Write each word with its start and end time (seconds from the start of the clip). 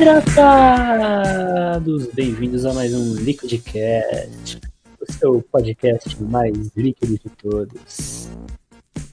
Hidratados! 0.00 1.82
Bem-vindos 2.14 2.64
a 2.64 2.72
mais 2.72 2.94
um 2.94 3.16
Liquidcast, 3.16 4.60
o 5.00 5.12
seu 5.12 5.42
podcast 5.50 6.22
mais 6.22 6.70
líquido 6.76 7.18
de 7.18 7.28
todos. 7.30 8.28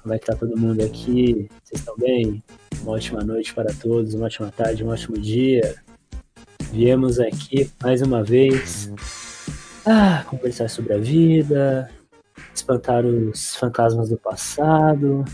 Como 0.03 0.13
é 0.13 0.19
que 0.19 0.27
tá 0.27 0.35
todo 0.35 0.55
mundo 0.55 0.83
aqui? 0.83 1.49
Vocês 1.63 1.79
estão 1.79 1.95
bem? 1.97 2.43
Uma 2.83 2.91
ótima 2.91 3.23
noite 3.23 3.51
para 3.51 3.73
todos, 3.73 4.13
uma 4.13 4.27
ótima 4.27 4.53
tarde, 4.55 4.83
um 4.83 4.89
ótimo 4.89 5.17
dia. 5.17 5.73
Viemos 6.71 7.19
aqui 7.19 7.67
mais 7.81 8.03
uma 8.03 8.23
vez 8.23 8.91
ah, 9.87 10.23
conversar 10.27 10.69
sobre 10.69 10.93
a 10.93 10.99
vida, 10.99 11.89
espantar 12.53 13.03
os 13.03 13.55
fantasmas 13.55 14.09
do 14.09 14.17
passado 14.17 15.25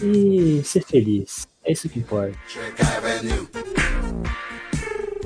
e 0.00 0.62
ser 0.62 0.84
feliz. 0.84 1.48
É 1.64 1.72
isso 1.72 1.88
que 1.88 1.98
importa. 1.98 2.38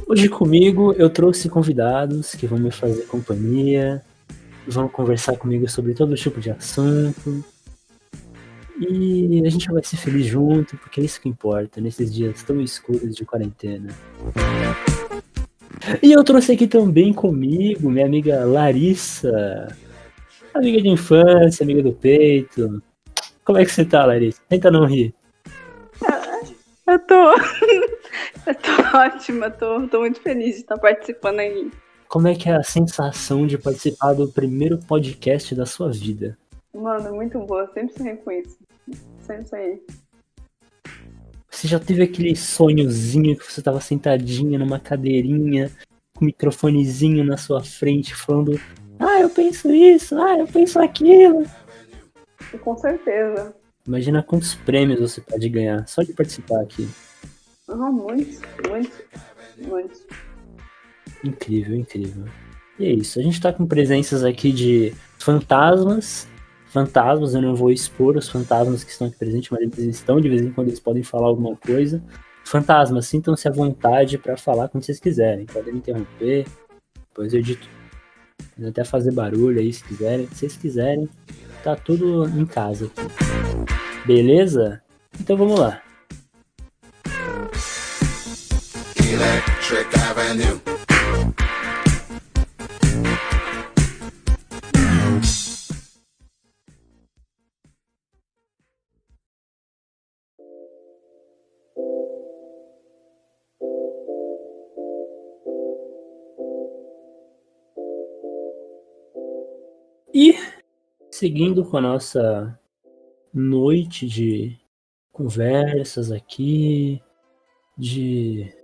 Hoje 0.08 0.26
comigo 0.26 0.94
eu 0.94 1.10
trouxe 1.10 1.50
convidados 1.50 2.34
que 2.34 2.46
vão 2.46 2.58
me 2.58 2.70
fazer 2.70 3.02
companhia, 3.02 4.02
vão 4.66 4.88
conversar 4.88 5.36
comigo 5.36 5.68
sobre 5.68 5.92
todo 5.92 6.14
tipo 6.14 6.40
de 6.40 6.50
assunto. 6.50 7.44
E 8.80 9.42
a 9.44 9.50
gente 9.50 9.70
vai 9.70 9.84
ser 9.84 9.98
feliz 9.98 10.24
junto, 10.24 10.78
porque 10.78 11.02
é 11.02 11.04
isso 11.04 11.20
que 11.20 11.28
importa 11.28 11.78
nesses 11.78 12.14
dias 12.14 12.42
tão 12.42 12.58
escuros 12.58 13.14
de 13.14 13.26
quarentena. 13.26 13.94
E 16.02 16.10
eu 16.10 16.24
trouxe 16.24 16.52
aqui 16.52 16.66
também 16.66 17.12
comigo 17.12 17.90
minha 17.90 18.06
amiga 18.06 18.46
Larissa, 18.46 19.68
amiga 20.54 20.80
de 20.80 20.88
infância, 20.88 21.62
amiga 21.64 21.82
do 21.82 21.92
peito. 21.92 22.82
Como 23.44 23.58
é 23.58 23.64
que 23.64 23.70
você 23.70 23.84
tá, 23.84 24.06
Larissa? 24.06 24.40
Tenta 24.48 24.70
não 24.70 24.86
rir. 24.86 25.14
Eu 26.86 26.98
tô. 27.00 27.34
Eu 28.46 28.54
tô 28.56 28.96
ótima, 28.96 29.50
tô, 29.50 29.86
tô 29.88 30.00
muito 30.00 30.20
feliz 30.20 30.56
de 30.56 30.60
estar 30.62 30.78
participando 30.78 31.40
aí. 31.40 31.70
Como 32.08 32.26
é 32.26 32.34
que 32.34 32.48
é 32.48 32.56
a 32.56 32.62
sensação 32.62 33.46
de 33.46 33.58
participar 33.58 34.14
do 34.14 34.28
primeiro 34.28 34.78
podcast 34.78 35.54
da 35.54 35.66
sua 35.66 35.90
vida? 35.90 36.38
Mano, 36.74 37.14
muito 37.14 37.38
boa, 37.40 37.70
sempre 37.74 37.94
sonhei 37.94 38.16
com 38.16 38.30
isso. 38.30 38.58
Sempre 39.20 39.48
sonhei. 39.48 39.82
Você 41.50 41.66
já 41.66 41.78
teve 41.78 42.02
aquele 42.02 42.36
sonhozinho 42.36 43.36
que 43.36 43.52
você 43.52 43.60
tava 43.60 43.80
sentadinha 43.80 44.58
numa 44.58 44.78
cadeirinha, 44.78 45.70
com 46.16 46.22
o 46.22 46.26
microfonezinho 46.26 47.24
na 47.24 47.36
sua 47.36 47.62
frente, 47.62 48.14
falando: 48.14 48.58
Ah, 48.98 49.20
eu 49.20 49.28
penso 49.28 49.70
isso, 49.74 50.16
ah, 50.20 50.38
eu 50.38 50.46
penso 50.46 50.78
aquilo. 50.78 51.44
Com 52.62 52.76
certeza. 52.78 53.54
Imagina 53.86 54.22
quantos 54.22 54.54
prêmios 54.54 55.00
você 55.00 55.20
pode 55.20 55.48
ganhar 55.48 55.86
só 55.88 56.02
de 56.02 56.12
participar 56.12 56.60
aqui. 56.60 56.88
Ah, 57.68 57.92
muitos, 57.92 58.40
muitos, 58.66 59.02
muitos. 59.58 60.02
Incrível, 61.22 61.76
incrível. 61.76 62.24
E 62.78 62.86
é 62.86 62.92
isso. 62.92 63.18
A 63.18 63.22
gente 63.22 63.40
tá 63.40 63.52
com 63.52 63.66
presenças 63.66 64.24
aqui 64.24 64.52
de 64.52 64.94
fantasmas. 65.18 66.26
Fantasmas, 66.68 67.34
eu 67.34 67.42
não 67.42 67.54
vou 67.54 67.70
expor 67.70 68.16
os 68.16 68.28
fantasmas 68.28 68.84
que 68.84 68.90
estão 68.90 69.06
aqui 69.06 69.16
presentes, 69.16 69.50
mas 69.50 69.60
eles 69.60 69.96
estão, 69.96 70.20
de 70.20 70.28
vez 70.28 70.42
em 70.42 70.52
quando 70.52 70.68
eles 70.68 70.80
podem 70.80 71.02
falar 71.02 71.28
alguma 71.28 71.56
coisa. 71.56 72.02
Fantasmas, 72.44 73.06
sintam-se 73.06 73.48
à 73.48 73.50
vontade 73.50 74.16
para 74.16 74.36
falar 74.36 74.68
quando 74.68 74.84
vocês 74.84 75.00
quiserem. 75.00 75.46
Podem 75.46 75.72
me 75.72 75.78
interromper, 75.80 76.46
depois 77.08 77.32
eu 77.32 77.40
edito. 77.40 77.68
Podem 78.54 78.70
até 78.70 78.84
fazer 78.84 79.12
barulho 79.12 79.58
aí 79.58 79.72
se 79.72 79.84
quiserem. 79.84 80.26
Se 80.28 80.36
vocês 80.36 80.56
quiserem, 80.56 81.08
tá 81.62 81.74
tudo 81.74 82.26
em 82.28 82.46
casa 82.46 82.86
aqui. 82.86 84.06
Beleza? 84.06 84.82
Então 85.20 85.36
vamos 85.36 85.58
lá. 85.58 85.82
Electric 89.70 89.94
Avenue. 90.00 90.60
E 110.14 110.34
seguindo 111.10 111.62
com 111.66 111.76
a 111.76 111.80
nossa 111.82 112.58
noite 113.34 114.06
de 114.06 114.58
conversas 115.12 116.10
aqui, 116.10 117.02
de 117.76 118.57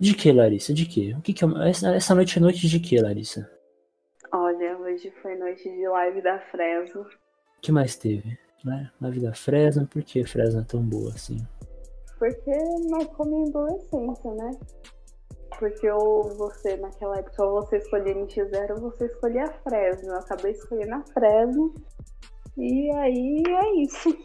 de 0.00 0.14
que, 0.14 0.32
Larissa? 0.32 0.72
De 0.72 0.86
que? 0.86 1.14
O 1.14 1.20
que, 1.20 1.32
que 1.32 1.44
é... 1.44 1.48
essa, 1.68 1.94
essa 1.94 2.14
noite 2.14 2.38
é 2.38 2.40
noite 2.40 2.68
de 2.68 2.80
que, 2.80 3.00
Larissa? 3.00 3.50
Olha, 4.32 4.78
hoje 4.78 5.12
foi 5.22 5.36
noite 5.36 5.68
de 5.68 5.88
live 5.88 6.22
da 6.22 6.38
Fresno. 6.50 7.02
O 7.02 7.60
que 7.60 7.72
mais 7.72 7.96
teve? 7.96 8.38
Né? 8.64 8.90
Live 9.00 9.20
da 9.20 9.34
Fresno, 9.34 9.86
por 9.86 10.02
que 10.02 10.24
Fresno 10.24 10.60
é 10.60 10.64
tão 10.64 10.82
boa 10.82 11.10
assim? 11.10 11.38
Porque 12.18 12.50
marcou 12.90 13.26
minha 13.26 13.48
adolescência, 13.48 14.34
né? 14.34 14.50
Porque 15.58 15.90
ou 15.90 16.24
você, 16.36 16.76
naquela 16.76 17.18
época, 17.18 17.44
ou 17.44 17.62
você 17.62 17.78
escolhia 17.78 18.14
NX0 18.14 18.70
ou 18.70 18.90
você 18.90 19.06
escolhia 19.06 19.44
a 19.44 19.52
Fresno. 19.52 20.10
Eu 20.10 20.18
acabei 20.18 20.52
escolhendo 20.52 20.94
a 20.94 21.02
Fresno. 21.02 21.74
E 22.56 22.90
aí 22.96 23.42
é 23.46 23.82
isso. 23.82 24.16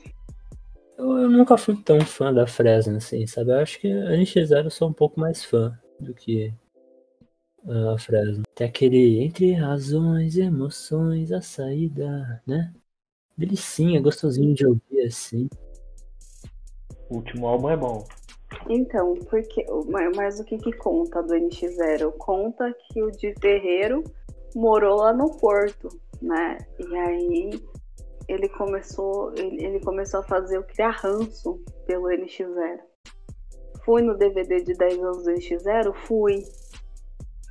Eu, 0.98 1.18
eu, 1.18 1.30
nunca 1.30 1.58
fui 1.58 1.76
tão 1.81 2.00
fã 2.02 2.34
da 2.34 2.46
Fresno, 2.46 2.98
assim, 2.98 3.26
sabe? 3.26 3.52
Eu 3.52 3.59
acho 3.59 3.80
que 3.80 3.92
a 3.92 4.12
NX0 4.12 4.66
eu 4.66 4.70
sou 4.70 4.90
um 4.90 4.94
pouco 4.94 5.20
mais 5.20 5.44
fã 5.44 5.78
do 6.00 6.14
que 6.14 6.54
a 7.68 7.98
Fresno. 7.98 8.44
Tem 8.56 8.68
aquele 8.68 9.20
entre 9.24 9.54
razões, 9.54 10.38
emoções, 10.38 11.31
a 11.31 11.42
saída, 11.42 12.42
né? 12.46 12.74
Delicinha, 13.38 14.02
gostosinho 14.02 14.54
de 14.54 14.68
ouvir, 14.68 15.02
assim. 15.06 15.50
O 17.10 17.16
último 17.16 17.48
álbum 17.48 17.70
é 17.70 17.78
bom. 17.78 18.06
Então, 18.70 19.16
porque, 19.30 19.66
mas 20.16 20.40
o 20.40 20.44
que 20.44 20.58
que 20.58 20.72
conta 20.74 21.22
do 21.24 21.34
NX0? 21.34 22.12
Conta 22.18 22.74
que 22.74 23.02
o 23.02 23.12
de 23.12 23.34
Ferreiro 23.40 24.04
morou 24.56 24.98
lá 24.98 25.12
no 25.14 25.31
Porto, 25.38 25.90
né? 26.22 26.58
E 26.80 26.96
aí 26.96 27.64
ele 28.28 28.50
começou, 28.50 29.34
ele, 29.36 29.64
ele 29.64 29.80
começou 29.82 30.22
a 30.22 30.24
fazer 30.24 30.58
o 30.58 30.64
criar 30.64 30.92
ranço 30.92 31.62
pelo 31.86 32.08
NX0. 32.08 32.80
Fui 33.86 34.02
no 34.02 34.18
DVD 34.18 34.64
de 34.64 34.74
10 34.74 35.00
anos 35.00 35.24
do 35.24 35.32
NX0? 35.32 35.94
Fui. 36.08 36.44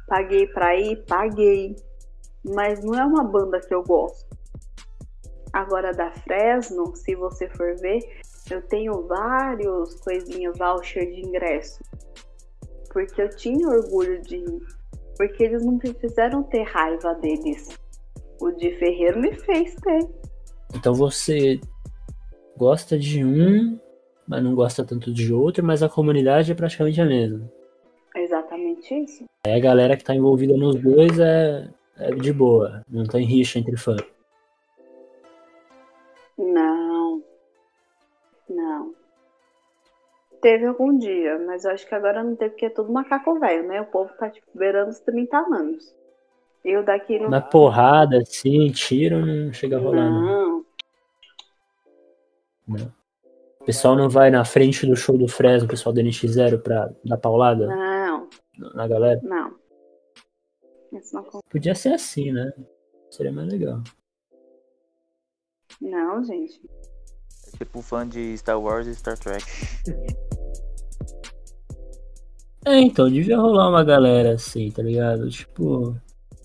Paguei 0.07 0.47
pra 0.47 0.77
ir? 0.77 1.05
Paguei. 1.07 1.77
Mas 2.45 2.83
não 2.83 2.95
é 2.95 3.05
uma 3.05 3.23
banda 3.23 3.61
que 3.61 3.75
eu 3.75 3.83
gosto. 3.83 4.33
Agora 5.53 5.93
da 5.93 6.11
Fresno, 6.11 6.97
se 6.97 7.15
você 7.15 7.49
for 7.51 7.77
ver, 7.77 8.01
eu 8.51 8.63
tenho 8.63 9.07
vários 9.07 10.01
coisinhas, 10.01 10.57
voucher 10.57 11.11
de 11.13 11.21
ingresso. 11.21 11.83
Porque 12.91 13.21
eu 13.21 13.29
tinha 13.29 13.69
orgulho 13.69 14.21
de 14.23 14.37
ir. 14.37 14.63
Porque 15.17 15.45
eles 15.45 15.65
não 15.65 15.75
me 15.75 15.95
fizeram 15.95 16.43
ter 16.43 16.63
raiva 16.63 17.15
deles. 17.17 17.79
O 18.41 18.51
de 18.51 18.77
Ferreiro 18.79 19.21
me 19.21 19.35
fez 19.39 19.75
ter. 19.77 20.22
Então 20.75 20.95
você 20.95 21.61
gosta 22.57 22.99
de 22.99 23.25
um, 23.25 23.79
mas 24.27 24.43
não 24.43 24.55
gosta 24.55 24.85
tanto 24.85 25.13
de 25.13 25.33
outro, 25.33 25.65
mas 25.65 25.83
a 25.83 25.89
comunidade 25.89 26.53
é 26.53 26.55
praticamente 26.55 27.01
a 27.01 27.05
mesma. 27.05 27.51
É 28.15 28.23
exatamente 28.23 28.95
isso. 28.95 29.25
É 29.45 29.55
a 29.55 29.61
galera 29.61 29.97
que 29.97 30.05
tá 30.05 30.15
envolvida 30.15 30.57
nos 30.57 30.77
dois 30.77 31.19
é, 31.19 31.69
é 31.99 32.11
de 32.11 32.33
boa, 32.33 32.83
não 32.89 33.05
tem 33.05 33.25
rixa 33.25 33.59
entre 33.59 33.77
fã. 33.77 33.97
Não. 36.39 37.23
Não. 38.49 38.95
Teve 40.41 40.67
algum 40.67 40.97
dia, 40.99 41.39
mas 41.47 41.65
eu 41.65 41.71
acho 41.71 41.87
que 41.87 41.95
agora 41.95 42.23
não 42.23 42.35
teve 42.35 42.51
porque 42.51 42.67
é 42.67 42.71
tudo 42.71 42.93
macaco 42.93 43.39
velho, 43.39 43.69
né? 43.69 43.81
O 43.81 43.87
povo 43.87 44.13
tá 44.19 44.29
tipo, 44.29 44.47
beirando 44.55 44.91
os 44.91 45.01
30 45.01 45.37
anos. 45.39 45.95
Eu 46.65 46.85
daqui 46.85 47.19
no. 47.19 47.29
Na 47.29 47.41
porrada, 47.41 48.19
assim, 48.19 48.71
tiro, 48.71 49.25
não 49.25 49.53
chega 49.53 49.77
a 49.77 49.81
rolar, 49.81 50.11
não. 50.11 50.65
não. 52.67 52.77
não. 52.79 53.03
O 53.61 53.65
pessoal 53.65 53.95
não 53.95 54.09
vai 54.09 54.31
na 54.31 54.45
frente 54.45 54.85
do 54.85 54.97
show 54.97 55.17
do 55.17 55.29
Fresno, 55.29 55.67
o 55.67 55.71
pessoal 55.71 55.93
do 55.93 56.01
NX0 56.01 56.61
pra 56.63 56.91
dar 57.05 57.17
paulada? 57.17 57.67
Não. 57.67 58.29
Na 58.75 58.89
galera? 58.89 59.21
Não. 59.23 59.55
Isso 60.93 61.15
não 61.15 61.25
Podia 61.49 61.75
ser 61.75 61.95
assim, 61.95 62.33
né? 62.33 62.53
Seria 63.11 63.33
mais 63.33 63.49
legal. 63.49 63.81
Não, 65.81 66.25
gente. 66.25 66.61
É 67.55 67.59
tipo 67.59 67.83
fã 67.83 68.07
de 68.07 68.37
Star 68.37 68.61
Wars 68.61 68.87
e 68.87 68.95
Star 68.95 69.19
Trek. 69.19 69.45
É, 72.65 72.79
então, 72.79 73.11
devia 73.11 73.37
rolar 73.39 73.69
uma 73.69 73.83
galera 73.83 74.35
assim, 74.35 74.71
tá 74.71 74.83
ligado? 74.83 75.29
Tipo, 75.29 75.97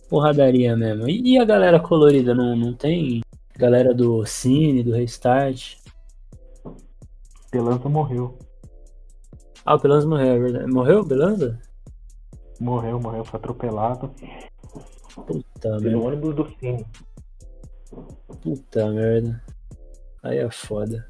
porradaria 0.09 0.75
mesmo. 0.75 1.09
E, 1.09 1.37
a 1.37 1.45
galera 1.45 1.79
colorida, 1.79 2.33
não, 2.33 2.55
não 2.55 2.73
tem? 2.73 3.21
Galera 3.57 3.93
do 3.93 4.25
Cine, 4.25 4.83
do 4.83 4.91
Restart. 4.93 5.77
Pelança 7.51 7.89
morreu. 7.89 8.37
Ah, 9.65 9.75
o 9.75 9.79
Belanza 9.79 10.07
morreu, 10.07 10.27
é 10.27 10.39
verdade. 10.39 10.71
Morreu 10.71 10.99
o 10.99 11.05
Belanza? 11.05 11.59
Morreu, 12.59 12.99
morreu, 12.99 13.23
foi 13.23 13.37
atropelado 13.39 14.11
Puta 15.15 15.77
pelo 15.77 15.81
merda. 15.81 15.99
ônibus 15.99 16.35
do 16.35 16.47
Cine. 16.59 16.85
Puta 18.41 18.89
merda. 18.91 19.43
Aí 20.23 20.37
é 20.37 20.49
foda. 20.49 21.05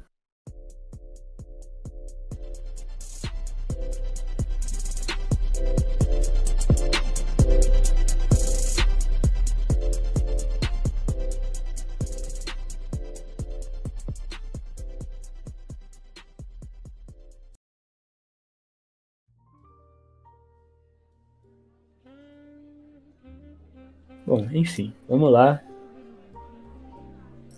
Enfim, 24.58 24.92
vamos 25.08 25.30
lá. 25.30 25.62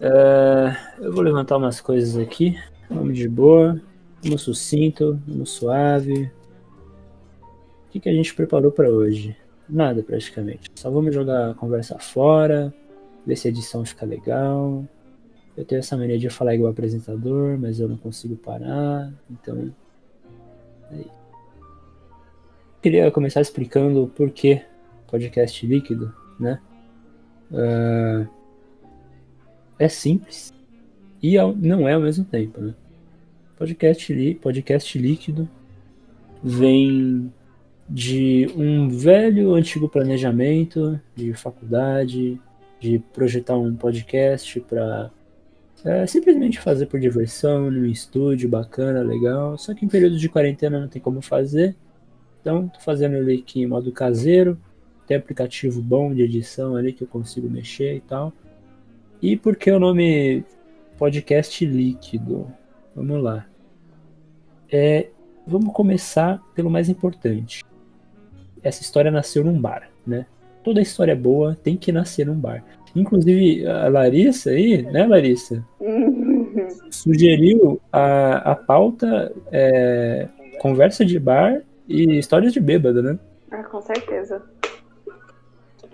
É, 0.00 0.76
eu 0.98 1.12
vou 1.12 1.22
levantar 1.22 1.56
umas 1.56 1.80
coisas 1.80 2.16
aqui. 2.16 2.58
Vamos 2.88 3.16
de 3.16 3.28
boa. 3.28 3.80
Vamos 4.22 4.42
sucinto, 4.42 5.18
vamos 5.26 5.50
suave. 5.50 6.30
O 7.86 7.90
que, 7.90 8.00
que 8.00 8.08
a 8.08 8.12
gente 8.12 8.34
preparou 8.34 8.70
para 8.70 8.88
hoje? 8.88 9.36
Nada 9.68 10.02
praticamente. 10.02 10.70
Só 10.74 10.90
vamos 10.90 11.14
jogar 11.14 11.50
a 11.50 11.54
conversa 11.54 11.98
fora, 11.98 12.72
ver 13.26 13.36
se 13.36 13.48
a 13.48 13.50
edição 13.50 13.84
fica 13.84 14.04
legal. 14.04 14.84
Eu 15.56 15.64
tenho 15.64 15.78
essa 15.78 15.96
mania 15.96 16.18
de 16.18 16.28
falar 16.28 16.54
igual 16.54 16.70
apresentador, 16.70 17.58
mas 17.58 17.80
eu 17.80 17.88
não 17.88 17.96
consigo 17.96 18.36
parar. 18.36 19.12
Então. 19.30 19.72
É. 20.92 21.04
Queria 22.82 23.10
começar 23.10 23.40
explicando 23.40 24.04
o 24.04 24.08
porquê 24.08 24.64
podcast 25.06 25.66
líquido, 25.66 26.14
né? 26.38 26.60
Ah, 27.52 28.26
é 29.78 29.88
simples 29.88 30.52
e 31.22 31.36
não 31.56 31.88
é 31.88 31.94
ao 31.94 32.00
mesmo 32.00 32.24
tempo, 32.24 32.60
né? 32.60 32.74
Podcast, 33.56 34.12
li, 34.12 34.34
podcast 34.34 34.98
líquido 34.98 35.48
vem 36.42 37.32
de 37.88 38.46
um 38.56 38.88
velho 38.88 39.54
antigo 39.54 39.88
planejamento 39.88 40.98
de 41.14 41.34
faculdade, 41.34 42.40
de 42.78 42.98
projetar 43.12 43.58
um 43.58 43.74
podcast 43.74 44.60
para 44.60 45.10
simplesmente 46.06 46.60
fazer 46.60 46.86
por 46.86 47.00
diversão, 47.00 47.70
num 47.70 47.84
estúdio 47.84 48.48
bacana, 48.48 49.02
legal. 49.02 49.58
Só 49.58 49.74
que 49.74 49.84
em 49.84 49.88
período 49.88 50.16
de 50.16 50.28
quarentena 50.28 50.80
não 50.80 50.88
tem 50.88 51.02
como 51.02 51.20
fazer, 51.20 51.76
então 52.40 52.68
tô 52.68 52.80
fazendo 52.80 53.16
ele 53.16 53.40
aqui 53.40 53.60
em 53.60 53.66
modo 53.66 53.92
caseiro. 53.92 54.58
Tem 55.10 55.16
aplicativo 55.16 55.82
bom 55.82 56.14
de 56.14 56.22
edição 56.22 56.76
ali 56.76 56.92
que 56.92 57.02
eu 57.02 57.08
consigo 57.08 57.50
mexer 57.50 57.96
e 57.96 58.00
tal. 58.00 58.32
E 59.20 59.36
por 59.36 59.56
que 59.56 59.68
o 59.68 59.80
nome 59.80 60.44
podcast 60.96 61.66
líquido? 61.66 62.46
Vamos 62.94 63.20
lá. 63.20 63.44
É, 64.70 65.08
vamos 65.44 65.74
começar 65.74 66.40
pelo 66.54 66.70
mais 66.70 66.88
importante. 66.88 67.64
Essa 68.62 68.82
história 68.82 69.10
nasceu 69.10 69.42
num 69.42 69.60
bar, 69.60 69.90
né? 70.06 70.26
Toda 70.62 70.80
história 70.80 71.16
boa 71.16 71.58
tem 71.60 71.76
que 71.76 71.90
nascer 71.90 72.24
num 72.24 72.38
bar. 72.38 72.62
Inclusive, 72.94 73.66
a 73.66 73.88
Larissa 73.88 74.50
aí, 74.50 74.80
né, 74.80 75.08
Larissa? 75.08 75.66
Sugeriu 76.88 77.80
a, 77.92 78.52
a 78.52 78.54
pauta 78.54 79.32
é, 79.50 80.28
conversa 80.60 81.04
de 81.04 81.18
bar 81.18 81.62
e 81.88 82.16
histórias 82.16 82.52
de 82.52 82.60
bêbado, 82.60 83.02
né? 83.02 83.18
ah, 83.50 83.64
com 83.64 83.80
certeza. 83.82 84.40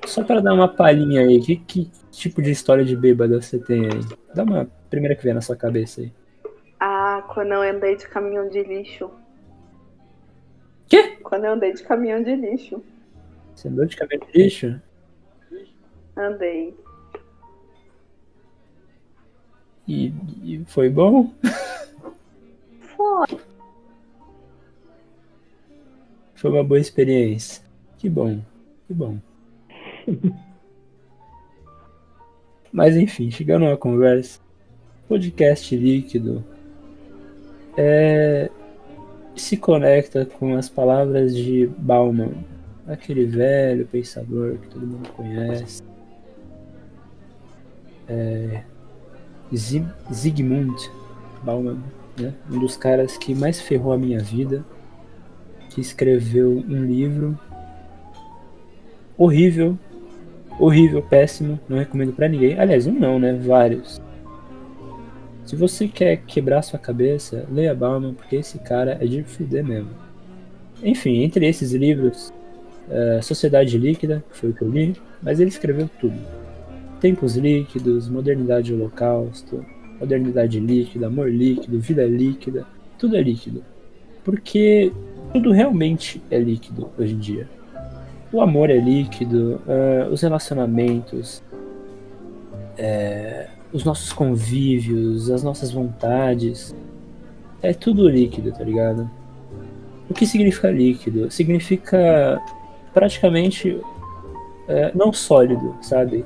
Só 0.06 0.25
para 0.25 0.41
dar 0.41 0.55
uma 0.55 0.69
palhinha 0.69 1.23
aí, 1.23 1.41
que, 1.41 1.56
que 1.56 1.91
tipo 2.11 2.41
de 2.41 2.50
história 2.50 2.85
de 2.85 2.97
bêbada 2.97 3.41
você 3.41 3.58
tem 3.58 3.85
aí? 3.85 4.00
Dá 4.35 4.44
uma 4.44 4.69
primeira 4.88 5.14
que 5.14 5.25
vem 5.25 5.35
na 5.35 5.41
sua 5.41 5.56
cabeça 5.56 6.00
aí. 6.00 6.12
Ah, 6.79 7.25
quando 7.29 7.53
eu 7.53 7.62
andei 7.62 7.97
de 7.97 8.08
caminhão 8.08 8.49
de 8.49 8.62
lixo. 8.62 9.11
Quê? 10.88 11.17
Quando 11.23 11.44
eu 11.44 11.53
andei 11.53 11.73
de 11.73 11.82
caminhão 11.82 12.23
de 12.23 12.35
lixo. 12.35 12.82
Você 13.55 13.69
andou 13.69 13.85
de 13.85 13.97
cabelo 13.97 14.26
de 14.32 14.43
lixo? 14.43 14.81
Andei. 16.17 16.75
E, 19.88 20.12
e 20.43 20.64
foi 20.67 20.88
bom? 20.88 21.32
Foi. 22.97 23.41
Foi 26.35 26.50
uma 26.50 26.64
boa 26.64 26.81
experiência. 26.81 27.62
Que 27.99 28.09
bom, 28.09 28.41
que 28.87 28.94
bom. 28.94 29.19
Mas 32.73 32.97
enfim, 32.97 33.31
chegando 33.31 33.67
à 33.67 33.76
conversa, 33.76 34.41
podcast 35.08 35.75
líquido 35.76 36.44
é, 37.76 38.50
se 39.35 39.56
conecta 39.56 40.26
com 40.26 40.56
as 40.56 40.69
palavras 40.69 41.35
de 41.35 41.67
Bauman, 41.79 42.32
aquele 42.87 43.25
velho 43.25 43.87
pensador 43.87 44.58
que 44.58 44.69
todo 44.69 44.87
mundo 44.87 45.08
conhece. 45.11 45.82
É, 48.09 48.62
Zig- 49.55 49.88
Zygmunt 50.12 50.91
Bauman, 51.43 51.79
né? 52.19 52.35
um 52.50 52.59
dos 52.59 52.76
caras 52.76 53.17
que 53.17 53.35
mais 53.35 53.61
ferrou 53.61 53.93
a 53.93 53.99
minha 53.99 54.20
vida, 54.20 54.64
que 55.70 55.81
escreveu 55.81 56.50
um 56.69 56.85
livro 56.85 57.38
horrível, 59.17 59.79
horrível, 60.58 61.03
péssimo, 61.03 61.58
não 61.69 61.79
recomendo 61.79 62.12
pra 62.12 62.29
ninguém. 62.29 62.58
Aliás, 62.58 62.87
um 62.87 62.93
não, 62.93 63.19
né? 63.19 63.32
Vários. 63.32 64.00
Se 65.44 65.55
você 65.55 65.87
quer 65.87 66.17
quebrar 66.26 66.62
sua 66.62 66.79
cabeça, 66.79 67.47
leia 67.50 67.75
Bauman, 67.75 68.14
porque 68.14 68.37
esse 68.37 68.58
cara 68.58 68.99
é 69.00 69.06
de 69.06 69.23
fuder 69.23 69.64
mesmo. 69.64 69.91
Enfim, 70.82 71.23
entre 71.23 71.47
esses 71.47 71.73
livros, 71.73 72.32
é, 72.91 73.20
Sociedade 73.23 73.79
Líquida, 73.79 74.25
que 74.31 74.37
foi 74.37 74.50
o 74.50 74.54
que 74.54 74.62
eu 74.62 74.69
li, 74.69 74.97
mas 75.23 75.38
ele 75.38 75.49
escreveu 75.49 75.88
tudo. 76.00 76.19
Tempos 77.00 77.37
Líquidos, 77.37 78.09
Modernidade 78.09 78.75
Holocausto, 78.75 79.64
Modernidade 80.00 80.59
Líquida, 80.59 81.07
Amor 81.07 81.31
Líquido, 81.31 81.78
Vida 81.78 82.04
Líquida, 82.04 82.66
tudo 82.99 83.16
é 83.16 83.23
líquido. 83.23 83.62
Porque 84.25 84.92
tudo 85.33 85.52
realmente 85.52 86.21
é 86.31 86.38
líquido 86.38 86.90
hoje 86.99 87.14
em 87.14 87.19
dia. 87.19 87.56
O 88.33 88.40
amor 88.40 88.71
é 88.71 88.76
líquido, 88.76 89.61
ah, 89.68 90.09
os 90.11 90.21
relacionamentos, 90.23 91.42
é, 92.76 93.49
os 93.73 93.85
nossos 93.85 94.12
convívios, 94.12 95.30
as 95.30 95.42
nossas 95.42 95.71
vontades, 95.73 96.75
é 97.62 97.73
tudo 97.73 98.09
líquido, 98.09 98.52
tá 98.52 98.64
ligado? 98.64 99.11
O 100.09 100.14
que 100.14 100.26
significa 100.26 100.71
líquido? 100.71 101.30
Significa 101.30 102.40
praticamente 102.95 103.80
é, 104.68 104.92
não 104.95 105.12
sólido, 105.12 105.76
sabe? 105.83 106.25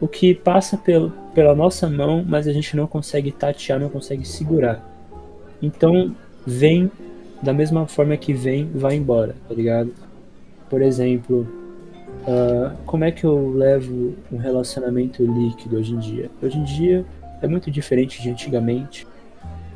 O 0.00 0.08
que 0.08 0.34
passa 0.34 0.76
pelo, 0.76 1.10
pela 1.34 1.54
nossa 1.54 1.88
mão, 1.88 2.24
mas 2.26 2.48
a 2.48 2.52
gente 2.52 2.76
não 2.76 2.86
consegue 2.86 3.30
tatear, 3.30 3.78
não 3.78 3.88
consegue 3.88 4.26
segurar. 4.26 4.84
Então, 5.62 6.14
vem 6.46 6.90
da 7.42 7.52
mesma 7.52 7.86
forma 7.86 8.16
que 8.16 8.32
vem, 8.32 8.70
vai 8.74 8.96
embora, 8.96 9.34
tá 9.48 9.54
ligado? 9.54 9.92
Por 10.70 10.80
exemplo, 10.80 11.46
ah, 12.26 12.74
como 12.86 13.04
é 13.04 13.10
que 13.10 13.24
eu 13.24 13.50
levo 13.50 14.14
um 14.30 14.36
relacionamento 14.36 15.24
líquido 15.24 15.76
hoje 15.76 15.92
em 15.92 15.98
dia? 15.98 16.30
Hoje 16.40 16.58
em 16.58 16.64
dia 16.64 17.04
é 17.42 17.48
muito 17.48 17.70
diferente 17.70 18.22
de 18.22 18.30
antigamente 18.30 19.06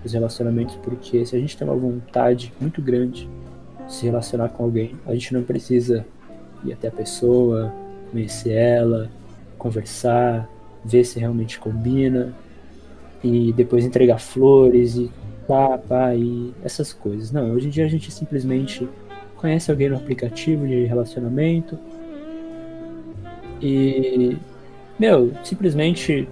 os 0.05 0.13
relacionamentos, 0.13 0.77
porque 0.77 1.25
se 1.27 1.35
a 1.35 1.39
gente 1.41 1.57
tem 1.57 1.67
uma 1.67 1.77
vontade 1.77 2.53
muito 2.61 2.81
grande 2.81 3.29
de 3.87 3.93
se 3.93 4.05
relacionar 4.05 4.51
com 4.51 4.65
alguém, 4.65 4.95
a 5.07 5.15
gente 5.15 5.33
não 5.33 5.43
precisa 5.43 6.07
ir 6.65 6.73
até 6.73 6.89
a 6.89 6.93
pessoa, 6.93 7.73
conhecer 8.11 8.53
ela, 8.53 9.11
conversar, 9.59 10.49
ver 10.85 11.05
se 11.05 11.19
realmente 11.19 11.59
combina 11.59 12.35
e 13.23 13.53
depois 13.55 13.85
entregar 13.85 14.19
flores 14.19 14.97
e 14.97 15.11
pá, 15.49 15.79
pá, 15.79 16.15
e 16.15 16.53
essas 16.63 16.93
coisas. 16.93 17.33
Não, 17.33 17.53
hoje 17.53 17.69
em 17.69 17.71
dia 17.71 17.87
a 17.87 17.89
gente 17.89 18.13
simplesmente 18.13 18.87
conhece 19.45 19.71
alguém 19.71 19.91
no 19.91 19.97
aplicativo 19.97 20.67
de 20.67 20.87
relacionamento 20.87 21.79
e, 23.61 24.39
meu, 24.99 25.33
simplesmente 25.45 26.27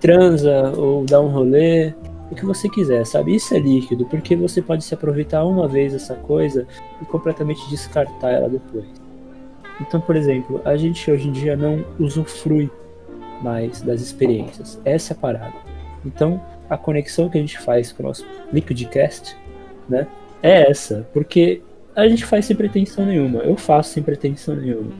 transa 0.00 0.72
ou 0.76 1.04
dá 1.04 1.20
um 1.20 1.28
rolê, 1.28 1.94
o 2.32 2.34
que 2.34 2.44
você 2.44 2.68
quiser, 2.68 3.06
sabe? 3.06 3.36
Isso 3.36 3.54
é 3.54 3.60
líquido, 3.60 4.06
porque 4.06 4.34
você 4.34 4.60
pode 4.60 4.82
se 4.82 4.92
aproveitar 4.92 5.44
uma 5.44 5.68
vez 5.68 5.94
essa 5.94 6.16
coisa 6.16 6.66
e 7.00 7.04
completamente 7.04 7.60
descartar 7.70 8.32
ela 8.32 8.48
depois. 8.48 8.86
Então, 9.80 10.00
por 10.00 10.16
exemplo, 10.16 10.60
a 10.64 10.76
gente 10.76 11.08
hoje 11.08 11.28
em 11.28 11.32
dia 11.32 11.56
não 11.56 11.84
usufrui 11.96 12.68
mais 13.40 13.82
das 13.82 14.00
experiências. 14.00 14.80
Essa 14.84 15.12
é 15.12 15.16
a 15.16 15.18
parada. 15.20 15.54
Então, 16.04 16.42
a 16.68 16.76
conexão 16.76 17.28
que 17.28 17.38
a 17.38 17.40
gente 17.40 17.56
faz 17.60 17.92
com 17.92 18.02
o 18.02 18.06
nosso 18.06 18.26
Liquidcast, 18.52 19.36
né? 19.88 20.08
é 20.42 20.70
essa, 20.70 21.06
porque 21.12 21.62
a 21.98 22.08
gente 22.08 22.24
faz 22.24 22.44
sem 22.44 22.54
pretensão 22.54 23.04
nenhuma. 23.04 23.40
Eu 23.40 23.56
faço 23.56 23.90
sem 23.90 24.02
pretensão 24.02 24.54
nenhuma. 24.54 24.92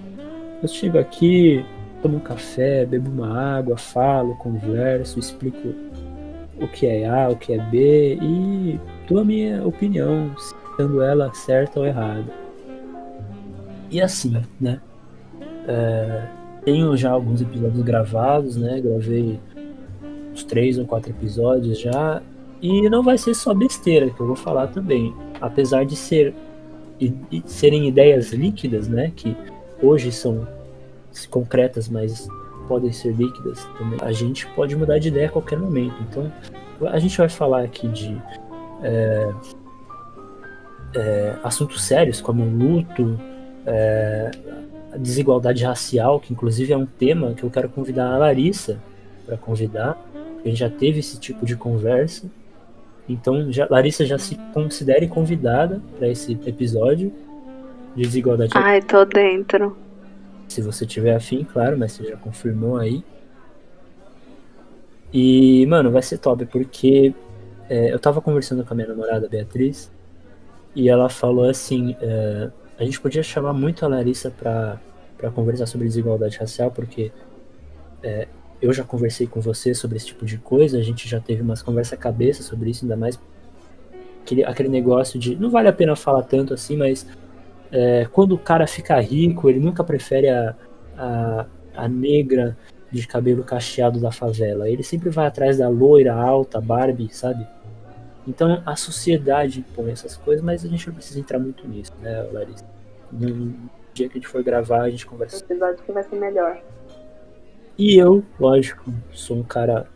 Eu 0.61 0.69
chego 0.69 0.99
aqui, 0.99 1.65
tomo 2.03 2.17
um 2.17 2.21
café, 2.21 2.85
bebo 2.85 3.09
uma 3.09 3.59
água, 3.59 3.77
falo, 3.77 4.35
converso, 4.35 5.17
explico 5.21 5.73
o 6.61 6.67
que 6.67 6.87
é 6.87 7.09
A, 7.09 7.29
o 7.29 7.37
que 7.37 7.53
é 7.53 7.59
B 7.59 8.19
e 8.21 8.81
dou 9.09 9.21
a 9.21 9.25
minha 9.25 9.65
opinião, 9.65 10.35
sendo 10.77 11.01
ela 11.01 11.33
certa 11.33 11.79
ou 11.79 11.87
errada. 11.87 12.27
E 13.93 14.01
assim, 14.01 14.43
né? 14.61 14.81
É, 15.69 16.23
tenho 16.65 16.97
já 16.97 17.13
alguns 17.13 17.41
episódios 17.41 17.83
gravados, 17.83 18.57
né? 18.57 18.81
Gravei 18.81 19.39
uns 20.33 20.43
três 20.43 20.77
ou 20.79 20.85
quatro 20.85 21.11
episódios 21.11 21.79
já. 21.79 22.21
E 22.61 22.91
não 22.91 23.05
vai 23.05 23.17
ser 23.17 23.35
só 23.35 23.55
besteira 23.55 24.11
que 24.11 24.19
eu 24.19 24.27
vou 24.27 24.35
falar 24.35 24.67
também. 24.67 25.15
Apesar 25.41 25.85
de 25.85 25.95
ser 25.95 26.35
e, 27.01 27.15
e 27.31 27.43
serem 27.47 27.87
ideias 27.89 28.33
líquidas, 28.33 28.89
né? 28.89 29.13
Que 29.15 29.37
hoje 29.83 30.11
são 30.13 30.47
concretas, 31.31 31.89
mas 31.89 32.29
podem 32.67 32.93
ser 32.93 33.13
líquidas 33.15 33.65
também. 33.79 33.99
A 34.03 34.13
gente 34.13 34.47
pode 34.49 34.77
mudar 34.77 34.99
de 34.99 35.09
ideia 35.09 35.27
a 35.27 35.31
qualquer 35.31 35.59
momento. 35.59 35.97
Então, 36.03 36.31
a 36.87 36.99
gente 36.99 37.17
vai 37.17 37.29
falar 37.29 37.63
aqui 37.65 37.89
de 37.89 38.17
é, 38.83 39.33
é, 40.95 41.37
assuntos 41.43 41.83
sérios 41.83 42.21
como 42.21 42.45
luto, 42.45 43.19
é, 43.67 44.31
desigualdade 44.99 45.65
racial, 45.65 46.21
que 46.21 46.33
inclusive 46.33 46.73
é 46.73 46.77
um 46.77 46.87
tema 46.87 47.35
que 47.35 47.43
eu 47.43 47.51
quero 47.51 47.69
convidar 47.69 48.13
a 48.13 48.19
Larissa 48.19 48.79
para 49.27 49.37
convidar. 49.37 49.99
A 50.45 50.49
gente 50.49 50.59
já 50.59 50.71
teve 50.71 51.01
esse 51.01 51.19
tipo 51.19 51.45
de 51.45 51.57
conversa. 51.57 52.27
Então, 53.09 53.51
já, 53.51 53.67
Larissa 53.71 54.05
já 54.05 54.19
se 54.19 54.37
considere 54.53 55.09
convidada 55.09 55.81
para 55.99 56.09
esse 56.09 56.33
episódio 56.45 57.13
de 57.97 58.03
desigualdade. 58.03 58.53
Ai, 58.55 58.83
tô 58.83 59.05
dentro. 59.05 59.77
Se 60.47 60.61
você 60.61 60.85
tiver 60.85 61.15
afim, 61.15 61.45
claro, 61.45 61.79
mas 61.79 61.93
você 61.93 62.05
já 62.05 62.17
confirmou 62.17 62.77
aí. 62.77 63.03
E, 65.13 65.67
mano, 65.67 65.91
vai 65.91 66.03
ser 66.03 66.19
top, 66.19 66.45
porque 66.47 67.15
é, 67.69 67.93
eu 67.93 67.99
tava 67.99 68.21
conversando 68.21 68.65
com 68.65 68.75
a 68.75 68.77
minha 68.77 68.89
namorada 68.89 69.29
Beatriz 69.29 69.91
e 70.75 70.89
ela 70.89 71.09
falou 71.09 71.49
assim: 71.49 71.97
é, 72.01 72.51
a 72.79 72.85
gente 72.85 73.01
podia 73.01 73.23
chamar 73.23 73.53
muito 73.55 73.85
a 73.85 73.89
Larissa 73.89 74.31
pra, 74.31 74.79
pra 75.17 75.31
conversar 75.31 75.67
sobre 75.67 75.87
desigualdade 75.87 76.39
racial, 76.39 76.71
porque 76.71 77.11
é, 78.03 78.29
eu 78.61 78.73
já 78.73 78.85
conversei 78.85 79.27
com 79.27 79.41
você 79.41 79.75
sobre 79.75 79.97
esse 79.97 80.07
tipo 80.07 80.25
de 80.25 80.39
coisa, 80.39 80.79
a 80.79 80.83
gente 80.83 81.09
já 81.09 81.21
teve 81.21 81.43
umas 81.43 81.63
conversas 81.63 81.99
cabeça 81.99 82.43
sobre 82.43 82.71
isso, 82.71 82.85
ainda 82.85 82.97
mais 82.97 83.19
aquele, 84.23 84.45
aquele 84.45 84.69
negócio 84.69 85.19
de. 85.19 85.37
Não 85.37 85.51
vale 85.51 85.69
a 85.69 85.73
pena 85.73 85.97
falar 85.97 86.23
tanto 86.23 86.53
assim, 86.53 86.77
mas 86.77 87.07
é, 87.73 88.07
quando 88.13 88.33
o 88.33 88.39
cara 88.39 88.67
fica 88.67 88.99
rico, 89.01 89.49
ele 89.49 89.61
nunca 89.61 89.83
prefere 89.83 90.29
a, 90.29 90.55
a, 90.97 91.47
a 91.75 91.89
negra 91.89 92.57
de 92.91 93.07
cabelo 93.07 93.45
cacheado 93.45 94.01
da 94.01 94.11
favela. 94.11 94.69
Ele 94.69 94.83
sempre 94.83 95.11
vai 95.11 95.27
atrás 95.27 95.59
da 95.59 95.69
loira 95.69 96.15
alta, 96.15 96.61
Barbie, 96.61 97.09
sabe? 97.13 97.47
Então 98.27 98.63
a 98.67 98.77
sociedade 98.77 99.61
impõe 99.61 99.91
essas 99.91 100.17
coisas, 100.17 100.45
mas 100.45 100.65
a 100.65 100.69
gente 100.69 100.87
não 100.87 100.95
precisa 100.95 101.19
entrar 101.19 101.39
muito 101.39 101.67
nisso, 101.67 101.93
né, 102.03 102.23
Larissa? 102.33 102.65
No 103.11 103.55
dia 103.95 104.09
que 104.09 104.19
a 104.19 104.21
gente 104.21 104.29
for 104.29 104.43
gravar, 104.43 104.83
a 104.83 104.91
gente 104.91 105.07
conversa. 105.07 105.37
O 105.37 105.41
episódio 105.41 105.83
que 105.85 105.93
vai 105.93 106.03
ser 106.03 106.17
melhor. 106.17 106.61
E 107.79 107.97
eu, 107.97 108.25
lógico, 108.41 108.93
sou 109.13 109.39
um 109.39 109.43
cara. 109.45 109.87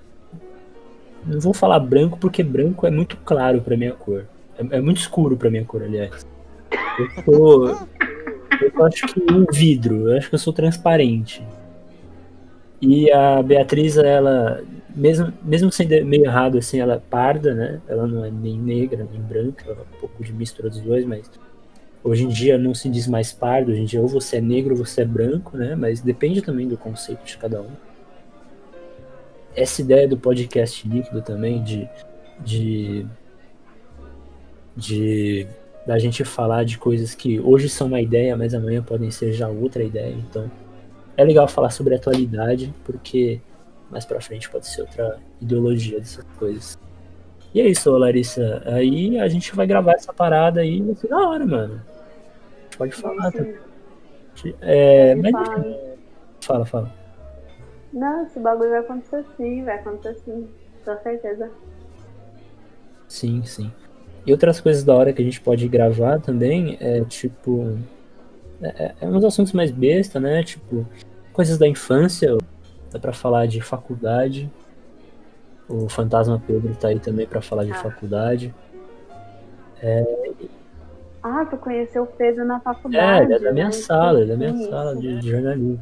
Não 1.26 1.40
vou 1.40 1.52
falar 1.52 1.80
branco 1.80 2.16
porque 2.18 2.42
branco 2.42 2.86
é 2.86 2.90
muito 2.90 3.16
claro 3.18 3.60
pra 3.60 3.76
minha 3.76 3.92
cor. 3.92 4.24
É, 4.56 4.76
é 4.76 4.80
muito 4.80 4.98
escuro 4.98 5.36
pra 5.36 5.50
minha 5.50 5.64
cor, 5.64 5.82
aliás. 5.82 6.24
Eu. 7.26 7.76
Eu 8.60 8.84
acho 8.86 9.06
que 9.08 9.20
um 9.32 9.44
vidro, 9.52 10.08
eu 10.08 10.16
acho 10.16 10.28
que 10.28 10.34
eu 10.36 10.38
sou 10.38 10.52
transparente. 10.52 11.42
E 12.80 13.10
a 13.10 13.42
Beatriz, 13.42 13.96
ela, 13.96 14.62
mesmo, 14.94 15.32
mesmo 15.42 15.72
sendo 15.72 16.04
meio 16.04 16.24
errado 16.24 16.58
assim, 16.58 16.80
ela 16.80 16.94
é 16.94 16.98
parda, 16.98 17.54
né? 17.54 17.80
Ela 17.88 18.06
não 18.06 18.24
é 18.24 18.30
nem 18.30 18.58
negra, 18.58 19.06
nem 19.10 19.20
branca, 19.20 19.64
ela 19.66 19.78
é 19.78 19.96
um 19.96 20.00
pouco 20.00 20.22
de 20.22 20.32
mistura 20.32 20.68
dos 20.68 20.80
dois, 20.80 21.04
mas 21.04 21.28
hoje 22.04 22.24
em 22.24 22.28
dia 22.28 22.58
não 22.58 22.74
se 22.74 22.88
diz 22.88 23.06
mais 23.06 23.32
pardo, 23.32 23.70
hoje 23.70 23.80
em 23.80 23.84
dia 23.84 24.00
ou 24.00 24.08
você 24.08 24.36
é 24.36 24.40
negro 24.40 24.76
ou 24.76 24.84
você 24.84 25.02
é 25.02 25.04
branco, 25.04 25.56
né? 25.56 25.74
Mas 25.74 26.00
depende 26.00 26.42
também 26.42 26.68
do 26.68 26.76
conceito 26.76 27.24
de 27.24 27.36
cada 27.38 27.60
um. 27.60 27.70
Essa 29.54 29.82
ideia 29.82 30.08
do 30.08 30.16
podcast 30.16 30.88
líquido 30.88 31.20
também, 31.20 31.62
de, 31.62 31.88
de, 32.40 33.06
de 34.76 35.46
da 35.86 35.98
gente 35.98 36.24
falar 36.24 36.64
de 36.64 36.78
coisas 36.78 37.14
que 37.14 37.38
hoje 37.40 37.68
são 37.68 37.88
uma 37.88 38.00
ideia, 38.00 38.36
mas 38.36 38.54
amanhã 38.54 38.82
podem 38.82 39.10
ser 39.10 39.32
já 39.32 39.48
outra 39.48 39.82
ideia, 39.82 40.14
então 40.14 40.50
é 41.16 41.24
legal 41.24 41.46
falar 41.46 41.70
sobre 41.70 41.94
atualidade, 41.94 42.72
porque 42.84 43.40
mais 43.90 44.04
pra 44.04 44.20
frente 44.20 44.48
pode 44.48 44.66
ser 44.66 44.82
outra 44.82 45.18
ideologia 45.40 45.98
dessas 45.98 46.24
coisas. 46.38 46.78
E 47.54 47.60
é 47.60 47.68
isso, 47.68 47.90
Larissa. 47.90 48.62
Aí 48.64 49.18
a 49.18 49.28
gente 49.28 49.54
vai 49.54 49.66
gravar 49.66 49.92
essa 49.92 50.12
parada 50.12 50.62
aí, 50.62 50.80
da 51.08 51.28
hora, 51.28 51.46
mano. 51.46 51.82
Pode 52.76 52.92
falar. 52.94 53.32
Tá? 53.32 53.44
É, 54.60 55.14
mas 55.14 55.32
fala. 55.32 55.96
fala, 56.40 56.66
fala. 56.66 56.92
Não, 57.92 58.24
esse 58.24 58.40
bagulho 58.40 58.70
vai 58.70 58.78
acontecer 58.80 59.24
sim, 59.36 59.64
vai 59.64 59.78
acontecer 59.78 60.18
sim, 60.24 60.48
com 60.84 60.96
certeza. 61.02 61.50
Sim, 63.06 63.42
sim. 63.44 63.70
E 64.26 64.32
outras 64.32 64.60
coisas 64.60 64.82
da 64.84 64.94
hora 64.94 65.12
que 65.12 65.20
a 65.20 65.24
gente 65.24 65.40
pode 65.40 65.68
gravar 65.68 66.20
também 66.20 66.78
é 66.80 67.04
tipo 67.04 67.76
é, 68.62 68.94
é 69.00 69.06
uns 69.06 69.24
assuntos 69.24 69.52
mais 69.52 69.70
besta, 69.70 70.18
né? 70.18 70.42
Tipo, 70.42 70.86
coisas 71.32 71.58
da 71.58 71.66
infância, 71.68 72.38
dá 72.90 72.98
pra 72.98 73.12
falar 73.12 73.46
de 73.46 73.60
faculdade. 73.60 74.50
O 75.68 75.88
Fantasma 75.88 76.42
Pedro 76.46 76.74
tá 76.76 76.88
aí 76.88 76.98
também 77.00 77.26
pra 77.26 77.42
falar 77.42 77.64
de 77.64 77.72
Ah. 77.72 77.76
faculdade. 77.76 78.54
É, 79.82 80.30
Ah, 81.22 81.44
tu 81.44 81.56
conheceu 81.56 82.02
o 82.02 82.06
Pedro 82.06 82.44
na 82.44 82.56
é, 82.56 82.60
faculdade. 82.60 83.24
ele 83.26 83.34
é 83.34 83.38
da 83.38 83.52
minha 83.52 83.70
sala, 83.70 84.20
ele 84.20 84.32
é 84.32 84.36
da 84.36 84.36
minha 84.36 84.60
Isso. 84.60 84.70
sala 84.70 84.96
de, 84.96 85.20
de 85.20 85.30
jornalismo. 85.30 85.80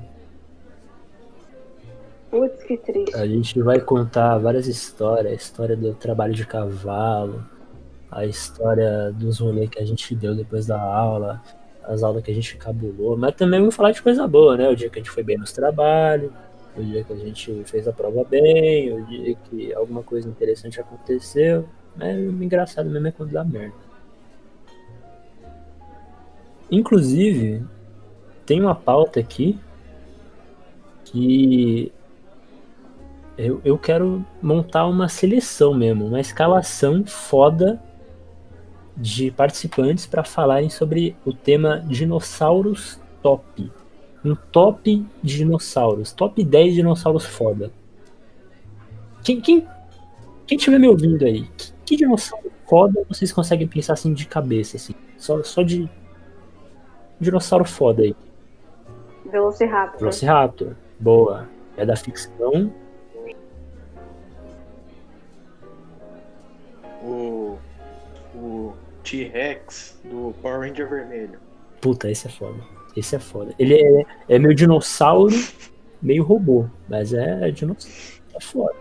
Putz, 2.31 2.63
que 2.63 2.77
triste. 2.77 3.17
A 3.17 3.27
gente 3.27 3.61
vai 3.61 3.81
contar 3.81 4.39
várias 4.39 4.69
histórias, 4.69 5.33
a 5.33 5.35
história 5.35 5.77
do 5.77 5.95
trabalho 5.95 6.35
de 6.35 6.47
cavalo, 6.47 7.43
a 8.11 8.27
história 8.27 9.11
dos 9.13 9.41
rolês 9.41 9.71
que 9.71 9.81
a 9.81 9.85
gente 9.85 10.15
deu 10.15 10.35
depois 10.35 10.67
da 10.67 10.81
aula, 10.81 11.43
as 11.83 12.03
aulas 12.03 12.23
que 12.23 12.31
a 12.31 12.35
gente 12.35 12.57
cabulou, 12.57 13.17
mas 13.17 13.35
também 13.35 13.59
vamos 13.59 13.75
falar 13.75 13.93
de 13.93 14.03
coisa 14.03 14.29
boa, 14.29 14.57
né? 14.57 14.69
O 14.69 14.77
dia 14.77 14.91
que 14.91 14.99
a 14.99 15.03
gente 15.03 15.11
foi 15.11 15.23
bem 15.23 15.39
nos 15.39 15.53
trabalhos, 15.53 16.31
o 16.77 16.83
dia 16.83 17.03
que 17.03 17.13
a 17.13 17.17
gente 17.17 17.65
fez 17.65 17.89
a 17.89 17.93
prova 17.93 18.23
bem, 18.25 18.93
o 18.93 19.05
dia 19.07 19.35
que 19.45 19.73
alguma 19.75 20.03
coisa 20.03 20.29
interessante 20.29 20.81
aconteceu. 20.81 21.67
É 21.99 22.13
engraçado 22.15 22.89
mesmo 22.89 23.09
é 23.09 23.11
quando 23.11 23.33
dá 23.33 23.43
merda. 23.43 23.90
Inclusive, 26.71 27.65
tem 28.47 28.61
uma 28.61 28.75
pauta 28.75 29.21
aqui 29.21 29.59
que 31.05 31.93
eu, 33.37 33.61
eu 33.65 33.79
quero 33.79 34.25
montar 34.43 34.87
uma 34.87 35.09
seleção 35.09 35.75
mesmo, 35.75 36.07
uma 36.07 36.21
escalação 36.21 37.05
foda 37.05 37.83
de 38.97 39.31
participantes 39.31 40.07
para 40.07 40.23
falarem 40.23 40.69
sobre 40.69 41.17
o 41.25 41.33
tema 41.33 41.79
dinossauros 41.87 43.01
top. 43.23 43.73
Um 44.25 44.35
top 44.35 45.07
de 45.23 45.37
dinossauros. 45.39 46.13
Top 46.13 46.43
10 46.45 46.75
dinossauros 46.75 47.25
foda. 47.25 47.73
Quem, 49.25 49.41
quem, 49.41 49.67
quem 50.47 50.59
estiver 50.59 50.79
me 50.79 50.89
ouvindo 50.89 51.25
aí, 51.25 51.49
que, 51.57 51.73
que 51.87 51.97
dinossauro 51.97 52.53
foda 52.69 53.03
vocês 53.09 53.33
conseguem 53.33 53.67
pensar 53.67 53.95
assim 53.95 54.13
de 54.13 54.27
cabeça, 54.27 54.77
assim? 54.77 54.95
Só, 55.17 55.43
só 55.43 55.63
de 55.63 55.89
dinossauro 57.21 57.65
foda 57.65 58.03
aí. 58.03 58.17
Velociraptor. 59.27 60.01
Velociraptor. 60.01 60.75
Boa. 60.99 61.49
É 61.77 61.85
da 61.85 61.97
ficção. 61.97 62.73
O, 67.03 67.57
o 68.35 68.73
T-Rex 69.05 69.99
do 70.05 70.35
Power 70.43 70.61
Ranger 70.61 70.89
Vermelho. 70.89 71.39
Puta, 71.81 72.11
esse 72.11 72.27
é 72.27 72.31
foda. 72.31 72.59
Esse 72.97 73.17
é 73.17 73.19
foda. 73.19 73.55
Ele 73.59 73.75
é, 73.75 74.07
é 74.29 74.39
meio 74.39 74.55
dinossauro, 74.55 75.35
meio 76.03 76.23
robô. 76.23 76.67
Mas 76.89 77.13
é 77.15 77.51
dinossauro. 77.51 77.95
É 78.35 78.41
foda. 78.41 78.77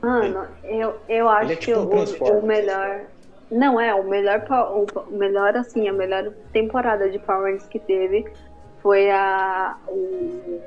Mano, 0.00 0.46
eu, 0.62 0.94
eu 1.08 1.28
acho 1.28 1.46
Ele 1.46 1.52
é 1.52 1.56
que 1.56 1.66
tipo 1.66 1.80
um 1.80 2.36
o, 2.36 2.38
o 2.38 2.46
melhor. 2.46 3.06
Não, 3.50 3.80
é, 3.80 3.94
o 3.94 4.04
melhor, 4.04 4.44
o 4.50 4.86
o 5.00 5.16
melhor, 5.16 5.56
assim, 5.56 5.88
a 5.88 5.92
melhor 5.92 6.32
temporada 6.52 7.08
de 7.08 7.18
Power 7.18 7.44
Rangers 7.44 7.68
que 7.68 7.78
teve 7.78 8.30
foi 8.82 9.10
a. 9.10 9.76
O, 9.88 10.60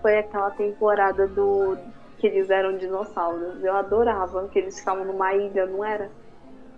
foi 0.00 0.18
aquela 0.18 0.50
temporada 0.50 1.26
do. 1.26 1.76
que 2.18 2.26
eles 2.26 2.50
eram 2.50 2.76
dinossauros. 2.76 3.62
Eu 3.64 3.74
adorava 3.74 4.46
que 4.48 4.58
eles 4.58 4.78
ficavam 4.78 5.04
numa 5.04 5.34
ilha, 5.34 5.66
não 5.66 5.84
era? 5.84 6.10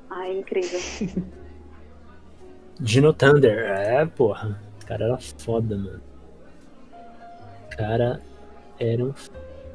Ah, 0.09 0.27
é 0.29 0.33
incrível. 0.33 0.81
Dino 2.81 3.13
Thunder, 3.13 3.59
é, 3.59 4.05
porra. 4.07 4.59
O 4.83 4.87
cara 4.87 5.05
era 5.05 5.19
foda, 5.19 5.77
mano. 5.77 6.01
O 7.73 7.77
cara 7.77 8.21
era 8.79 9.05
um. 9.05 9.15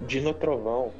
Dino 0.01 0.33
Trovão. 0.33 0.91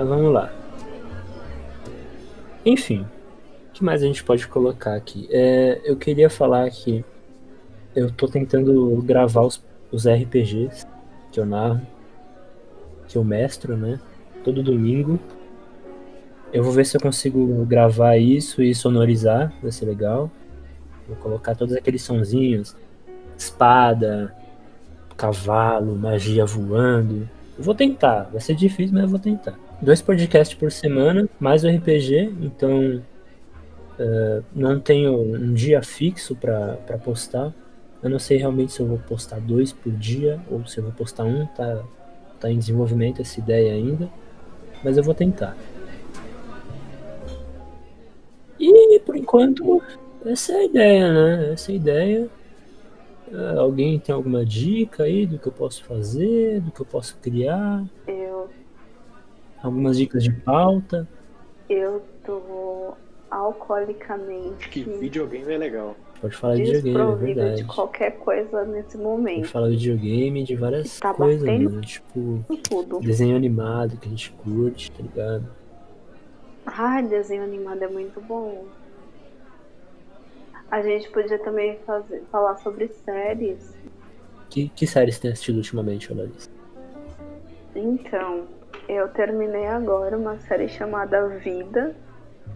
Mas 0.00 0.08
vamos 0.08 0.32
lá. 0.32 0.50
Enfim, 2.64 3.02
o 3.68 3.72
que 3.74 3.84
mais 3.84 4.02
a 4.02 4.06
gente 4.06 4.24
pode 4.24 4.48
colocar 4.48 4.94
aqui? 4.94 5.28
É, 5.30 5.78
eu 5.84 5.94
queria 5.94 6.30
falar 6.30 6.70
que 6.70 7.04
eu 7.94 8.10
tô 8.10 8.26
tentando 8.26 8.96
gravar 9.02 9.42
os, 9.42 9.62
os 9.92 10.06
RPGs 10.08 10.86
que 11.30 11.38
eu 11.38 11.44
narro, 11.44 11.82
que 13.08 13.18
eu 13.18 13.22
mestro, 13.22 13.76
né? 13.76 14.00
Todo 14.42 14.62
domingo. 14.62 15.20
Eu 16.50 16.64
vou 16.64 16.72
ver 16.72 16.86
se 16.86 16.96
eu 16.96 17.00
consigo 17.02 17.62
gravar 17.66 18.16
isso 18.16 18.62
e 18.62 18.74
sonorizar, 18.74 19.52
vai 19.60 19.70
ser 19.70 19.84
legal. 19.84 20.30
Vou 21.06 21.16
colocar 21.18 21.54
todos 21.54 21.76
aqueles 21.76 22.00
sonzinhos, 22.00 22.74
espada, 23.36 24.34
cavalo, 25.14 25.94
magia 25.94 26.46
voando. 26.46 27.28
Eu 27.60 27.64
vou 27.64 27.74
tentar, 27.74 28.22
vai 28.32 28.40
ser 28.40 28.54
difícil, 28.54 28.94
mas 28.94 29.02
eu 29.02 29.10
vou 29.10 29.18
tentar. 29.18 29.54
Dois 29.82 30.00
podcasts 30.00 30.56
por 30.56 30.72
semana, 30.72 31.28
mais 31.38 31.62
o 31.62 31.68
RPG, 31.68 32.32
então 32.40 33.02
uh, 33.98 34.42
não 34.56 34.80
tenho 34.80 35.20
um 35.20 35.52
dia 35.52 35.82
fixo 35.82 36.34
para 36.34 36.96
postar. 37.04 37.52
Eu 38.02 38.08
não 38.08 38.18
sei 38.18 38.38
realmente 38.38 38.72
se 38.72 38.80
eu 38.80 38.86
vou 38.86 38.96
postar 38.96 39.40
dois 39.40 39.74
por 39.74 39.92
dia 39.92 40.40
ou 40.50 40.66
se 40.66 40.78
eu 40.78 40.84
vou 40.84 40.92
postar 40.94 41.24
um, 41.24 41.44
tá, 41.48 41.84
tá 42.40 42.50
em 42.50 42.58
desenvolvimento 42.58 43.20
essa 43.20 43.38
ideia 43.38 43.74
ainda, 43.74 44.08
mas 44.82 44.96
eu 44.96 45.02
vou 45.02 45.12
tentar. 45.12 45.54
E 48.58 49.00
por 49.00 49.14
enquanto, 49.14 49.82
essa 50.24 50.52
é 50.52 50.56
a 50.56 50.64
ideia, 50.64 51.12
né? 51.12 51.52
Essa 51.52 51.72
é 51.72 51.74
a 51.74 51.76
ideia. 51.76 52.30
Uh, 53.30 53.60
alguém 53.60 53.98
tem 53.98 54.12
alguma 54.14 54.44
dica 54.44 55.04
aí 55.04 55.24
do 55.26 55.38
que 55.38 55.46
eu 55.46 55.52
posso 55.52 55.84
fazer, 55.84 56.60
do 56.60 56.70
que 56.72 56.80
eu 56.80 56.86
posso 56.86 57.16
criar? 57.18 57.84
Eu, 58.06 58.48
Algumas 59.62 59.96
dicas 59.96 60.22
de 60.24 60.32
pauta? 60.32 61.06
eu 61.68 62.02
tô 62.24 62.94
alcoolicamente 63.30 64.68
Que 64.68 64.82
videogame 64.82 65.52
é 65.52 65.58
legal. 65.58 65.94
Pode 66.20 66.36
falar 66.36 66.56
de 66.56 66.64
videogame, 66.64 66.98
é 67.12 67.14
verdade. 67.34 67.56
de 67.62 67.64
qualquer 67.64 68.18
coisa 68.18 68.64
nesse 68.64 68.96
Pode 68.98 69.04
momento. 69.04 69.46
falar 69.48 69.70
de 69.70 69.76
videogame, 69.76 70.42
de 70.42 70.56
várias 70.56 70.98
Tá 70.98 71.14
coisas, 71.14 71.48
mano. 71.48 71.80
Tipo, 71.82 72.44
Tudo. 72.68 73.00
desenho 73.00 73.36
animado 73.36 73.96
que 73.96 74.06
a 74.06 74.10
gente 74.10 74.32
curte, 74.32 74.90
tá 74.90 75.02
ligado? 75.02 75.46
Ai, 76.66 77.02
desenho 77.06 77.42
animado 77.44 77.82
é 77.82 77.88
muito 77.88 78.20
bom. 78.20 78.64
A 80.70 80.82
gente 80.82 81.10
podia 81.10 81.38
também 81.38 81.78
fazer, 81.84 82.22
falar 82.30 82.56
sobre 82.58 82.88
séries. 82.88 83.74
Que, 84.48 84.68
que 84.68 84.86
séries 84.86 85.18
tem 85.18 85.32
assistido 85.32 85.56
ultimamente, 85.56 86.14
Larissa? 86.14 86.48
Então, 87.74 88.46
eu 88.88 89.08
terminei 89.08 89.66
agora 89.66 90.16
uma 90.16 90.38
série 90.38 90.68
chamada 90.68 91.26
Vida. 91.28 91.96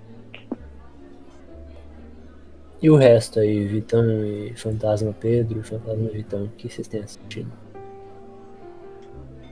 E 2.80 2.88
o 2.88 2.96
resto 2.96 3.40
aí, 3.40 3.66
Vitão 3.66 4.04
e 4.24 4.54
Fantasma 4.54 5.14
Pedro, 5.18 5.62
Fantasma 5.62 6.08
Vitão, 6.08 6.44
o 6.44 6.48
que 6.48 6.68
vocês 6.68 6.86
têm 6.86 7.02
assistido? 7.02 7.50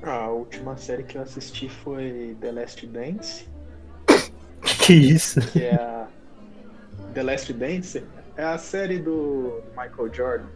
A 0.03 0.29
última 0.29 0.77
série 0.77 1.03
que 1.03 1.17
eu 1.17 1.23
assisti 1.23 1.69
foi 1.69 2.37
The 2.41 2.53
Last 2.53 2.87
Dance, 2.87 3.49
Que 4.87 4.93
isso? 4.95 5.41
que 5.53 5.63
é 5.63 5.75
a. 5.75 6.07
The 7.15 7.23
Last 7.23 7.53
Dance 7.53 8.03
é 8.37 8.43
a 8.45 8.59
série 8.59 8.99
do 8.99 9.61
Michael 9.71 10.13
Jordan, 10.13 10.47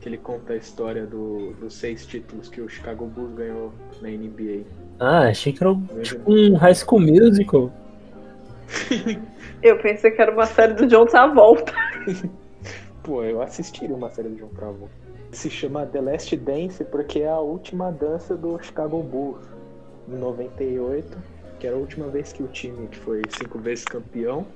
que 0.00 0.08
ele 0.08 0.16
conta 0.18 0.54
a 0.54 0.56
história 0.56 1.04
do- 1.06 1.52
dos 1.60 1.74
seis 1.74 2.06
títulos 2.06 2.48
que 2.48 2.60
o 2.60 2.68
Chicago 2.68 3.04
Bulls 3.06 3.34
ganhou 3.34 3.72
na 4.00 4.08
NBA. 4.08 4.64
Ah, 4.98 5.28
achei 5.28 5.52
que 5.52 5.62
era 5.62 5.72
um, 5.72 5.84
tipo 6.02 6.32
um 6.32 6.54
High 6.56 6.74
School 6.74 7.00
Musical. 7.02 7.70
Eu 9.62 9.78
pensei 9.78 10.10
que 10.10 10.22
era 10.22 10.32
uma 10.32 10.46
série 10.46 10.72
do 10.74 10.86
John 10.86 11.04
Travolta. 11.06 11.72
Pô, 13.02 13.22
eu 13.24 13.40
assistiria 13.42 13.94
uma 13.96 14.10
série 14.10 14.28
de 14.30 14.36
John 14.36 14.48
Travolta. 14.48 14.94
Se 15.32 15.50
chama 15.50 15.84
The 15.86 16.00
Last 16.00 16.36
Dance 16.36 16.84
porque 16.84 17.20
é 17.20 17.28
a 17.28 17.38
última 17.38 17.90
dança 17.90 18.36
do 18.36 18.58
Chicago 18.62 19.02
Bulls, 19.02 19.44
em 20.08 20.16
98, 20.16 21.18
que 21.60 21.66
era 21.66 21.76
a 21.76 21.78
última 21.78 22.08
vez 22.08 22.32
que 22.32 22.42
o 22.42 22.48
time, 22.48 22.88
que 22.88 22.96
foi 22.96 23.20
cinco 23.28 23.58
vezes 23.58 23.84
campeão, 23.84 24.46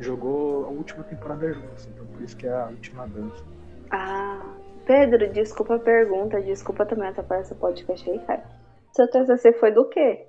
jogou 0.00 0.66
a 0.66 0.68
última 0.68 1.04
temporada 1.04 1.52
juntos. 1.52 1.86
Então 1.86 2.04
por 2.06 2.20
isso 2.20 2.36
que 2.36 2.46
é 2.46 2.52
a 2.52 2.66
última 2.66 3.06
dança. 3.06 3.44
Ah, 3.90 4.56
Pedro, 4.84 5.32
desculpa 5.32 5.76
a 5.76 5.78
pergunta, 5.78 6.42
desculpa 6.42 6.84
também 6.84 7.08
atrapalhar 7.08 7.42
esse 7.42 7.54
podcast 7.54 8.10
aí, 8.10 8.18
cara. 8.26 8.44
Seu 8.92 9.08
TCC 9.08 9.52
foi 9.52 9.70
do 9.70 9.88
quê? 9.88 10.26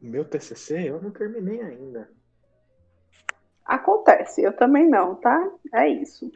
Meu 0.00 0.24
TCC 0.24 0.88
eu 0.88 1.00
não 1.00 1.10
terminei 1.10 1.60
ainda. 1.60 2.08
Acontece, 3.66 4.42
eu 4.42 4.54
também 4.56 4.88
não, 4.88 5.14
tá? 5.16 5.50
É 5.74 5.88
isso. 5.88 6.30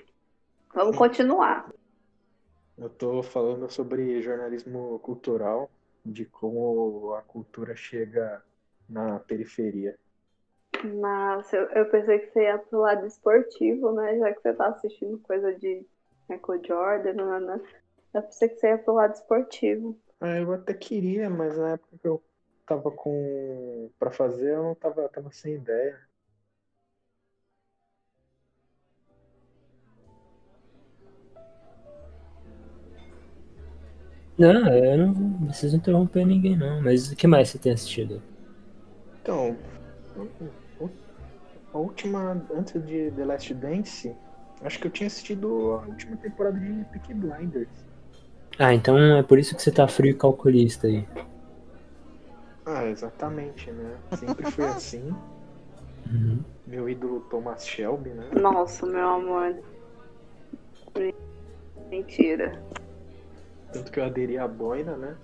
Vamos 0.74 0.96
continuar. 0.96 1.70
Eu 2.76 2.88
tô 2.90 3.22
falando 3.22 3.70
sobre 3.70 4.22
jornalismo 4.22 4.98
cultural, 5.00 5.70
de 6.04 6.24
como 6.24 7.14
a 7.14 7.22
cultura 7.22 7.74
chega 7.76 8.42
na 8.88 9.18
periferia. 9.20 9.98
Mas 10.84 11.52
eu, 11.52 11.62
eu 11.70 11.90
pensei 11.90 12.18
que 12.20 12.32
você 12.32 12.42
ia 12.42 12.58
pro 12.58 12.80
lado 12.80 13.06
esportivo, 13.06 13.92
né? 13.92 14.18
Já 14.18 14.32
que 14.32 14.40
você 14.40 14.54
tá 14.54 14.68
assistindo 14.68 15.18
coisa 15.18 15.52
de 15.54 15.84
Michael 16.28 16.64
Jordan, 16.64 17.14
nanana. 17.14 17.62
Eu 18.14 18.22
pensei 18.22 18.48
que 18.48 18.56
você 18.56 18.68
ia 18.68 18.78
pro 18.78 18.94
lado 18.94 19.14
esportivo. 19.14 19.98
Ah, 20.20 20.38
eu 20.38 20.52
até 20.52 20.74
queria, 20.74 21.28
mas 21.28 21.56
na 21.56 21.72
época 21.72 21.98
que 22.00 22.08
eu 22.08 22.22
tava 22.66 22.90
com 22.90 23.90
para 23.98 24.10
fazer, 24.10 24.54
eu 24.54 24.62
não 24.62 24.74
tava, 24.74 25.08
tava 25.08 25.30
sem 25.32 25.54
ideia. 25.54 25.98
Não, 34.38 34.72
eu 34.72 34.98
não 34.98 35.32
preciso 35.46 35.76
interromper 35.76 36.24
ninguém 36.24 36.56
não, 36.56 36.80
mas 36.80 37.10
o 37.10 37.16
que 37.16 37.26
mais 37.26 37.48
você 37.48 37.58
tem 37.58 37.72
assistido? 37.72 38.22
Então, 39.20 39.56
a 41.74 41.78
última, 41.78 42.40
antes 42.54 42.84
de 42.86 43.10
The 43.10 43.24
Last 43.24 43.52
Dance, 43.54 44.14
acho 44.62 44.78
que 44.78 44.86
eu 44.86 44.90
tinha 44.90 45.08
assistido 45.08 45.72
a 45.72 45.86
última 45.86 46.16
temporada 46.16 46.58
de 46.58 46.84
Peaky 46.92 47.14
Blinders. 47.14 47.68
Ah, 48.58 48.72
então 48.72 48.98
é 48.98 49.22
por 49.22 49.38
isso 49.38 49.54
que 49.54 49.62
você 49.62 49.70
tá 49.70 49.86
frio 49.86 50.12
e 50.12 50.14
calculista 50.14 50.86
aí. 50.86 51.04
Ah, 52.64 52.84
exatamente, 52.86 53.70
né? 53.70 53.96
Sempre 54.16 54.50
foi 54.50 54.66
assim. 54.70 55.14
Uhum. 56.12 56.42
Meu 56.66 56.88
ídolo 56.88 57.20
Thomas 57.30 57.66
Shelby, 57.66 58.10
né? 58.10 58.30
Nossa, 58.32 58.86
meu 58.86 59.08
amor. 59.08 59.56
Mentira. 61.90 62.60
Tanto 63.72 63.92
que 63.92 64.00
eu 64.00 64.04
aderi 64.04 64.38
à 64.38 64.48
boina, 64.48 64.96
né? 64.96 65.14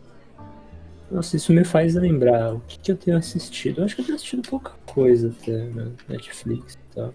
Nossa, 1.11 1.37
isso 1.37 1.53
me 1.53 1.65
faz 1.65 1.95
lembrar 1.95 2.55
o 2.55 2.61
que, 2.61 2.79
que 2.79 2.93
eu 2.93 2.97
tenho 2.97 3.17
assistido. 3.17 3.81
Eu 3.81 3.85
acho 3.85 3.95
que 3.95 4.01
eu 4.01 4.07
tenho 4.07 4.17
assistido 4.17 4.49
pouca 4.49 4.73
coisa 4.87 5.29
até 5.29 5.65
na 5.69 5.89
Netflix 6.09 6.75
e 6.75 6.95
tal. 6.95 7.15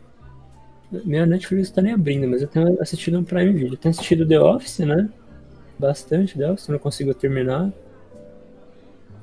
Minha 0.92 1.26
Netflix 1.26 1.70
tá 1.70 1.82
nem 1.82 1.94
abrindo, 1.94 2.28
mas 2.28 2.42
eu 2.42 2.48
tenho 2.48 2.82
assistido 2.82 3.20
um 3.20 3.24
Prime 3.24 3.54
Video. 3.54 3.74
Eu 3.74 3.78
tenho 3.78 3.92
assistido 3.92 4.28
The 4.28 4.40
Office, 4.40 4.80
né? 4.80 5.10
Bastante 5.78 6.38
The 6.38 6.52
Office, 6.52 6.68
não 6.68 6.80
consigo 6.80 7.14
terminar. 7.14 7.72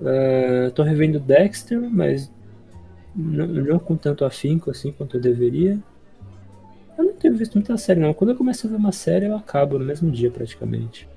Eh, 0.05 0.71
tô 0.75 0.83
revendo 0.83 1.19
Dexter, 1.19 1.81
mas 1.91 2.31
não, 3.15 3.47
não 3.47 3.79
com 3.79 3.97
tanto 3.97 4.25
afinco 4.25 4.71
assim 4.71 4.93
quanto 4.93 5.17
eu 5.17 5.21
deveria. 5.21 5.79
Eu 6.99 7.05
não 7.05 7.15
tenho 7.15 7.37
visto 7.37 7.55
muita 7.55 7.77
série, 7.77 8.01
não. 8.01 8.15
Quando 8.15 8.31
eu 8.31 8.37
começo 8.37 8.67
a 8.67 8.71
ver 8.71 8.77
uma 8.77 8.93
série, 8.93 9.27
eu 9.27 9.37
acabo 9.37 9.79
no 9.79 9.85
mesmo 9.85 10.11
dia 10.11 10.31
praticamente. 10.31 11.09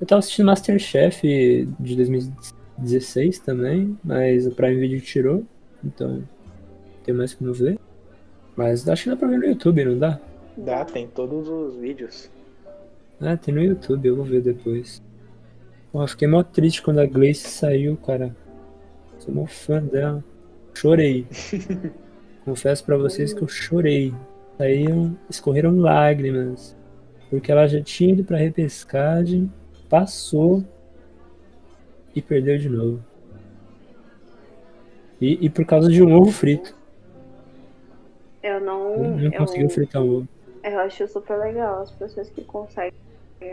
Eu 0.00 0.06
tava 0.06 0.20
assistindo 0.20 0.46
Masterchef 0.46 1.68
de 1.80 1.96
2016 1.96 3.40
também, 3.40 3.98
mas 4.04 4.46
o 4.46 4.52
Prime 4.52 4.80
Video 4.80 5.00
tirou, 5.00 5.44
então 5.84 6.22
tem 7.04 7.14
mais 7.14 7.34
como 7.34 7.52
ver. 7.52 7.78
Mas 8.54 8.88
acho 8.88 9.04
que 9.04 9.10
dá 9.10 9.16
pra 9.16 9.28
ver 9.28 9.38
no 9.38 9.46
YouTube, 9.46 9.84
não 9.84 9.98
dá? 9.98 10.20
Dá, 10.56 10.84
tem 10.84 11.06
todos 11.06 11.48
os 11.48 11.76
vídeos. 11.76 12.30
Ah, 13.20 13.36
tem 13.36 13.54
no 13.54 13.62
YouTube, 13.62 14.06
eu 14.06 14.16
vou 14.16 14.24
ver 14.24 14.40
depois. 14.40 15.02
Porra, 15.90 16.06
fiquei 16.06 16.28
mó 16.28 16.42
triste 16.42 16.82
quando 16.82 16.98
a 16.98 17.06
Glace 17.06 17.48
saiu, 17.48 17.96
cara. 17.96 18.34
Sou 19.18 19.34
mó 19.34 19.46
fã 19.46 19.82
dela. 19.82 20.22
Chorei. 20.74 21.26
Confesso 22.44 22.84
pra 22.84 22.96
vocês 22.96 23.32
que 23.32 23.42
eu 23.42 23.48
chorei. 23.48 24.14
Saíram, 24.56 25.16
escorreram 25.28 25.76
lágrimas. 25.78 26.76
Porque 27.30 27.50
ela 27.50 27.66
já 27.66 27.82
tinha 27.82 28.12
ido 28.12 28.24
pra 28.24 28.38
repescagem, 28.38 29.52
passou 29.88 30.62
e 32.14 32.22
perdeu 32.22 32.58
de 32.58 32.68
novo. 32.68 33.02
E, 35.20 35.46
e 35.46 35.50
por 35.50 35.64
causa 35.64 35.88
de 35.88 36.02
um 36.02 36.14
ovo 36.14 36.30
frito. 36.30 36.74
Eu 38.42 38.60
não. 38.60 38.96
Não, 38.96 39.16
não 39.18 39.32
eu, 39.32 39.38
conseguiu 39.38 39.68
fritar 39.68 40.02
um 40.02 40.16
ovo. 40.18 40.28
eu 40.62 40.78
acho 40.80 41.08
super 41.08 41.38
legal 41.38 41.82
as 41.82 41.90
pessoas 41.92 42.30
que 42.30 42.44
conseguem 42.44 42.92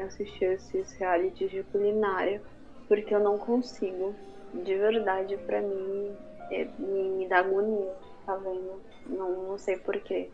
assistir 0.05 0.45
esses 0.45 0.91
realities 0.93 1.51
de 1.51 1.63
culinária. 1.63 2.41
Porque 2.87 3.13
eu 3.13 3.19
não 3.19 3.37
consigo. 3.37 4.15
De 4.53 4.77
verdade, 4.77 5.37
pra 5.37 5.61
mim, 5.61 6.15
é- 6.51 6.69
me, 6.77 7.09
me 7.17 7.27
dá 7.27 7.39
agonia, 7.39 7.91
tá 8.25 8.35
vendo? 8.37 8.81
Não, 9.07 9.43
não 9.49 9.57
sei 9.57 9.77
porquê. 9.77 10.29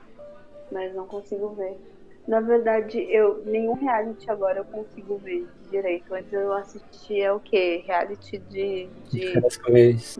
Mas 0.71 0.93
não 0.93 1.07
consigo 1.07 1.49
ver. 1.55 1.77
Na 2.27 2.39
verdade, 2.39 2.99
eu 3.09 3.43
nenhum 3.45 3.73
reality 3.73 4.29
agora 4.29 4.59
eu 4.59 4.65
consigo 4.65 5.17
ver 5.19 5.47
direito. 5.71 6.13
Antes 6.13 6.31
eu 6.33 6.53
assistia 6.53 7.33
o 7.33 7.39
quê? 7.39 7.83
Reality 7.85 8.37
de, 8.37 8.87
de, 9.09 9.33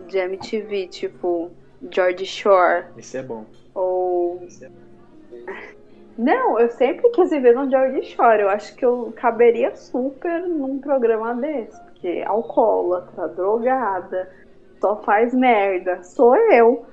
de 0.08 0.18
MTV, 0.18 0.88
tipo 0.88 1.50
George 1.90 2.26
Shore. 2.26 2.86
Esse 2.96 3.18
é 3.18 3.22
bom. 3.22 3.44
Ou. 3.74 4.46
Não, 6.16 6.58
eu 6.58 6.68
sempre 6.70 7.08
quis 7.10 7.30
viver 7.30 7.54
no 7.54 7.70
George 7.70 8.02
Shore. 8.02 8.42
Eu 8.42 8.48
acho 8.48 8.74
que 8.74 8.84
eu 8.84 9.12
caberia 9.16 9.74
super 9.76 10.42
num 10.42 10.78
programa 10.78 11.34
desse. 11.34 11.80
Porque 11.84 12.08
é 12.08 12.24
alcoólatra, 12.24 13.28
drogada, 13.28 14.30
só 14.80 15.02
faz 15.02 15.32
merda. 15.32 16.02
Sou 16.02 16.36
eu. 16.36 16.86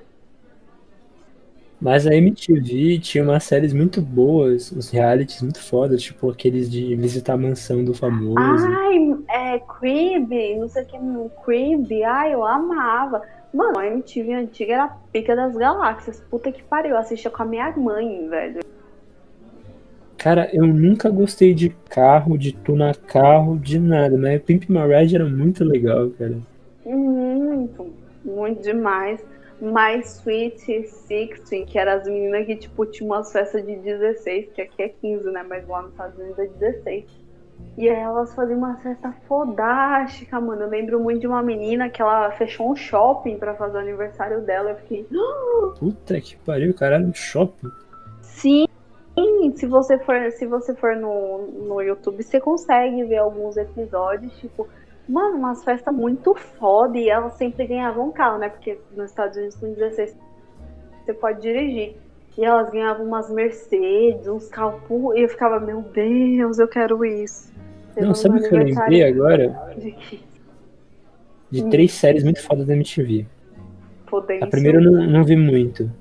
Mas 1.81 2.05
a 2.05 2.13
MTV 2.13 2.99
tinha 2.99 3.23
umas 3.23 3.43
séries 3.45 3.71
muito 3.71 4.01
boas, 4.01 4.71
uns 4.71 4.89
realities 4.89 5.41
muito 5.41 5.61
fodas, 5.61 6.01
tipo 6.01 6.29
aqueles 6.29 6.69
de 6.69 6.93
visitar 6.95 7.33
a 7.33 7.37
mansão 7.37 7.85
do 7.85 7.93
famoso. 7.93 8.37
Ai, 8.37 9.17
é 9.29 9.59
Crib, 9.59 10.29
não 10.57 10.67
sei 10.67 10.83
o 10.83 10.85
que, 10.85 10.97
Crib. 11.45 12.03
Ai, 12.03 12.33
eu 12.33 12.45
amava. 12.45 13.21
Mano, 13.53 13.79
a 13.79 13.87
MTV 13.87 14.33
antiga 14.33 14.73
era 14.73 14.83
a 14.85 14.97
pica 15.11 15.35
das 15.35 15.55
galáxias. 15.55 16.21
Puta 16.29 16.51
que 16.51 16.61
pariu. 16.63 16.91
Eu 16.91 16.97
assistia 16.97 17.31
com 17.31 17.43
a 17.43 17.45
minha 17.45 17.71
mãe, 17.77 18.27
velho. 18.27 18.59
Cara, 20.17 20.49
eu 20.53 20.67
nunca 20.67 21.09
gostei 21.09 21.53
de 21.53 21.69
carro, 21.89 22.37
de 22.37 22.51
tunar 22.51 22.97
carro, 22.97 23.57
de 23.57 23.79
nada, 23.79 24.17
mas 24.17 24.41
Pimp 24.41 24.69
My 24.69 24.85
Ride 24.85 25.15
era 25.15 25.25
muito 25.25 25.63
legal, 25.63 26.09
cara. 26.09 26.37
Muito, 26.85 27.87
muito 28.25 28.61
demais. 28.61 29.23
Mais 29.61 30.19
Sweet 30.21 30.65
16, 30.65 31.65
que 31.67 31.77
eram 31.77 31.93
as 31.93 32.05
meninas 32.05 32.45
que, 32.45 32.55
tipo, 32.55 32.85
tinham 32.85 33.11
umas 33.11 33.31
festas 33.31 33.65
de 33.65 33.75
16, 33.75 34.51
que 34.53 34.61
aqui 34.61 34.83
é 34.83 34.89
15, 34.89 35.25
né? 35.31 35.43
Mas 35.47 35.67
lá 35.67 35.81
nos 35.81 35.91
Estados 35.91 36.17
Unidos 36.17 36.39
é 36.39 36.47
16. 36.47 37.05
E 37.77 37.89
aí 37.89 37.95
elas 37.99 38.33
faziam 38.33 38.57
uma 38.57 38.77
festa 38.77 39.13
fodástica, 39.27 40.39
mano. 40.39 40.63
Eu 40.63 40.69
lembro 40.69 40.99
muito 40.99 41.19
de 41.21 41.27
uma 41.27 41.41
menina 41.43 41.89
que 41.89 42.01
ela 42.01 42.31
fechou 42.31 42.71
um 42.71 42.75
shopping 42.75 43.37
pra 43.37 43.53
fazer 43.55 43.77
o 43.77 43.81
aniversário 43.81 44.41
dela. 44.41 44.71
Eu 44.71 44.75
fiquei, 44.77 45.07
Puta 45.77 46.19
que 46.21 46.37
pariu, 46.37 46.73
caralho, 46.73 47.13
shopping. 47.13 47.69
sim! 48.21 48.65
Se 49.55 49.65
você 49.65 49.97
for, 49.99 50.31
se 50.31 50.45
você 50.45 50.73
for 50.75 50.95
no, 50.95 51.47
no 51.47 51.81
YouTube, 51.81 52.23
você 52.23 52.39
consegue 52.39 53.03
ver 53.03 53.17
alguns 53.17 53.57
episódios, 53.57 54.31
tipo, 54.39 54.67
mano, 55.09 55.37
umas 55.37 55.63
festas 55.63 55.93
muito 55.93 56.35
foda 56.35 56.97
e 56.97 57.09
elas 57.09 57.33
sempre 57.33 57.65
ganhavam 57.65 58.07
um 58.07 58.11
carro, 58.11 58.37
né? 58.37 58.49
Porque 58.49 58.79
nos 58.95 59.09
Estados 59.09 59.35
Unidos 59.35 59.55
com 59.55 59.73
16 59.73 60.15
você 61.03 61.13
pode 61.13 61.41
dirigir. 61.41 61.95
E 62.37 62.45
elas 62.45 62.69
ganhavam 62.69 63.05
umas 63.05 63.29
Mercedes, 63.29 64.27
uns 64.27 64.47
carros, 64.47 64.81
e 65.15 65.23
eu 65.23 65.27
ficava, 65.27 65.59
meu 65.59 65.81
Deus, 65.81 66.57
eu 66.57 66.67
quero 66.69 67.03
isso. 67.03 67.51
Não, 67.97 68.13
sabe 68.13 68.39
o 68.39 68.41
que 68.47 68.55
eu 68.55 68.59
lembrei 68.59 69.03
agora? 69.03 69.73
de 69.77 70.23
De 71.51 71.63
Hum. 71.63 71.69
três 71.69 71.91
séries 71.91 72.23
muito 72.23 72.41
fodas 72.41 72.67
da 72.67 72.73
MTV. 72.73 73.25
Fudência. 74.07 74.45
A 74.45 74.49
primeira 74.49 74.77
eu 74.77 74.83
não, 74.89 75.05
não 75.05 75.23
vi 75.25 75.35
muito. 75.35 75.91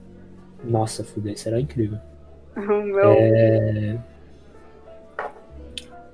Nossa, 0.63 1.03
fudei, 1.03 1.35
será 1.35 1.59
incrível. 1.59 1.99
Meu. 2.55 3.01
É... 3.01 3.99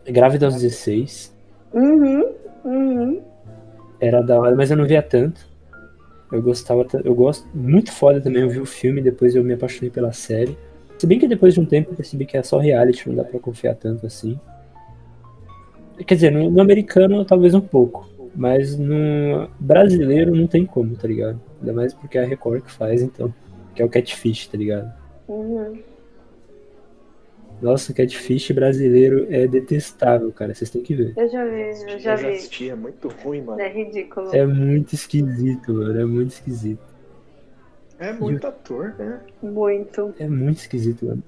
Grávida 0.07 0.47
aos 0.47 0.55
16. 0.55 1.35
Uhum, 1.75 2.35
uhum. 2.65 3.23
Era 4.01 4.21
da 4.23 4.39
hora, 4.39 4.55
mas 4.57 4.71
eu 4.71 4.77
não 4.77 4.87
via 4.87 5.03
tanto. 5.03 5.47
Eu 6.33 6.43
gostava, 6.43 6.85
ta- 6.85 7.01
eu 7.05 7.15
gosto 7.15 7.47
muito 7.55 7.93
foda 7.93 8.21
também. 8.21 8.43
Eu 8.43 8.49
vi 8.51 8.59
o 8.61 8.67
filme, 8.67 9.01
depois 9.01 9.35
eu 9.37 9.45
me 9.45 9.53
apaixonei 9.55 9.91
pela 9.91 10.13
série. 10.13 10.57
Se 10.99 11.07
bem 11.07 11.19
que 11.19 11.29
depois 11.29 11.55
de 11.55 11.61
um 11.61 11.65
tempo 11.65 11.91
eu 11.91 11.95
percebi 11.97 12.27
que 12.27 12.37
é 12.37 12.43
só 12.43 12.59
reality, 12.59 13.09
não 13.09 13.17
dá 13.17 13.25
pra 13.25 13.39
confiar 13.39 13.75
tanto 13.75 14.07
assim. 14.07 14.39
Quer 16.07 16.15
dizer, 16.15 16.31
no, 16.33 16.51
no 16.51 16.61
americano 16.61 17.25
talvez 17.25 17.55
um 17.55 17.61
pouco, 17.61 18.09
mas 18.35 18.77
no 18.77 19.49
brasileiro 19.61 20.35
não 20.35 20.47
tem 20.47 20.67
como, 20.67 20.97
tá 20.97 21.07
ligado? 21.07 21.41
Ainda 21.61 21.73
mais 21.73 21.95
porque 21.95 22.19
é 22.19 22.25
a 22.25 22.27
Record 22.27 22.63
que 22.65 22.73
faz, 22.73 23.01
então. 23.01 23.33
Que 23.75 23.83
é 23.83 23.85
o 23.85 23.89
Catfish, 23.89 24.49
tá 24.49 24.59
ligado? 24.59 24.93
Uhum. 25.29 25.79
Nossa, 27.65 27.93
o 27.93 27.95
Catfish 27.95 28.51
brasileiro 28.51 29.27
é 29.31 29.47
detestável, 29.47 30.31
cara. 30.31 30.55
Vocês 30.55 30.69
têm 30.69 30.83
que 30.83 30.95
ver. 30.95 31.15
Eu 31.17 31.27
já 31.31 31.47
vi, 31.47 31.93
eu 31.93 31.99
já 31.99 32.15
vi. 32.15 32.27
assisti, 32.27 32.69
é 32.69 32.75
muito 32.75 33.09
ruim, 33.09 33.41
mano. 33.41 33.59
É 33.59 33.69
ridículo. 33.73 34.37
É 34.37 34.45
muito 34.45 34.95
esquisito, 34.95 35.73
mano. 35.73 35.99
É 35.99 36.05
muito 36.05 36.33
esquisito. 36.33 36.83
É 37.99 38.13
muito 38.13 38.47
ator, 38.47 38.95
né? 38.99 39.19
Muito. 39.43 40.15
É 40.19 40.29
muito 40.29 40.59
esquisito, 40.59 41.07
mano. 41.07 41.23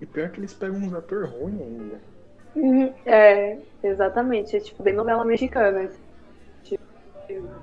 E 0.00 0.06
pior 0.06 0.30
que 0.30 0.40
eles 0.40 0.52
pegam 0.52 0.78
uns 0.78 0.92
atores 0.94 1.30
ruins 1.30 1.60
ainda. 1.60 2.00
Uhum, 2.56 2.92
É, 3.06 3.58
exatamente. 3.84 4.56
É 4.56 4.58
tipo 4.58 4.82
bem 4.82 4.94
novela 4.94 5.24
mexicana. 5.24 5.88
Tipo, 6.64 6.82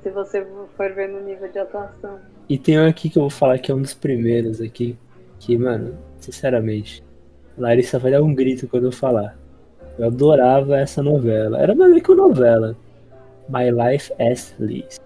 se 0.02 0.10
você 0.10 0.48
for 0.78 0.94
ver 0.94 1.10
no 1.10 1.20
nível 1.20 1.52
de 1.52 1.60
atuação. 1.60 2.18
E 2.48 2.58
tem 2.58 2.80
um 2.80 2.88
aqui 2.88 3.10
que 3.10 3.18
eu 3.18 3.24
vou 3.24 3.30
falar 3.30 3.60
que 3.60 3.70
é 3.70 3.76
um 3.76 3.82
dos 3.82 3.94
primeiros 3.94 4.62
aqui. 4.62 4.98
Que, 5.38 5.58
mano, 5.58 5.98
sinceramente, 6.20 7.04
Larissa 7.60 8.00
vai 8.00 8.12
dar 8.12 8.24
um 8.24 8.34
grito 8.34 8.68
quando 8.68 8.86
eu 8.86 8.92
falar. 8.92 9.38
Eu 9.98 10.08
adorava 10.08 10.78
essa 10.78 11.04
novela. 11.04 11.60
Era 11.60 11.76
meio 11.76 12.02
que 12.02 12.10
uma 12.10 12.28
novela. 12.28 12.76
My 13.50 13.70
Life 13.70 14.14
as 14.18 14.56
Liz. 14.58 14.98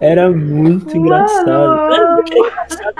Era 0.00 0.30
muito 0.30 0.96
engraçado. 0.96 1.92
Era, 1.92 2.14
muito 2.14 2.38
engraçado. 2.38 2.94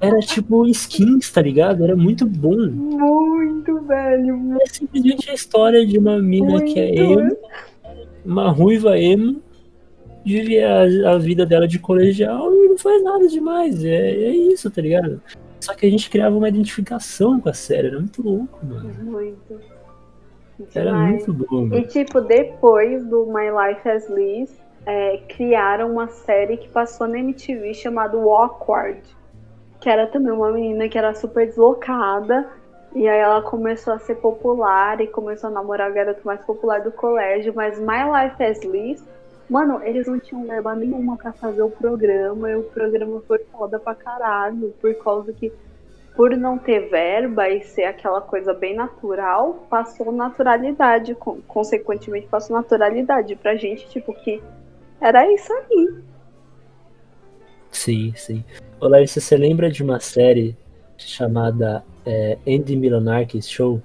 Era 0.00 0.18
tipo 0.20 0.66
skins, 0.68 1.30
tá 1.30 1.42
ligado? 1.42 1.82
Era 1.82 1.96
muito 1.96 2.26
bom. 2.26 2.68
Muito 2.68 3.80
velho. 3.80 4.56
É 4.60 4.66
simplesmente 4.66 5.30
a 5.30 5.34
história 5.34 5.84
de 5.84 5.98
uma 5.98 6.20
mina 6.22 6.62
que 6.62 6.78
é 6.78 6.94
emo, 6.94 7.36
uma 8.24 8.50
ruiva 8.50 8.98
emo, 8.98 9.42
vive 10.24 10.62
a, 10.62 11.12
a 11.12 11.18
vida 11.18 11.44
dela 11.44 11.66
de 11.66 11.78
colegial 11.78 12.54
e 12.54 12.68
não 12.68 12.78
faz 12.78 13.02
nada 13.02 13.26
demais. 13.26 13.84
É, 13.84 14.10
é 14.10 14.30
isso, 14.30 14.70
tá 14.70 14.80
ligado? 14.80 15.20
Só 15.60 15.74
que 15.74 15.86
a 15.86 15.90
gente 15.90 16.08
criava 16.10 16.36
uma 16.36 16.48
identificação 16.48 17.40
com 17.40 17.48
a 17.48 17.54
série, 17.54 17.88
era 17.88 17.98
muito 17.98 18.22
louco, 18.22 18.64
mano. 18.64 18.88
Muito. 19.02 19.60
Era 20.74 20.90
Demais. 20.90 21.26
muito 21.26 21.46
bom, 21.46 21.66
E 21.66 21.68
mano. 21.68 21.86
tipo, 21.88 22.20
depois 22.20 23.04
do 23.04 23.26
My 23.26 23.50
Life 23.50 23.88
as 23.88 24.08
Liz, 24.08 24.58
é, 24.86 25.18
criaram 25.28 25.90
uma 25.92 26.08
série 26.08 26.56
que 26.56 26.68
passou 26.68 27.06
na 27.08 27.18
MTV 27.18 27.74
chamada 27.74 28.16
Awkward. 28.16 29.00
Que 29.80 29.90
era 29.90 30.06
também 30.06 30.32
uma 30.32 30.50
menina 30.50 30.88
que 30.88 30.96
era 30.96 31.14
super 31.14 31.46
deslocada. 31.46 32.48
E 32.94 33.06
aí 33.06 33.18
ela 33.18 33.42
começou 33.42 33.92
a 33.92 33.98
ser 33.98 34.14
popular 34.16 35.00
e 35.02 35.06
começou 35.06 35.50
a 35.50 35.52
namorar 35.52 35.90
o 35.90 35.94
garoto 35.94 36.20
mais 36.24 36.40
popular 36.44 36.80
do 36.80 36.90
colégio. 36.90 37.52
Mas 37.54 37.78
My 37.78 38.04
Life 38.10 38.42
as 38.42 38.64
Liz, 38.64 39.04
mano, 39.48 39.80
eles 39.82 40.06
não 40.06 40.18
tinham 40.18 40.44
verba 40.46 40.74
nenhuma 40.74 41.16
pra 41.16 41.32
fazer 41.32 41.62
o 41.62 41.70
programa. 41.70 42.50
E 42.50 42.56
o 42.56 42.62
programa 42.64 43.22
foi 43.26 43.38
foda 43.52 43.78
pra 43.78 43.94
caralho. 43.94 44.74
Por 44.80 44.94
causa 44.96 45.32
que 45.32 45.52
por 46.14 46.34
não 46.34 46.56
ter 46.56 46.88
verba 46.88 47.46
e 47.48 47.60
ser 47.62 47.84
aquela 47.84 48.22
coisa 48.22 48.54
bem 48.54 48.74
natural, 48.74 49.66
passou 49.68 50.10
naturalidade, 50.10 51.14
con- 51.14 51.40
consequentemente 51.46 52.26
passou 52.26 52.56
naturalidade 52.56 53.36
pra 53.36 53.54
gente, 53.54 53.86
tipo, 53.90 54.14
que 54.14 54.42
era 54.98 55.30
isso 55.30 55.52
aí. 55.52 55.94
Sim, 57.70 58.14
sim. 58.16 58.42
Ô 58.80 58.88
Larissa, 58.88 59.20
você 59.20 59.36
lembra 59.36 59.70
de 59.70 59.82
uma 59.82 60.00
série 60.00 60.56
chamada 60.96 61.84
é, 62.06 62.38
Andy 62.48 62.74
Milonakis 62.76 63.46
Show? 63.50 63.82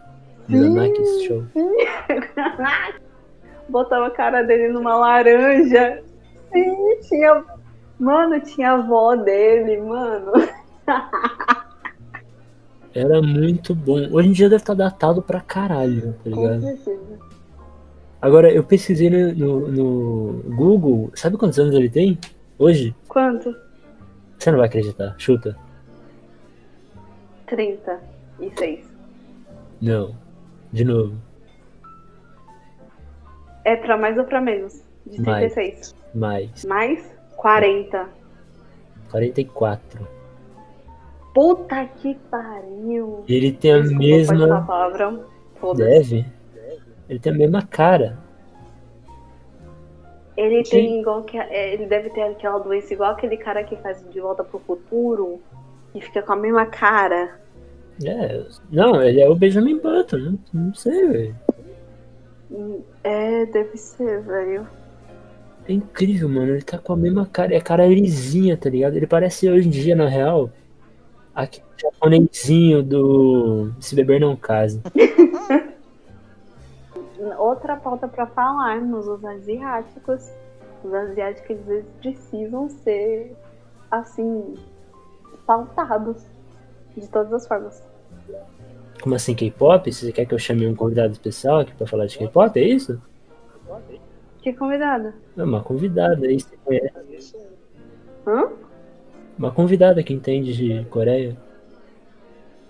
Milanakis 0.48 1.24
Show. 1.24 1.44
Botava 3.72 4.08
a 4.08 4.12
cara 4.12 4.44
dele 4.44 4.68
numa 4.70 4.96
laranja. 4.96 6.04
Sim, 6.52 7.00
tinha. 7.08 7.44
Mano, 7.98 8.40
tinha 8.42 8.72
a 8.72 8.76
avó 8.76 9.16
dele, 9.16 9.80
mano. 9.80 10.32
Era 12.94 13.22
muito 13.22 13.74
bom. 13.74 14.10
Hoje 14.12 14.28
em 14.30 14.32
dia 14.34 14.50
deve 14.50 14.62
estar 14.62 14.74
datado 14.74 15.22
pra 15.22 15.40
caralho, 15.40 16.14
tá 16.24 16.30
Com 16.30 16.42
ligado? 16.42 16.62
certeza. 16.62 17.20
Agora, 18.22 18.52
eu 18.52 18.64
pesquisei 18.64 19.10
no, 19.10 19.34
no, 19.34 19.68
no 19.70 20.56
Google. 20.56 21.10
Sabe 21.16 21.38
quantos 21.38 21.58
anos 21.58 21.74
ele 21.74 21.90
tem? 21.90 22.20
Hoje? 22.60 22.94
Quanto? 23.08 23.56
Você 24.38 24.52
não 24.52 24.58
vai 24.58 24.68
acreditar. 24.68 25.16
Chuta. 25.18 25.58
36. 27.48 28.86
Não. 29.82 30.16
De 30.72 30.84
novo. 30.84 31.16
É 33.66 33.76
pra 33.76 33.98
mais 33.98 34.18
ou 34.18 34.24
pra 34.24 34.42
menos? 34.42 34.84
De 35.06 35.22
Mais. 35.22 35.54
36. 35.54 35.96
Mais. 36.14 36.66
Mais 36.66 37.12
40. 37.38 38.10
44. 39.10 40.08
Puta 41.34 41.86
que 41.98 42.16
pariu. 42.30 43.24
Ele 43.28 43.52
tem 43.54 43.74
a 43.74 43.80
Desculpa, 43.80 44.04
mesma. 44.04 44.58
a 44.58 44.62
palavrão? 44.62 45.24
Foda-se. 45.56 45.90
Deve. 45.90 46.26
Ele 47.10 47.20
tem 47.20 47.34
a 47.34 47.36
mesma 47.36 47.62
cara. 47.62 48.18
Ele 50.36 50.64
Sim. 50.66 50.72
tem 50.72 51.00
igual 51.02 51.24
que. 51.24 51.38
é, 51.38 51.74
Ele 51.74 51.86
deve 51.86 52.10
ter 52.10 52.22
aquela 52.22 52.60
doença 52.60 52.94
igual 52.94 53.12
aquele 53.12 53.38
cara 53.38 53.64
que 53.64 53.76
faz 53.78 54.04
de 54.10 54.20
volta 54.20 54.44
pro 54.44 54.60
futuro. 54.60 55.42
E 55.94 56.02
fica 56.02 56.22
com 56.22 56.34
a 56.34 56.38
mesma 56.38 56.66
cara. 56.66 57.40
É. 58.06 58.44
Não, 58.72 59.02
ele 59.04 59.22
é 59.22 59.30
o 59.30 59.36
Benjamin 59.36 59.78
Button. 59.80 60.18
Não, 60.18 60.40
não 60.54 60.74
sei, 60.74 61.08
velho. 61.08 61.36
É, 63.04 63.46
deve 63.46 63.78
ser, 63.78 64.22
velho. 64.22 64.68
É 65.68 65.74
incrível, 65.74 66.28
mano. 66.28 66.52
Ele 66.52 66.62
tá 66.62 66.78
com 66.78 66.94
a 66.94 66.98
mesma 66.98 67.26
cara. 67.26 67.54
É 67.54 67.58
a 67.58 67.62
cara 67.62 67.88
lisinha, 67.88 68.58
tá 68.58 68.70
ligado? 68.70 68.96
Ele 68.96 69.08
parece 69.08 69.50
hoje 69.50 69.68
em 69.68 69.72
dia, 69.72 69.96
na 69.96 70.08
real, 70.08 70.50
aquele 71.34 71.66
japonesinho 71.78 72.84
do 72.84 73.72
Se 73.80 73.96
Beber 73.96 74.20
Não 74.20 74.36
Case. 74.36 74.82
Outra 77.38 77.78
pauta 77.78 78.08
pra 78.08 78.26
falarmos, 78.28 79.08
os 79.08 79.24
asiáticos. 79.24 80.30
Os 80.84 80.94
asiáticos 80.94 81.60
às 81.60 81.66
vezes 81.66 81.86
precisam 82.02 82.68
ser, 82.70 83.36
assim, 83.90 84.56
pautados. 85.46 86.26
De 86.98 87.08
todas 87.08 87.32
as 87.32 87.48
formas. 87.48 87.82
Como 89.02 89.16
assim, 89.16 89.34
K-pop? 89.36 89.92
Você 89.92 90.12
quer 90.12 90.26
que 90.26 90.34
eu 90.34 90.40
chame 90.40 90.68
um 90.68 90.76
convidado 90.76 91.12
especial 91.12 91.60
aqui 91.60 91.74
pra 91.74 91.88
falar 91.88 92.06
de 92.06 92.18
K-pop? 92.18 92.60
É 92.60 92.64
isso? 92.64 93.02
Que 94.42 94.54
convidado? 94.54 95.14
É 95.38 95.44
uma 95.44 95.62
convidada 95.62 96.26
aí. 96.28 96.40
Você 96.40 96.56
conhece? 96.64 97.36
Hã? 98.26 98.50
Uma 99.38 99.52
convidada 99.52 100.04
que 100.04 100.14
entende 100.14 100.54
de 100.54 100.86
Coreia. 100.90 101.36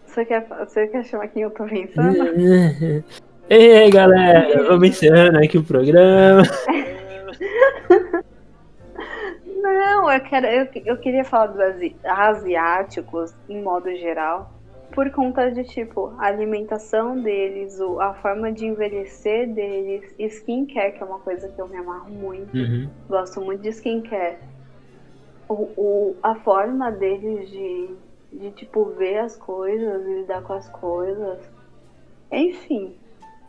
Você 0.05 0.25
quer, 0.25 0.47
você 0.47 0.87
quer 0.87 1.03
chamar 1.05 1.27
quem 1.27 1.43
eu 1.43 1.51
tô 1.51 1.65
pensando? 1.65 2.17
Ei, 3.49 3.89
galera, 3.89 4.63
vamos 4.63 4.87
encerrando 4.89 5.37
aqui 5.39 5.57
o 5.57 5.63
programa. 5.63 6.43
Não, 9.61 10.11
eu, 10.11 10.19
quero, 10.21 10.47
eu, 10.47 10.67
eu 10.85 10.97
queria 10.97 11.23
falar 11.23 11.47
dos 11.47 11.59
asi- 11.59 11.95
asiáticos, 12.03 13.33
em 13.49 13.61
modo 13.61 13.93
geral, 13.95 14.51
por 14.93 15.09
conta 15.11 15.51
de, 15.51 15.63
tipo, 15.63 16.13
a 16.17 16.25
alimentação 16.27 17.19
deles, 17.19 17.79
o- 17.79 17.99
a 17.99 18.13
forma 18.15 18.51
de 18.51 18.65
envelhecer 18.65 19.51
deles, 19.53 20.13
skincare, 20.19 20.93
que 20.93 21.01
é 21.01 21.05
uma 21.05 21.19
coisa 21.19 21.47
que 21.49 21.61
eu 21.61 21.67
me 21.67 21.77
amarro 21.77 22.09
muito. 22.09 22.55
Uhum. 22.55 22.89
Gosto 23.09 23.41
muito 23.41 23.61
de 23.61 23.69
skincare. 23.69 24.37
O, 25.49 25.53
o, 25.77 26.15
a 26.23 26.35
forma 26.35 26.91
deles 26.91 27.49
de, 27.49 27.89
de, 28.33 28.51
tipo, 28.51 28.85
ver 28.91 29.19
as 29.19 29.35
coisas, 29.35 30.05
lidar 30.05 30.41
com 30.43 30.53
as 30.53 30.67
coisas. 30.69 31.39
Enfim, 32.31 32.95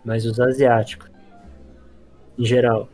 Mas 0.04 0.24
os 0.26 0.40
asiáticos, 0.40 1.08
em 2.38 2.44
geral. 2.44 2.88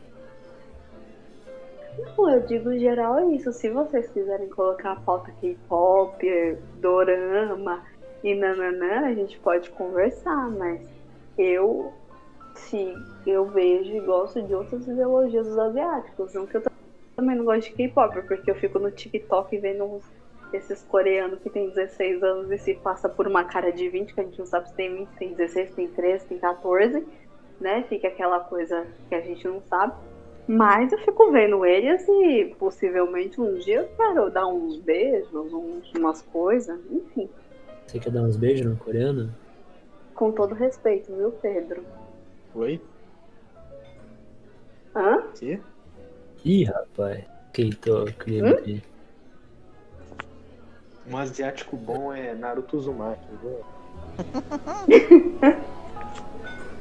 Não, 2.17 2.29
eu 2.29 2.41
digo 2.45 2.71
em 2.71 2.79
geral 2.79 3.17
é 3.17 3.25
isso. 3.35 3.51
Se 3.51 3.69
vocês 3.69 4.07
quiserem 4.09 4.47
colocar 4.49 4.91
a 4.91 4.95
pauta 4.97 5.31
K-pop, 5.41 6.57
dorama 6.79 7.83
e 8.23 8.35
nananã, 8.35 9.07
a 9.07 9.13
gente 9.13 9.39
pode 9.39 9.69
conversar, 9.69 10.49
mas 10.49 10.87
eu 11.37 11.93
se 12.55 12.93
eu 13.25 13.45
vejo 13.45 13.91
e 13.95 13.99
gosto 14.01 14.41
de 14.41 14.53
outras 14.53 14.87
ideologias 14.87 15.47
dos 15.47 15.57
asiáticos. 15.57 16.33
Não 16.33 16.45
que 16.45 16.57
eu 16.57 16.63
também 17.15 17.35
não 17.35 17.45
gosto 17.45 17.69
de 17.69 17.71
K-pop, 17.73 18.21
porque 18.23 18.49
eu 18.49 18.55
fico 18.55 18.79
no 18.79 18.91
TikTok 18.91 19.57
vendo 19.57 20.01
esses 20.51 20.83
coreanos 20.83 21.39
que 21.39 21.49
tem 21.49 21.69
16 21.69 22.23
anos 22.23 22.51
e 22.51 22.57
se 22.57 22.73
passa 22.75 23.07
por 23.07 23.27
uma 23.27 23.43
cara 23.43 23.71
de 23.71 23.87
20, 23.87 24.13
que 24.13 24.19
a 24.19 24.23
gente 24.23 24.39
não 24.39 24.45
sabe 24.45 24.69
se 24.69 24.75
tem 24.75 24.95
20, 24.95 25.09
tem 25.17 25.33
16, 25.33 25.71
tem 25.75 25.87
13, 25.87 26.25
tem 26.25 26.37
14, 26.39 27.05
né? 27.59 27.83
Fica 27.87 28.07
aquela 28.07 28.39
coisa 28.39 28.87
que 29.07 29.15
a 29.15 29.21
gente 29.21 29.47
não 29.47 29.61
sabe. 29.61 29.93
Mas 30.47 30.91
eu 30.91 30.97
fico 30.99 31.31
vendo 31.31 31.63
eles 31.63 32.07
e 32.07 32.55
possivelmente 32.57 33.39
um 33.39 33.53
dia 33.59 33.81
eu 33.81 33.89
quero 33.95 34.31
dar 34.31 34.47
uns 34.47 34.77
beijos, 34.77 35.31
uns, 35.31 35.93
umas 35.93 36.23
coisas, 36.23 36.79
enfim. 36.89 37.29
Você 37.89 37.97
quer 37.97 38.11
dar 38.11 38.21
uns 38.21 38.37
beijos 38.37 38.67
no 38.67 38.77
coreano? 38.77 39.35
Com 40.13 40.31
todo 40.31 40.53
respeito, 40.53 41.11
viu, 41.11 41.31
Pedro? 41.31 41.83
Oi? 42.53 42.79
Hã? 44.95 45.23
Que? 45.33 45.59
Ih, 46.45 46.65
rapaz. 46.65 47.25
Keitou, 47.51 48.05
clima 48.19 48.59
aí. 48.59 48.83
Um 51.09 51.17
asiático 51.17 51.75
bom 51.75 52.13
é 52.13 52.35
Naruto 52.35 52.77
Uzumaki, 52.77 53.27
viu? 53.41 53.65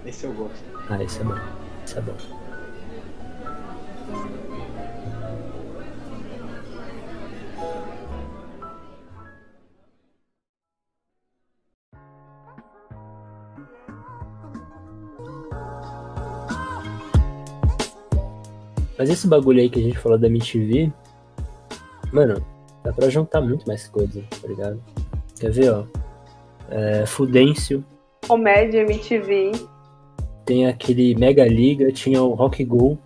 Esse 0.05 0.27
eu 0.27 0.35
gosto. 0.35 0.63
Ah, 0.91 1.03
esse 1.03 1.23
é 1.23 1.25
bom. 1.25 1.39
Esse 1.87 1.97
é 1.97 2.03
bom. 2.03 2.17
Mas 18.99 19.09
esse 19.09 19.29
bagulho 19.29 19.61
aí 19.61 19.71
que 19.71 19.79
a 19.79 19.83
gente 19.83 19.99
falou 19.99 20.19
da 20.19 20.27
MTV, 20.27 20.93
mano, 22.13 22.45
dá 22.83 22.93
pra 22.93 23.09
juntar 23.09 23.41
muito 23.41 23.67
mais 23.67 23.87
coisa, 23.89 24.23
tá 24.43 24.49
ligado? 24.49 24.83
Quer 25.39 25.53
ver, 25.53 25.71
ó? 25.71 25.85
É, 26.69 27.07
Fudêncio, 27.07 27.85
Comédia 28.27 28.81
MTV. 28.83 29.53
tem 30.45 30.67
aquele 30.67 31.15
Mega 31.15 31.47
Liga, 31.47 31.93
tinha 31.93 32.23
o 32.23 32.35
Rock 32.35 32.65
Go. 32.65 32.99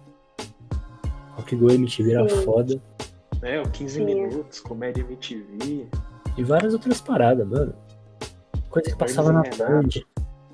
Rock 1.37 1.55
Go 1.55 1.71
MTV 1.71 2.13
era 2.13 2.29
Sim. 2.29 2.43
foda. 2.43 2.81
É, 3.43 3.61
o 3.61 3.69
15 3.69 3.95
Sim. 3.95 4.05
minutos, 4.05 4.61
comédia 4.61 5.03
MTV. 5.03 5.87
E 6.39 6.43
várias 6.43 6.73
outras 6.73 7.01
paradas, 7.01 7.47
mano. 7.47 7.75
Coisa 8.71 8.91
que 8.91 8.97
passava 8.97 9.31
na 9.33 9.41
Hermes 9.45 9.59
Band. 9.59 10.03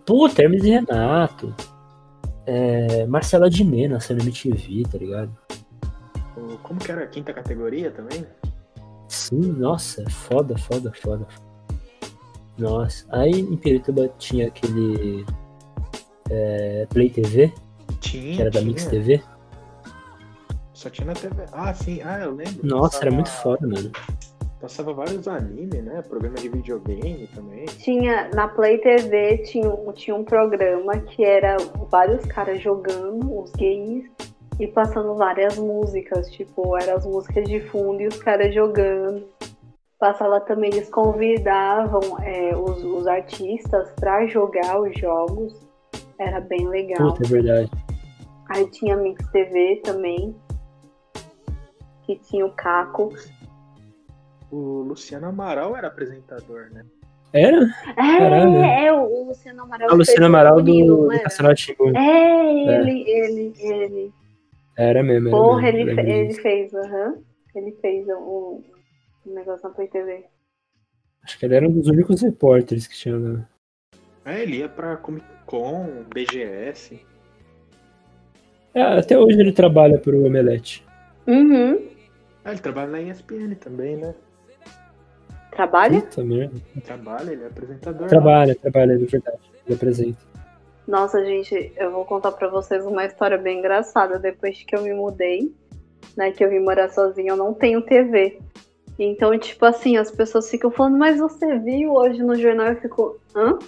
Puta, 0.05 0.43
Hermes 0.43 0.65
e 0.65 0.71
Renato. 0.71 1.55
É, 2.51 3.05
Marcela 3.07 3.51
Diné 3.51 3.87
nasceu 3.89 4.17
no 4.17 4.23
MTV, 4.23 4.85
tá 4.91 4.97
ligado? 4.97 5.31
Como 6.63 6.81
que 6.81 6.91
era 6.91 7.05
a 7.05 7.07
quinta 7.07 7.31
categoria 7.35 7.91
também? 7.91 8.25
Sim, 9.07 9.53
nossa, 9.53 10.09
foda, 10.09 10.57
foda, 10.57 10.91
foda. 10.95 11.27
Nossa. 12.57 13.05
Aí 13.11 13.33
em 13.33 13.55
Pirituba 13.55 14.09
tinha 14.19 14.49
aquele 14.49 15.27
é, 16.31 16.87
Play 16.89 17.11
TV, 17.11 17.53
Tinha. 18.01 18.37
que 18.37 18.41
era 18.41 18.51
da 18.51 18.61
tinha. 18.61 18.73
Mix 18.73 18.87
TV. 18.87 19.23
Só 20.73 20.89
tinha 20.89 21.07
na 21.09 21.13
TV. 21.13 21.45
Ah, 21.53 21.75
sim. 21.75 22.01
Ah, 22.03 22.21
eu 22.21 22.35
lembro. 22.35 22.67
Nossa, 22.67 22.99
era 23.03 23.11
muito 23.11 23.29
foda, 23.29 23.67
mano. 23.67 23.93
Passava 24.61 24.93
vários 24.93 25.29
animes, 25.29 25.85
né? 25.85 26.03
Programa 26.03 26.35
de 26.37 26.49
videogame 26.49 27.29
também. 27.29 27.65
Tinha, 27.67 28.29
na 28.35 28.49
Play 28.49 28.79
TV 28.79 29.39
tinha, 29.39 29.69
um- 29.71 29.93
tinha 29.93 30.17
um 30.17 30.25
programa 30.25 30.99
que 30.99 31.25
era 31.25 31.57
vários 31.89 32.25
caras 32.27 32.61
jogando 32.61 33.39
os 33.41 33.53
games 33.53 34.11
e 34.59 34.67
passando 34.67 35.15
várias 35.15 35.57
músicas. 35.57 36.29
Tipo, 36.33 36.77
eram 36.77 36.97
as 36.97 37.07
músicas 37.07 37.49
de 37.49 37.61
fundo 37.61 38.01
e 38.03 38.09
os 38.09 38.17
caras 38.19 38.53
jogando. 38.53 39.25
Passava 39.97 40.41
também, 40.41 40.71
eles 40.71 40.89
convidavam 40.91 42.01
é, 42.23 42.57
os, 42.57 42.83
os 42.85 43.07
artistas 43.07 43.91
pra 43.93 44.27
jogar 44.27 44.81
os 44.81 44.93
jogos. 44.99 45.55
Era 46.19 46.41
bem 46.41 46.67
legal. 46.69 47.13
Puta, 47.13 47.25
é 47.25 47.29
verdade. 47.29 47.71
Aí 48.49 48.69
tinha 48.71 48.97
Mix 48.97 49.25
TV 49.31 49.81
também. 49.85 50.35
Que 52.03 52.17
tinha 52.17 52.45
o 52.45 52.51
Caco. 52.53 53.13
O 54.51 54.83
Luciano 54.83 55.27
Amaral 55.27 55.77
era 55.77 55.89
apresentador, 55.89 56.71
né? 56.73 56.85
Era? 57.33 57.63
É, 57.91 58.19
Caralho. 58.19 58.57
é 58.57 58.93
o, 58.93 59.03
o 59.05 59.29
Luciano 59.29 59.63
Amaral. 59.63 59.91
A 59.91 59.95
Luciana 59.95 60.05
fez 60.19 60.21
o 60.21 60.25
Amaral 60.27 60.63
do, 60.63 60.87
do 61.07 61.13
era? 61.13 61.23
Castelo 61.25 61.55
Timbu. 61.55 61.97
É, 61.97 62.81
ele, 62.81 63.11
ele, 63.11 63.53
ele. 63.61 64.13
Era 64.77 65.03
mesmo, 65.03 65.29
era 65.29 65.37
Porra, 65.37 65.63
mesmo, 65.73 65.79
ele, 65.79 65.95
fe- 65.95 66.11
ele 66.11 66.35
fez, 66.35 66.75
aham. 66.75 67.19
Ele 67.55 67.73
fez 67.83 68.07
um, 68.09 68.63
um 69.27 69.35
negócio 69.35 69.69
na 69.69 69.75
Play 69.75 69.89
TV. 69.89 70.25
Acho 71.23 71.39
que 71.39 71.45
ele 71.45 71.55
era 71.57 71.69
um 71.69 71.73
dos 71.73 71.89
únicos 71.89 72.23
repórteres 72.23 72.87
que 72.87 72.97
tinha 72.97 73.17
lá. 73.19 73.49
É, 74.25 74.43
ele 74.43 74.59
ia 74.59 74.69
pra 74.69 74.97
Comic 74.97 75.27
Con, 75.45 76.05
BGS. 76.15 77.01
É, 78.75 78.83
até 78.83 79.19
hoje 79.19 79.39
ele 79.41 79.53
trabalha 79.53 79.99
pro 79.99 80.25
Omelete. 80.25 80.87
Uhum. 81.27 81.89
Ah, 82.45 82.53
ele 82.53 82.61
trabalha 82.61 82.91
na 82.93 83.01
ESPN 83.03 83.55
também, 83.57 83.97
né? 83.97 84.15
Trabalha? 85.59 86.03
Puta 86.03 86.23
merda. 86.23 86.55
Trabalha, 86.85 87.33
ele 87.33 87.43
é 87.43 87.47
apresentador. 87.49 88.03
lá. 88.03 88.07
Trabalha, 88.07 88.55
trabalha, 88.55 88.93
é 88.93 88.97
verdade. 88.97 89.39
Ele 89.67 89.75
apresenta. 89.75 90.19
Nossa, 90.87 91.25
gente, 91.25 91.73
eu 91.77 91.91
vou 91.91 92.05
contar 92.05 92.31
pra 92.31 92.47
vocês 92.47 92.87
uma 92.87 93.05
história 93.05 93.37
bem 93.37 93.59
engraçada. 93.59 94.21
Depois 94.21 94.63
que 94.63 94.77
eu 94.77 94.83
me 94.83 94.95
mudei, 94.95 95.53
né, 96.17 96.31
que 96.31 96.45
eu 96.45 96.49
vim 96.49 96.61
morar 96.61 96.89
sozinha, 96.91 97.33
eu 97.33 97.37
não 97.37 97.53
tenho 97.53 97.83
TV. 97.83 98.39
Então, 99.01 99.37
tipo 99.37 99.65
assim, 99.65 99.97
as 99.97 100.13
pessoas 100.13 100.49
ficam 100.49 100.71
falando, 100.71 100.97
mas 100.97 101.19
você 101.19 101.59
viu 101.59 101.93
hoje 101.93 102.23
no 102.23 102.37
jornal? 102.37 102.69
Eu 102.69 102.77
fico, 102.77 103.19
hã? 103.35 103.59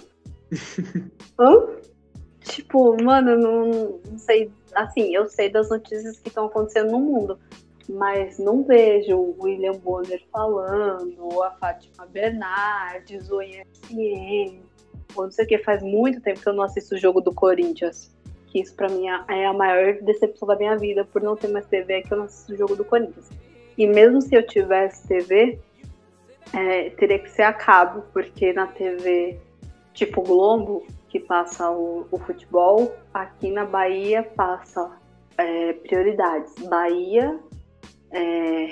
hã? 1.37 1.67
Tipo, 2.39 3.03
mano, 3.03 3.31
eu 3.31 3.37
não, 3.37 3.99
não 4.09 4.17
sei. 4.17 4.49
Assim, 4.73 5.13
eu 5.13 5.27
sei 5.27 5.49
das 5.49 5.69
notícias 5.69 6.17
que 6.19 6.29
estão 6.29 6.45
acontecendo 6.45 6.91
no 6.91 6.99
mundo, 7.01 7.37
mas 7.89 8.37
não 8.37 8.63
vejo 8.63 9.17
o 9.17 9.35
William 9.43 9.73
Bonner 9.73 10.21
falando, 10.31 11.15
ou 11.19 11.43
a 11.43 11.51
Fátima 11.51 12.05
Bernardes, 12.05 13.29
o 13.29 13.41
ESPN, 13.41 14.61
ou 15.15 15.25
não 15.25 15.31
sei 15.31 15.45
o 15.45 15.47
que. 15.47 15.57
Faz 15.59 15.81
muito 15.81 16.21
tempo 16.21 16.41
que 16.41 16.47
eu 16.47 16.53
não 16.53 16.63
assisto 16.63 16.95
o 16.95 16.97
jogo 16.97 17.21
do 17.21 17.33
Corinthians. 17.33 18.15
Que 18.47 18.59
isso 18.59 18.75
pra 18.75 18.89
mim 18.89 19.07
é 19.29 19.45
a 19.45 19.53
maior 19.53 20.01
decepção 20.01 20.47
da 20.47 20.55
minha 20.55 20.77
vida, 20.77 21.05
por 21.05 21.21
não 21.21 21.35
ter 21.35 21.47
mais 21.47 21.65
TV, 21.67 21.93
é 21.93 22.01
que 22.01 22.11
eu 22.11 22.17
não 22.17 22.25
assisto 22.25 22.53
o 22.53 22.57
jogo 22.57 22.75
do 22.75 22.83
Corinthians. 22.83 23.29
E 23.77 23.87
mesmo 23.87 24.21
se 24.21 24.35
eu 24.35 24.45
tivesse 24.45 25.07
TV, 25.07 25.59
é, 26.53 26.89
teria 26.91 27.19
que 27.19 27.29
ser 27.29 27.43
a 27.43 27.53
cabo, 27.53 28.03
porque 28.11 28.51
na 28.51 28.67
TV 28.67 29.39
tipo 29.93 30.21
Globo, 30.21 30.85
que 31.09 31.19
passa 31.19 31.69
o, 31.69 32.07
o 32.11 32.17
futebol, 32.17 32.95
aqui 33.13 33.51
na 33.51 33.65
Bahia 33.65 34.23
passa 34.23 34.91
é, 35.37 35.73
prioridades. 35.73 36.53
Bahia, 36.67 37.39
é, 38.11 38.69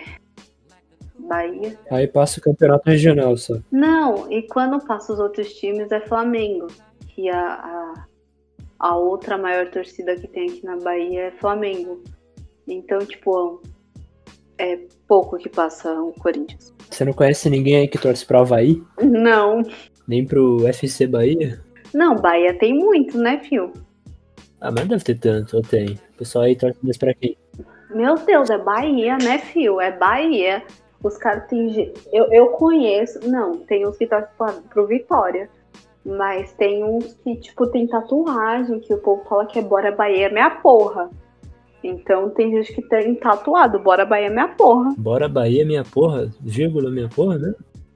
Bahia. 1.18 1.78
Aí 1.92 2.08
passa 2.08 2.40
o 2.40 2.44
campeonato 2.44 2.90
regional 2.90 3.36
só. 3.38 3.56
Não, 3.72 4.32
e 4.32 4.44
quando 4.44 4.84
passa 4.86 5.14
os 5.14 5.20
outros 5.20 5.54
times 5.54 5.92
é 5.92 6.00
Flamengo, 6.02 6.68
que 7.08 7.30
a, 7.30 7.54
a, 7.54 8.06
a 8.80 8.98
outra 8.98 9.38
maior 9.38 9.70
torcida 9.70 10.16
que 10.16 10.28
tem 10.28 10.50
aqui 10.50 10.66
na 10.66 10.78
Bahia 10.78 11.24
é 11.28 11.32
Flamengo. 11.32 12.04
Então, 12.68 13.00
tipo, 13.00 13.62
é 14.58 14.80
pouco 15.08 15.38
que 15.38 15.50
passa 15.50 15.92
o 16.02 16.14
Corinthians. 16.14 16.74
Você 16.90 17.06
não 17.06 17.14
conhece 17.14 17.50
ninguém 17.50 17.78
aí 17.78 17.88
que 17.88 17.98
torce 17.98 18.26
pro 18.26 18.40
Havaí? 18.40 18.82
Não, 19.02 19.62
Nem 20.08 20.26
pro 20.26 20.66
FC 20.68 21.08
Bahia? 21.08 21.62
não, 21.94 22.16
Bahia 22.16 22.58
tem 22.58 22.74
muito, 22.74 23.18
né, 23.18 23.40
Fio? 23.44 23.72
Ah, 24.62 24.72
mas 24.72 24.82
não 24.82 24.90
deve 24.90 25.04
ter 25.04 25.18
tanto, 25.20 25.56
ou 25.58 25.62
tem. 25.62 26.00
O 26.14 26.18
pessoal 26.18 26.46
aí 26.46 26.56
torce 26.56 26.78
mais 26.84 26.98
pra 26.98 27.14
quem? 27.14 27.38
Meu 27.90 28.16
Deus, 28.16 28.50
é 28.50 28.58
Bahia, 28.58 29.18
né, 29.18 29.40
Fio? 29.40 29.80
É 29.82 29.92
Bahia. 29.92 30.64
Os 31.04 31.18
caras 31.18 31.48
têm. 31.48 31.94
Eu, 32.12 32.26
eu 32.32 32.48
conheço. 32.48 33.20
Não, 33.30 33.58
tem 33.58 33.88
uns 33.88 33.98
que 33.98 34.06
torcem 34.08 34.30
pra- 34.38 34.54
pro 34.70 34.86
Vitória. 34.88 35.50
Mas 36.06 36.54
tem 36.54 36.84
uns 36.84 37.14
que, 37.24 37.36
tipo, 37.38 37.68
tem 37.68 37.86
tatuagem, 37.88 38.80
que 38.80 38.94
o 38.94 38.98
povo 38.98 39.24
fala 39.28 39.46
que 39.46 39.60
é 39.60 39.62
Bora 39.62 39.92
Bahia 39.92 40.28
é 40.28 40.30
minha 40.32 40.50
porra. 40.50 41.10
Então 41.84 42.30
tem 42.30 42.52
gente 42.52 42.74
que 42.74 42.82
tem 42.82 43.16
tatuado, 43.16 43.80
Bora 43.80 44.06
Bahia 44.06 44.28
é 44.28 44.30
minha 44.30 44.48
porra. 44.50 44.94
Bora 44.98 45.28
Bahia, 45.30 45.66
minha 45.66 45.84
porra, 45.84 46.30
vírgula, 46.42 46.90
minha 46.90 47.10
porra, 47.10 47.38
né? 47.38 47.54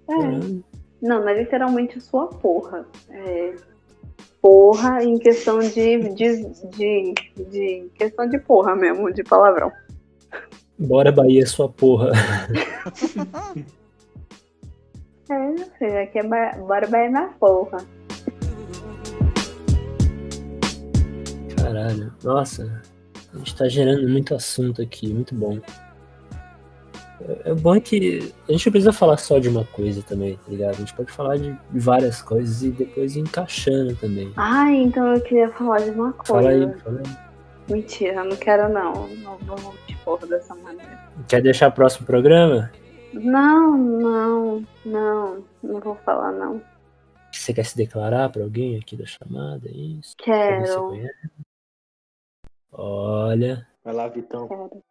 É. 0.10 0.16
Caralho. 0.16 0.64
Não, 1.02 1.20
não 1.22 1.28
é 1.30 1.40
literalmente 1.40 2.00
sua 2.00 2.28
porra. 2.28 2.86
É 3.10 3.56
porra 4.42 5.04
em 5.04 5.18
questão 5.18 5.60
de, 5.60 6.10
de, 6.10 6.46
de, 6.76 7.14
de 7.50 7.90
questão 7.96 8.28
de 8.28 8.38
porra 8.40 8.76
mesmo, 8.76 9.12
de 9.14 9.24
palavrão. 9.24 9.72
Bora 10.78 11.12
Bahia, 11.12 11.46
sua 11.46 11.70
porra. 11.70 12.12
É, 15.30 15.50
meu 15.50 15.66
filho, 15.80 16.02
aqui 16.02 16.20
é 16.20 16.24
Ba- 16.24 16.58
Bora 16.58 16.88
Bahia 16.88 17.10
minha 17.10 17.30
porra. 17.40 17.78
Caralho, 21.56 22.14
nossa. 22.24 22.82
A 23.34 23.38
gente 23.38 23.56
tá 23.56 23.68
gerando 23.68 24.08
muito 24.10 24.36
assunto 24.36 24.82
aqui, 24.82 25.12
muito 25.12 25.34
bom. 25.34 25.60
É- 27.28 27.52
É 27.52 27.54
bom 27.54 27.80
que 27.80 28.34
a 28.48 28.52
gente 28.52 28.66
não 28.66 28.72
precisa 28.72 28.94
falar 28.94 29.18
só 29.18 29.40
de 29.40 29.48
uma 29.50 29.66
coisa 29.66 30.02
também, 30.04 30.36
tá 30.38 30.44
ligado? 30.52 30.72
A 30.72 30.78
gente 30.80 30.94
pode 30.94 31.12
falar 31.12 31.38
de 31.38 31.56
várias 31.72 32.22
coisas 32.22 32.64
e 32.64 32.72
depois 32.72 33.16
ir 33.16 33.20
encaixando 33.22 33.96
também. 33.96 34.32
Ai, 34.36 34.76
então 34.76 35.14
eu 35.16 35.22
queria 35.22 35.50
falar 35.50 35.80
de 35.80 35.92
uma 35.92 36.12
coisa. 36.14 36.34
Fala 36.34 36.50
aí, 36.50 36.80
fala 36.80 37.00
aí. 37.00 37.18
Mentira, 37.74 38.24
não 38.26 38.36
quero 38.36 38.68
não. 38.68 39.08
Não 39.08 39.38
vamos 39.38 39.76
te 39.88 39.96
porra 40.04 40.28
dessa 40.28 40.54
maneira. 40.56 41.00
Quer 41.30 41.42
deixar 41.42 41.70
o 41.70 41.72
próximo 41.72 42.06
programa? 42.06 42.72
Não, 43.14 43.78
não, 43.78 44.68
não. 44.86 45.44
Não 45.62 45.80
vou 45.80 45.96
falar 46.04 46.32
não. 46.34 46.62
Você 47.32 47.54
quer 47.54 47.64
se 47.66 47.78
declarar 47.78 48.30
pra 48.30 48.44
alguém 48.44 48.78
aqui 48.78 48.98
da 48.98 49.06
chamada? 49.06 49.68
É 49.70 49.72
isso? 49.72 50.14
Quero, 50.18 50.88
conhece? 50.90 51.30
Olha, 52.72 53.68
Vai 53.84 53.94
lá, 53.94 54.08
Vitão. 54.08 54.48
quero. 54.48 54.84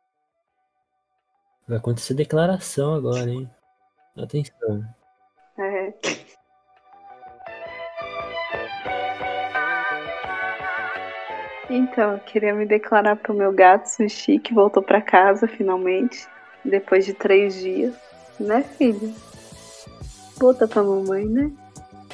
Vai 1.66 1.78
acontecer 1.78 2.14
declaração 2.14 2.94
agora, 2.94 3.30
hein? 3.30 3.50
Atenção. 4.16 4.84
É. 5.58 5.92
Então, 11.70 12.12
eu 12.12 12.18
queria 12.18 12.54
me 12.54 12.66
declarar 12.66 13.16
pro 13.16 13.32
meu 13.32 13.52
gato 13.52 13.86
Sushi, 13.86 14.38
que 14.38 14.52
voltou 14.52 14.82
pra 14.82 15.00
casa 15.00 15.48
finalmente, 15.48 16.28
depois 16.64 17.06
de 17.06 17.14
três 17.14 17.54
dias. 17.54 17.94
Né, 18.38 18.62
filho? 18.62 19.14
Volta 20.38 20.66
pra 20.66 20.82
mamãe, 20.82 21.24
né? 21.24 21.52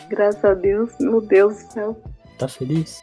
Graças 0.09 0.45
a 0.45 0.55
Deus, 0.55 0.93
meu 1.01 1.21
Deus 1.21 1.65
do 1.65 1.73
céu. 1.73 2.03
Tá 2.39 2.47
feliz? 2.47 3.03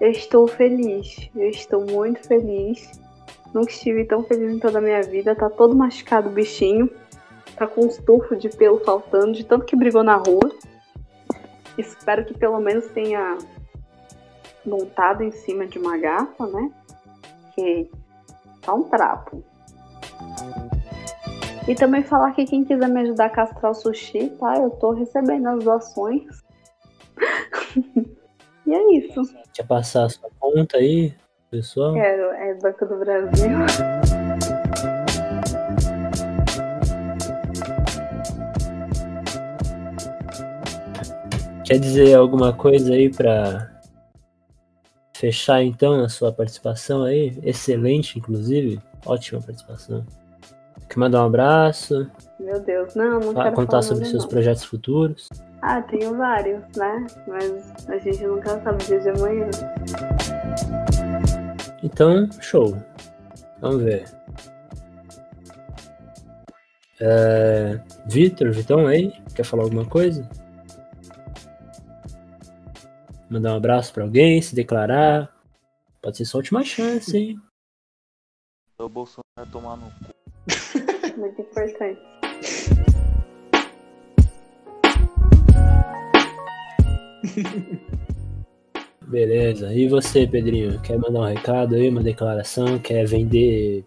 Eu 0.00 0.10
estou 0.10 0.48
feliz, 0.48 1.30
eu 1.34 1.48
estou 1.48 1.84
muito 1.84 2.26
feliz. 2.26 2.90
Nunca 3.52 3.70
estive 3.70 4.04
tão 4.04 4.22
feliz 4.24 4.52
em 4.52 4.58
toda 4.58 4.78
a 4.78 4.80
minha 4.80 5.02
vida. 5.02 5.34
Tá 5.34 5.50
todo 5.50 5.76
machucado 5.76 6.28
o 6.28 6.32
bichinho. 6.32 6.90
Tá 7.56 7.66
com 7.66 7.84
uns 7.84 7.98
tufos 7.98 8.38
de 8.38 8.48
pelo 8.48 8.78
faltando, 8.80 9.32
de 9.32 9.44
tanto 9.44 9.66
que 9.66 9.76
brigou 9.76 10.02
na 10.02 10.16
rua. 10.16 10.50
Espero 11.76 12.24
que 12.24 12.34
pelo 12.34 12.58
menos 12.60 12.86
tenha 12.88 13.38
montado 14.64 15.22
em 15.22 15.30
cima 15.30 15.66
de 15.66 15.78
uma 15.78 15.96
garrafa, 15.98 16.46
né? 16.46 16.70
Que 17.54 17.90
tá 18.62 18.74
um 18.74 18.84
trapo. 18.84 19.44
E 21.68 21.74
também 21.74 22.02
falar 22.02 22.32
que 22.32 22.44
quem 22.44 22.64
quiser 22.64 22.88
me 22.88 23.00
ajudar 23.02 23.26
a 23.26 23.30
castrar 23.30 23.70
o 23.70 23.74
sushi, 23.74 24.30
tá? 24.30 24.56
Eu 24.56 24.70
tô 24.70 24.92
recebendo 24.92 25.46
as 25.46 25.64
doações. 25.64 26.24
e 28.66 28.74
é 28.74 28.98
isso. 28.98 29.22
Quer 29.54 29.66
passar 29.66 30.04
a 30.04 30.08
sua 30.08 30.28
conta 30.40 30.78
aí, 30.78 31.14
pessoal? 31.52 31.92
Quero, 31.92 32.22
é 32.32 32.54
Banco 32.54 32.86
do 32.86 32.96
Brasil. 32.96 33.58
Quer 41.64 41.78
dizer 41.78 42.14
alguma 42.14 42.54
coisa 42.54 42.94
aí 42.94 43.10
pra 43.10 43.70
fechar 45.14 45.62
então 45.62 46.02
a 46.02 46.08
sua 46.08 46.32
participação 46.32 47.04
aí? 47.04 47.38
Excelente, 47.42 48.18
inclusive. 48.18 48.80
Ótima 49.04 49.40
participação. 49.42 50.04
Quer 50.88 50.98
mandar 50.98 51.22
um 51.22 51.26
abraço, 51.26 52.10
Meu 52.40 52.60
Deus, 52.60 52.94
não, 52.94 53.20
não 53.20 53.34
quero 53.34 53.54
contar 53.54 53.82
sobre 53.82 54.04
seus 54.06 54.24
não. 54.24 54.30
projetos 54.30 54.64
futuros. 54.64 55.28
Ah, 55.62 55.80
tenho 55.82 56.16
vários, 56.16 56.62
né? 56.76 57.06
Mas 57.26 57.88
a 57.88 57.98
gente 57.98 58.26
nunca 58.26 58.60
sabe 58.60 58.82
o 58.82 58.86
dia 58.86 59.00
de 59.00 59.08
amanhã. 59.10 59.48
Então, 61.82 62.30
show. 62.40 62.76
Vamos 63.60 63.82
ver. 63.82 64.04
É... 67.00 67.80
Vitor, 68.06 68.52
Vitão 68.52 68.86
aí, 68.86 69.12
quer 69.34 69.44
falar 69.44 69.64
alguma 69.64 69.84
coisa? 69.84 70.28
Mandar 73.28 73.54
um 73.54 73.56
abraço 73.56 73.92
pra 73.92 74.04
alguém, 74.04 74.40
se 74.40 74.54
declarar. 74.54 75.34
Pode 76.00 76.16
ser 76.16 76.24
sua 76.24 76.38
última 76.38 76.62
chance, 76.62 77.16
hein? 77.16 77.40
O 78.78 78.88
Bolsonaro 78.88 79.50
tomar 79.50 79.76
no 79.76 79.86
cu. 79.86 80.14
Muito 81.18 81.40
importante. 81.40 82.00
Beleza. 89.12 89.74
E 89.74 89.86
você, 89.86 90.26
Pedrinho? 90.26 90.80
Quer 90.80 90.98
mandar 90.98 91.20
um 91.20 91.26
recado 91.26 91.74
aí, 91.74 91.86
uma 91.86 92.02
declaração? 92.02 92.78
Quer 92.78 93.04
vender 93.06 93.84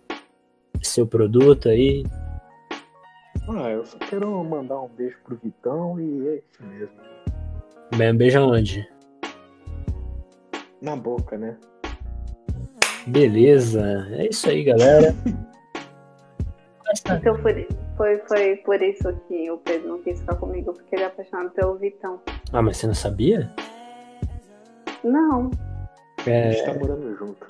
seu 0.84 1.08
produto 1.08 1.68
aí? 1.68 2.06
Ah, 3.50 3.72
eu 3.72 3.84
só 3.84 3.98
quero 3.98 4.44
mandar 4.44 4.80
um 4.80 4.88
beijo 4.88 5.18
pro 5.26 5.36
Vitão 5.44 6.00
e 6.00 6.28
é 6.28 6.36
isso 6.36 6.64
mesmo. 6.64 6.96
Bem, 7.98 8.12
um 8.12 8.18
beijo 8.18 8.40
aonde? 8.40 8.88
Na 10.80 10.96
boca, 10.96 11.40
né? 11.40 11.58
Beleza. 13.08 14.08
É 14.12 14.28
isso 14.28 14.48
aí, 14.48 14.64
galera. 14.64 15.16
Então 17.10 17.36
foi, 17.40 17.68
foi, 17.98 18.20
foi 18.28 18.56
por 18.58 18.80
isso 18.80 19.12
que 19.28 19.50
o 19.50 19.58
Pedro 19.58 19.90
não 19.90 20.04
quis 20.04 20.20
ficar 20.20 20.36
comigo, 20.36 20.72
porque 20.72 20.96
ele 20.96 21.04
é 21.04 21.08
apaixonado 21.08 21.50
pelo 21.50 21.76
Vitão. 21.78 22.22
Ah, 22.54 22.62
mas 22.62 22.78
você 22.78 22.86
não 22.86 22.94
sabia? 22.94 23.52
Não, 25.06 25.50
A 26.26 26.30
É, 26.30 26.52
gente 26.52 26.66
tá 26.66 26.74
morando 26.74 27.16
junto. 27.18 27.46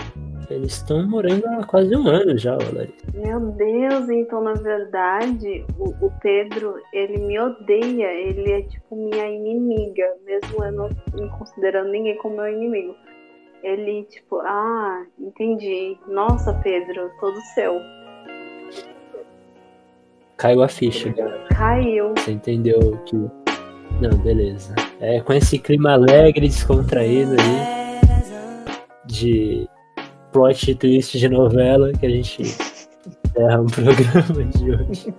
eles 0.49 0.73
estão 0.73 1.07
morando 1.07 1.45
há 1.47 1.63
quase 1.65 1.95
um 1.95 2.07
ano 2.07 2.37
já, 2.37 2.55
Larissa. 2.55 3.05
meu 3.13 3.39
Deus, 3.39 4.09
então 4.09 4.41
na 4.43 4.53
verdade 4.53 5.65
o, 5.79 5.89
o 6.05 6.11
Pedro, 6.21 6.75
ele 6.93 7.17
me 7.19 7.39
odeia, 7.39 8.11
ele 8.11 8.51
é 8.51 8.61
tipo 8.63 8.95
minha 8.95 9.25
inimiga, 9.29 10.05
mesmo 10.25 10.63
eu 10.63 10.71
não 10.73 10.89
me 11.13 11.29
considerando 11.39 11.89
ninguém 11.91 12.17
como 12.17 12.35
meu 12.37 12.47
inimigo. 12.51 12.93
Ele, 13.63 14.03
tipo, 14.03 14.37
ah, 14.41 15.03
entendi. 15.19 15.97
Nossa, 16.07 16.53
Pedro, 16.61 17.09
todo 17.19 17.35
seu. 17.55 17.79
Caiu 20.37 20.61
a 20.61 20.67
ficha. 20.67 21.11
Caiu. 21.57 22.13
Você 22.15 22.33
entendeu 22.33 22.79
que. 23.05 23.15
Não, 23.15 24.15
beleza. 24.21 24.75
É 24.99 25.19
com 25.19 25.33
esse 25.33 25.59
clima 25.59 25.91
alegre, 25.91 26.47
descontraído 26.47 27.31
aí, 27.33 27.99
de 29.05 29.67
plot 30.31 30.75
twist 30.75 31.17
de 31.17 31.29
novela, 31.29 31.91
que 31.93 32.05
a 32.05 32.09
gente 32.09 32.41
encerra 32.41 33.61
o 33.61 33.65
programa 33.65 34.45
de 34.45 34.71
hoje. 34.71 35.13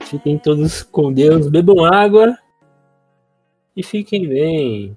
Fiquem 0.06 0.38
todos 0.38 0.82
com 0.82 1.12
Deus, 1.12 1.48
bebam 1.48 1.84
água 1.84 2.36
e 3.76 3.82
fiquem 3.82 4.26
bem. 4.28 4.96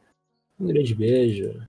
Um 0.59 0.67
grande 0.67 0.95
beijo. 0.95 1.61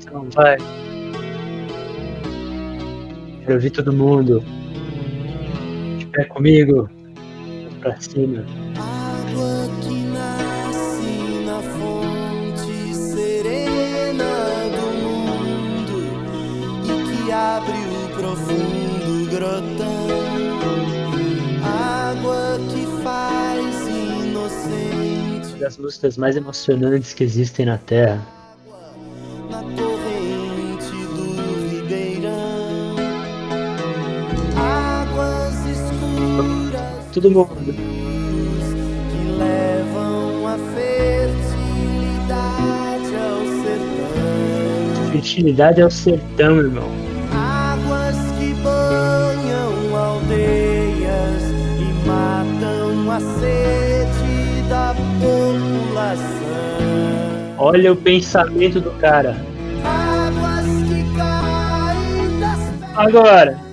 Então, 0.00 0.28
vai. 0.34 0.56
Quero 3.40 3.54
ouvir 3.54 3.70
todo 3.70 3.92
mundo. 3.92 4.42
De 5.98 6.06
pé 6.06 6.24
comigo. 6.24 6.88
Pra 7.80 8.00
cima. 8.00 8.44
Água 8.76 9.68
que 9.82 9.94
nasce 10.12 11.44
na 11.46 11.60
fonte 11.62 12.94
serena 12.94 14.34
do 14.76 14.86
mundo 15.04 15.96
e 16.84 17.24
que 17.24 17.32
abre 17.32 17.72
o 17.72 18.08
profundo 18.18 19.30
grotão. 19.30 20.08
Água 21.64 22.58
que 22.70 22.84
faz 23.02 23.88
inocente 23.88 25.58
das 25.60 25.78
músicas 25.78 26.16
mais 26.18 26.36
emocionantes 26.36 27.14
que 27.14 27.22
existem 27.22 27.66
na 27.66 27.78
Terra. 27.78 28.37
Todo 37.20 37.32
mundo. 37.32 37.50
que 37.50 39.22
levam 39.38 40.46
a 40.46 40.56
fertilidade 40.72 42.30
ao 43.16 43.40
sertão. 43.64 45.10
Fertilidade 45.10 45.80
é 45.80 45.86
o 45.86 45.90
sertão, 45.90 46.58
irmão. 46.58 46.88
Águas 47.34 48.14
que 48.38 48.54
banham 48.62 49.96
aldeias 49.96 51.42
e 51.80 52.06
matam 52.06 53.10
a 53.10 53.18
sede 53.18 54.62
da 54.68 54.94
população. 55.18 56.28
Olha 57.58 57.94
o 57.94 57.96
pensamento 57.96 58.80
do 58.80 58.92
cara. 58.92 59.44
Águas 59.82 60.66
que 60.86 61.02
caem 61.16 62.38
das 62.38 62.60
Agora. 62.96 63.67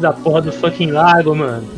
Da 0.00 0.12
porra 0.12 0.42
do 0.42 0.52
fucking 0.52 0.90
lago, 0.90 1.34
mano. 1.34 1.68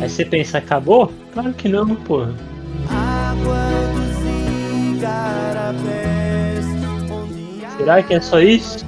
Aí 0.00 0.08
você 0.08 0.24
pensa, 0.24 0.58
acabou? 0.58 1.12
Claro 1.32 1.52
que 1.52 1.68
não, 1.68 1.94
porra. 1.96 2.32
Será 7.76 8.02
que 8.02 8.14
é 8.14 8.20
só 8.20 8.40
isso? 8.40 8.84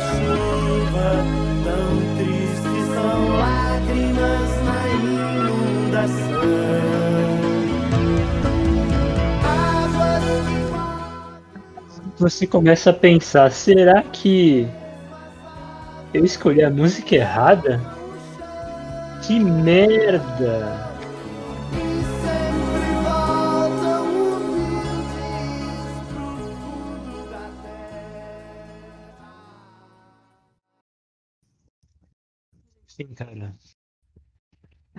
Chuva, 0.00 1.24
tão 1.64 1.90
tristes 2.16 2.84
são 2.94 3.18
lágrimas 3.38 4.50
na 4.64 4.80
inundação. 4.94 6.48
Você 12.18 12.46
começa 12.46 12.90
a 12.90 12.92
pensar, 12.92 13.50
será 13.52 14.02
que 14.02 14.68
eu 16.12 16.24
escolhi 16.24 16.64
a 16.64 16.70
música 16.70 17.14
errada? 17.14 17.80
Que 19.22 19.38
merda! 19.38 20.87
Cara. 33.14 33.54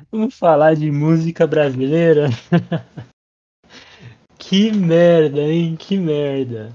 Vamos 0.10 0.34
falar 0.36 0.76
de 0.76 0.90
música 0.90 1.46
brasileira? 1.46 2.30
que 4.40 4.72
merda, 4.72 5.42
hein? 5.42 5.76
Que 5.76 5.98
merda. 5.98 6.74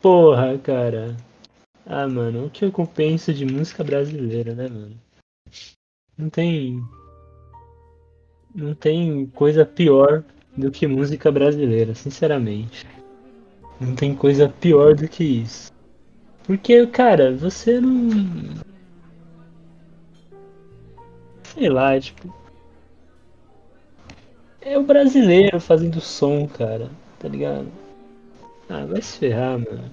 Porra, 0.00 0.58
cara. 0.58 1.14
Ah, 1.84 2.08
mano, 2.08 2.46
o 2.46 2.50
que 2.50 2.64
eu 2.64 2.72
penso 2.86 3.32
de 3.34 3.44
música 3.44 3.84
brasileira, 3.84 4.54
né, 4.54 4.68
mano? 4.68 4.96
Não 6.16 6.30
tem. 6.30 6.82
Não 8.54 8.74
tem 8.74 9.26
coisa 9.26 9.66
pior 9.66 10.24
do 10.56 10.70
que 10.70 10.86
música 10.86 11.30
brasileira, 11.30 11.94
sinceramente. 11.94 12.86
Não 13.78 13.94
tem 13.94 14.14
coisa 14.14 14.48
pior 14.48 14.94
do 14.94 15.06
que 15.06 15.22
isso. 15.22 15.70
Porque, 16.44 16.86
cara, 16.86 17.36
você 17.36 17.80
não. 17.80 18.68
Sei 21.54 21.68
lá, 21.68 21.98
tipo. 21.98 22.32
É 24.60 24.78
o 24.78 24.82
brasileiro 24.82 25.60
fazendo 25.60 26.00
som, 26.00 26.46
cara. 26.46 26.90
Tá 27.18 27.28
ligado? 27.28 27.68
Ah, 28.68 28.84
vai 28.84 29.00
se 29.00 29.18
ferrar, 29.18 29.58
mano. 29.58 29.90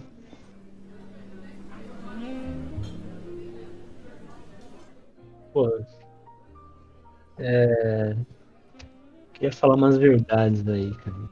Pô. 5.53 5.71
É. 7.37 8.15
Queria 9.33 9.51
falar 9.51 9.75
umas 9.75 9.97
verdades 9.97 10.67
aí, 10.67 10.93
cara. 10.95 11.29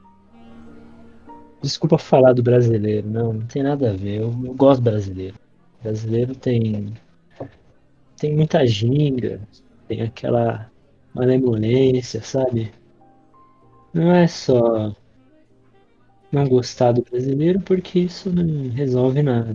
Desculpa 1.60 1.96
falar 1.98 2.32
do 2.32 2.42
brasileiro, 2.42 3.08
não, 3.08 3.32
não 3.34 3.46
tem 3.46 3.62
nada 3.62 3.90
a 3.90 3.92
ver. 3.94 4.20
Eu, 4.20 4.34
eu 4.44 4.54
gosto 4.54 4.82
brasileiro. 4.82 5.36
Brasileiro 5.82 6.34
tem. 6.34 6.94
Tem 8.16 8.34
muita 8.34 8.66
ginga, 8.66 9.40
tem 9.88 10.02
aquela 10.02 10.70
malemolência, 11.14 12.22
sabe? 12.22 12.72
Não 13.92 14.12
é 14.12 14.26
só 14.26 14.94
não 16.32 16.48
gostar 16.48 16.92
do 16.92 17.02
brasileiro, 17.02 17.60
porque 17.60 18.00
isso 18.00 18.30
não 18.30 18.68
resolve 18.70 19.22
nada. 19.22 19.54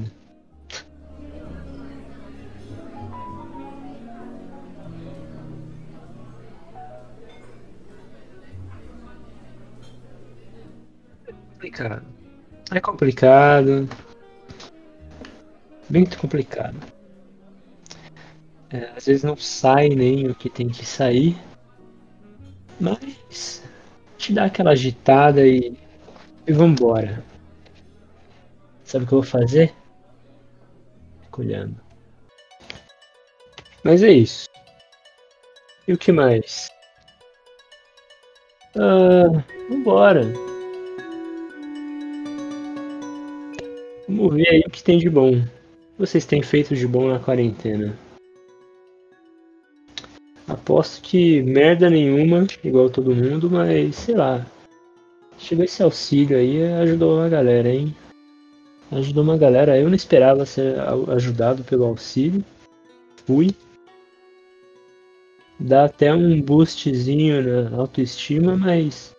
É 11.27 11.33
complicado. 11.53 12.05
É 12.71 12.79
complicado. 12.79 13.89
Muito 15.89 16.17
complicado. 16.17 16.98
É, 18.71 18.91
às 18.95 19.05
vezes 19.05 19.23
não 19.23 19.35
sai 19.35 19.89
nem 19.89 20.27
o 20.27 20.35
que 20.35 20.49
tem 20.49 20.69
que 20.69 20.85
sair. 20.85 21.35
Mas 22.79 23.63
te 24.17 24.31
dá 24.31 24.45
aquela 24.45 24.71
agitada 24.71 25.45
e, 25.45 25.73
e 26.45 26.53
vambora. 26.53 27.23
Sabe 28.83 29.05
o 29.05 29.07
que 29.07 29.13
eu 29.13 29.21
vou 29.21 29.29
fazer? 29.29 29.73
Fico 31.23 31.41
olhando. 31.41 31.75
Mas 33.83 34.03
é 34.03 34.11
isso. 34.11 34.47
E 35.87 35.93
o 35.93 35.97
que 35.97 36.11
mais? 36.11 36.69
Ah, 38.75 39.43
vambora. 39.69 40.21
Vamos 44.07 44.35
ver 44.35 44.49
aí 44.49 44.63
o 44.65 44.69
que 44.69 44.83
tem 44.83 44.99
de 44.99 45.09
bom. 45.09 45.31
O 45.31 45.41
que 45.41 45.49
vocês 45.97 46.25
têm 46.25 46.41
feito 46.41 46.75
de 46.75 46.87
bom 46.87 47.09
na 47.09 47.19
quarentena? 47.19 47.95
Aposto 50.49 51.03
que 51.03 51.43
merda 51.43 51.91
nenhuma, 51.91 52.47
igual 52.63 52.89
todo 52.89 53.15
mundo, 53.15 53.51
mas 53.51 53.95
sei 53.95 54.15
lá. 54.15 54.43
Chegou 55.37 55.63
esse 55.63 55.83
auxílio 55.83 56.37
aí, 56.37 56.63
ajudou 56.73 57.17
uma 57.17 57.29
galera, 57.29 57.69
hein? 57.69 57.95
Ajudou 58.91 59.23
uma 59.23 59.37
galera. 59.37 59.77
Eu 59.77 59.87
não 59.87 59.95
esperava 59.95 60.45
ser 60.47 60.75
ajudado 61.15 61.63
pelo 61.63 61.85
auxílio. 61.85 62.43
Fui. 63.25 63.51
Dá 65.59 65.85
até 65.85 66.11
um 66.11 66.41
boostzinho 66.41 67.69
na 67.69 67.77
autoestima, 67.77 68.57
mas. 68.57 69.15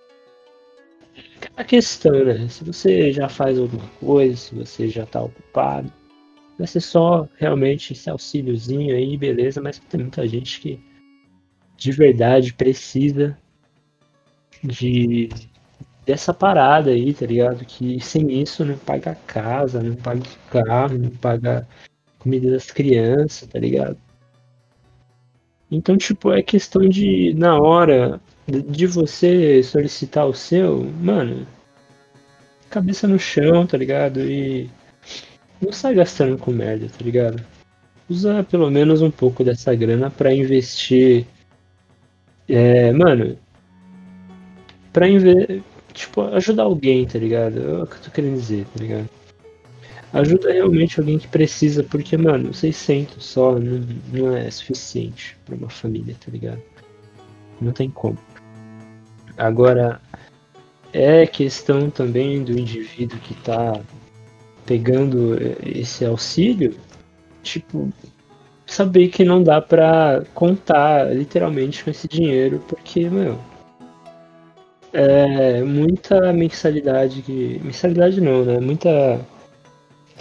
A 1.57 1.63
questão, 1.63 2.25
né? 2.25 2.49
Se 2.49 2.65
você 2.65 3.13
já 3.13 3.29
faz 3.29 3.57
alguma 3.57 3.89
coisa, 4.01 4.37
se 4.37 4.55
você 4.55 4.89
já 4.89 5.07
tá 5.07 5.23
ocupado, 5.23 5.93
vai 6.59 6.67
ser 6.67 6.81
só 6.81 7.29
realmente 7.37 7.93
esse 7.93 8.11
auxíliozinho 8.11 8.97
aí, 8.97 9.17
beleza, 9.17 9.61
mas 9.61 9.79
tem 9.79 10.01
muita 10.01 10.27
gente 10.27 10.61
que 10.61 10.90
de 11.81 11.93
verdade 11.93 12.53
precisa 12.53 13.37
de 14.63 15.31
dessa 16.05 16.35
parada 16.35 16.91
aí, 16.91 17.15
tá 17.15 17.25
ligado? 17.25 17.65
Que 17.65 17.99
sem 18.01 18.43
isso 18.43 18.65
não 18.67 18.77
paga 18.77 19.15
casa, 19.27 19.83
não 19.83 19.97
paga 19.97 20.23
carro, 20.51 20.99
não 20.99 21.11
paga 21.11 21.67
comida 22.19 22.51
das 22.51 22.71
crianças, 22.71 23.49
tá 23.49 23.59
ligado? 23.59 23.97
Então, 25.71 25.97
tipo, 25.97 26.33
é 26.33 26.43
questão 26.43 26.87
de, 26.87 27.33
na 27.35 27.59
hora 27.59 28.21
de- 28.47 28.87
você 28.87 29.63
solicitar 29.63 30.27
o 30.27 30.35
seu, 30.35 30.85
mano, 30.85 31.47
cabeça 32.69 33.07
no 33.09 33.19
chão, 33.19 33.67
tá 33.67 33.79
ligado? 33.79 34.21
E 34.21 34.69
não 35.63 35.73
sai 35.73 35.95
gastando 35.95 36.37
com 36.37 36.51
merda, 36.51 36.89
tá 36.89 37.03
ligado? 37.03 37.43
Usa 38.09 38.43
pelo 38.43 38.71
menos 38.71 39.01
um 39.01 39.11
pouco 39.11 39.45
dessa 39.45 39.75
grana 39.75 40.11
pra 40.11 40.35
investir 40.35 41.25
é, 42.55 42.93
mano, 42.93 43.39
pra 44.93 45.07
tipo, 45.93 46.23
ajudar 46.23 46.65
alguém, 46.65 47.07
tá 47.07 47.19
ligado? 47.19 47.59
É 47.61 47.83
o 47.83 47.87
que 47.87 47.97
eu 47.97 48.01
tô 48.03 48.11
querendo 48.11 48.35
dizer, 48.35 48.67
tá 48.75 48.83
ligado? 48.83 49.09
Ajuda 50.13 50.53
realmente 50.53 50.99
alguém 50.99 51.19
que 51.19 51.29
precisa, 51.29 51.85
porque, 51.85 52.17
mano, 52.17 52.53
600 52.53 53.25
só 53.25 53.59
não, 53.59 53.87
não 54.13 54.37
é 54.37 54.51
suficiente 54.51 55.39
pra 55.45 55.55
uma 55.55 55.71
família, 55.71 56.17
tá 56.19 56.33
ligado? 56.33 56.61
Não 57.61 57.73
tem 57.73 57.89
como. 57.89 58.19
Agora, 59.37 60.01
é 60.93 61.27
questão 61.27 61.91
também 61.91 62.43
do 62.43 62.59
indivíduo 62.59 63.21
que 63.21 63.35
tá 63.35 63.81
pegando 64.67 65.37
esse 65.63 66.05
auxílio, 66.05 66.77
tipo, 67.43 67.89
saber 68.73 69.09
que 69.09 69.25
não 69.25 69.43
dá 69.43 69.61
pra 69.61 70.23
contar 70.35 71.15
literalmente 71.15 71.85
com 71.85 71.91
esse 71.91 72.07
dinheiro, 72.09 72.63
porque, 72.69 73.09
meu, 73.11 73.39
é 74.93 75.63
muita 75.63 76.33
mensalidade 76.33 77.23
que. 77.23 77.61
Mensalidade 77.63 78.21
não, 78.21 78.45
né? 78.45 78.59
Muita. 78.61 79.21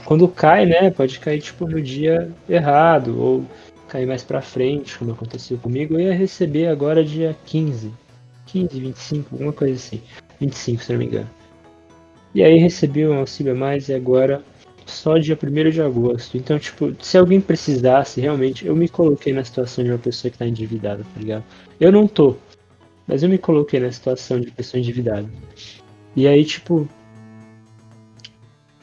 Quando 0.06 0.28
cai, 0.28 0.66
né? 0.66 0.89
Pode 0.91 1.20
cair 1.20 1.41
tipo 1.41 1.68
no 1.68 1.82
dia 1.82 2.32
errado, 2.47 3.20
ou 3.20 3.45
cair 3.88 4.06
mais 4.06 4.24
pra 4.24 4.41
frente, 4.41 4.97
como 4.97 5.12
aconteceu 5.12 5.58
comigo. 5.58 5.95
Eu 5.95 6.02
ia 6.02 6.14
receber 6.14 6.68
agora 6.68 7.04
dia 7.04 7.36
15. 7.45 7.91
15, 8.47 8.80
25, 8.80 9.36
alguma 9.36 9.54
coisa 9.54 9.76
assim. 9.76 10.02
25, 10.39 10.84
se 10.84 10.91
não 10.91 11.00
me 11.00 11.06
engano. 11.06 11.30
E 12.34 12.43
aí 12.43 12.58
recebi 12.58 13.08
um 13.08 13.18
auxílio 13.18 13.54
a 13.54 13.56
mais 13.56 13.89
e 13.89 13.93
agora 13.93 14.43
só 14.90 15.18
dia 15.18 15.38
1 15.42 15.70
de 15.70 15.82
agosto. 15.82 16.38
Então, 16.38 16.60
tipo, 16.60 16.96
se 17.02 17.18
alguém 17.18 17.40
precisasse, 17.40 18.20
realmente, 18.20 18.66
eu 18.66 18.76
me 18.76 18.90
coloquei 18.90 19.32
na 19.34 19.44
situação 19.44 19.84
de 19.84 19.92
uma 19.92 19.98
pessoa 19.98 20.32
que 20.32 20.38
tá 20.38 20.46
endividada, 20.46 21.04
tá 21.04 21.20
ligado? 21.20 21.44
Eu 21.80 21.92
não 21.92 22.08
tô, 22.08 22.36
mas 23.08 23.24
eu 23.24 23.30
me 23.30 23.38
coloquei 23.40 23.80
na 23.80 23.92
situação 23.92 24.40
de 24.40 24.52
pessoa 24.52 24.80
endividada. 24.80 25.28
E 26.16 26.28
aí, 26.28 26.46
tipo. 26.46 26.88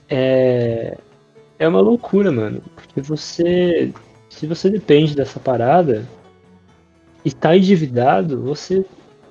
É. 0.08 0.98
É 1.58 1.68
uma 1.68 1.80
loucura, 1.80 2.32
mano. 2.32 2.62
Porque 2.74 3.00
você. 3.00 3.92
Se 4.28 4.46
você 4.46 4.68
depende 4.68 5.14
dessa 5.14 5.38
parada 5.40 6.06
e 7.24 7.32
tá 7.32 7.56
endividado, 7.56 8.42
você 8.42 8.84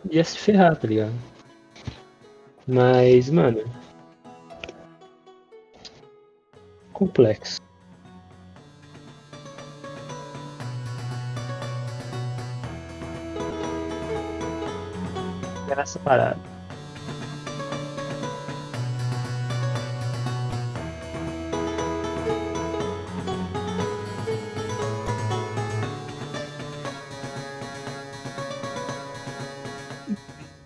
ia 0.09 0.23
se 0.23 0.37
ferrar, 0.37 0.75
tá 0.77 0.87
ligado? 0.87 1.13
Mas, 2.67 3.29
mano. 3.29 3.63
Complexo. 6.95 7.59
É 15.69 15.75
nessa 15.75 15.99
parada. 15.99 16.39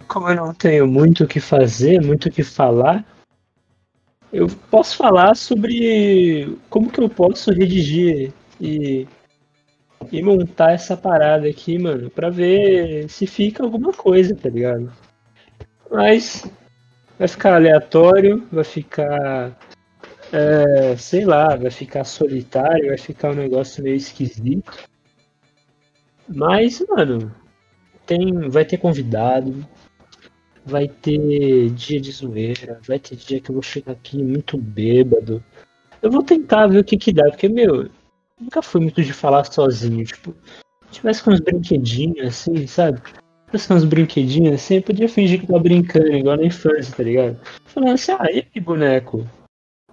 Como 0.08 0.30
eu 0.30 0.36
não 0.36 0.54
tenho 0.54 0.86
muito 0.86 1.24
o 1.24 1.28
que 1.28 1.40
fazer, 1.40 2.00
muito 2.02 2.30
o 2.30 2.32
que 2.32 2.44
falar, 2.44 3.04
eu 4.32 4.48
posso 4.70 4.96
falar 4.96 5.36
sobre 5.36 6.58
como 6.70 6.92
que 6.92 7.00
eu 7.00 7.10
posso 7.10 7.52
redigir 7.52 8.32
e, 8.62 9.08
e 10.12 10.22
montar 10.22 10.72
essa 10.72 10.96
parada 10.96 11.48
aqui, 11.48 11.78
mano, 11.78 12.10
pra 12.10 12.30
ver 12.30 13.10
se 13.10 13.26
fica 13.26 13.64
alguma 13.64 13.92
coisa, 13.92 14.36
tá 14.36 14.50
ligado? 14.50 14.92
Mas 15.92 16.50
vai 17.18 17.28
ficar 17.28 17.56
aleatório, 17.56 18.48
vai 18.52 18.64
ficar, 18.64 19.58
é, 20.32 20.96
sei 20.96 21.26
lá, 21.26 21.56
vai 21.56 21.72
ficar 21.72 22.04
solitário, 22.04 22.88
vai 22.88 22.98
ficar 22.98 23.32
um 23.32 23.36
negócio 23.36 23.84
meio 23.84 23.96
esquisito. 23.96 24.88
Mas, 26.28 26.86
mano, 26.88 27.34
tem, 28.06 28.48
vai 28.50 28.64
ter 28.64 28.78
convidado, 28.78 29.66
vai 30.66 30.88
ter 30.88 31.70
dia 31.72 32.00
de 32.00 32.12
zoeira, 32.12 32.80
vai 32.88 33.00
ter 33.00 33.16
dia 33.16 33.40
que 33.40 33.50
eu 33.50 33.54
vou 33.54 33.64
chegar 33.64 33.94
aqui 33.94 34.22
muito 34.22 34.58
bêbado. 34.58 35.44
Eu 36.02 36.12
vou 36.12 36.24
tentar 36.24 36.68
ver 36.68 36.80
o 36.80 36.84
que 36.84 36.98
que 36.98 37.12
dá, 37.12 37.24
porque, 37.30 37.50
meu, 37.50 37.84
eu 37.84 37.90
nunca 38.40 38.62
fui 38.62 38.82
muito 38.82 39.02
de 39.04 39.14
falar 39.14 39.44
sozinho, 39.46 40.06
tipo, 40.06 40.34
se 40.88 40.94
tivesse 40.94 41.24
com 41.24 41.32
uns 41.32 41.40
brinquedinhos 41.40 42.28
assim, 42.28 42.66
sabe? 42.68 43.02
trouxe 43.50 43.74
uns 43.74 43.84
brinquedinhos 43.84 44.56
assim, 44.56 44.76
eu 44.76 44.84
podia 44.84 45.10
fingir 45.10 45.40
que 45.40 45.48
tava 45.48 45.60
brincando, 45.60 46.14
igual 46.14 46.38
na 46.38 46.46
infância, 46.46 46.96
tá 46.96 47.04
ligado? 47.04 47.40
Falando 47.66 47.94
assim, 47.94 48.12
ah, 48.12 48.32
e 48.32 48.48
aí, 48.54 48.62
boneco? 48.62 49.28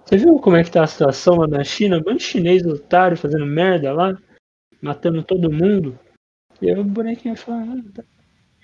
Você 0.05 0.17
viu 0.17 0.39
como 0.39 0.57
é 0.57 0.62
que 0.62 0.71
tá 0.71 0.85
a 0.85 0.87
situação 0.87 1.37
lá 1.37 1.49
na 1.49 1.64
China? 1.64 1.97
Um 1.97 2.11
monte 2.11 2.19
de 2.19 2.25
chinês 2.25 2.64
otário 2.64 3.17
fazendo 3.17 3.47
merda 3.47 3.93
lá, 3.93 4.17
matando 4.81 5.23
todo 5.23 5.51
mundo. 5.51 5.99
E 6.61 6.71
aí 6.71 6.79
o 6.79 6.85
bonequinho 6.85 7.37
falar, 7.37 7.62
ah, 7.62 7.83
tá. 7.93 8.05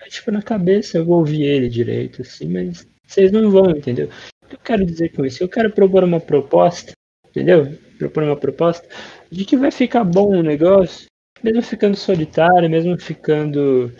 Tipo, 0.08 0.30
na 0.30 0.42
cabeça 0.42 0.98
eu 0.98 1.04
vou 1.04 1.18
ouvir 1.18 1.42
ele 1.42 1.68
direito, 1.68 2.22
assim, 2.22 2.48
mas 2.48 2.86
vocês 3.06 3.30
não 3.30 3.50
vão, 3.50 3.70
entendeu? 3.70 4.08
O 4.42 4.46
que 4.48 4.54
eu 4.54 4.60
quero 4.60 4.86
dizer 4.86 5.10
com 5.10 5.24
isso? 5.24 5.42
Eu 5.42 5.48
quero 5.48 5.72
propor 5.72 6.04
uma 6.04 6.20
proposta, 6.20 6.92
entendeu? 7.28 7.78
Propor 7.98 8.22
uma 8.22 8.36
proposta 8.36 8.88
de 9.30 9.44
que 9.44 9.56
vai 9.56 9.70
ficar 9.70 10.04
bom 10.04 10.36
o 10.36 10.42
negócio, 10.42 11.06
mesmo 11.42 11.62
ficando 11.62 11.96
solitário, 11.96 12.70
mesmo 12.70 12.98
ficando 12.98 13.92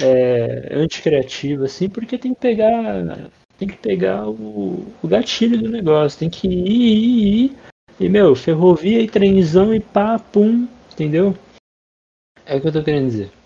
é, 0.00 0.74
anticriativo, 0.74 1.64
assim, 1.64 1.88
porque 1.88 2.18
tem 2.18 2.34
que 2.34 2.40
pegar. 2.40 3.30
Tem 3.58 3.68
que 3.68 3.76
pegar 3.76 4.26
o, 4.26 4.86
o 5.02 5.08
gatilho 5.08 5.60
do 5.60 5.68
negócio, 5.68 6.18
tem 6.18 6.30
que 6.30 6.48
ir, 6.48 6.66
ir, 6.66 7.44
ir. 7.44 7.56
E, 8.00 8.08
meu, 8.08 8.34
ferrovia 8.34 9.02
e 9.02 9.08
trenzão 9.08 9.74
e 9.74 9.80
pá, 9.80 10.18
pum, 10.18 10.66
entendeu? 10.90 11.36
É 12.46 12.56
o 12.56 12.60
que 12.60 12.68
eu 12.68 12.72
tô 12.72 12.82
querendo 12.82 13.06
dizer. 13.06 13.39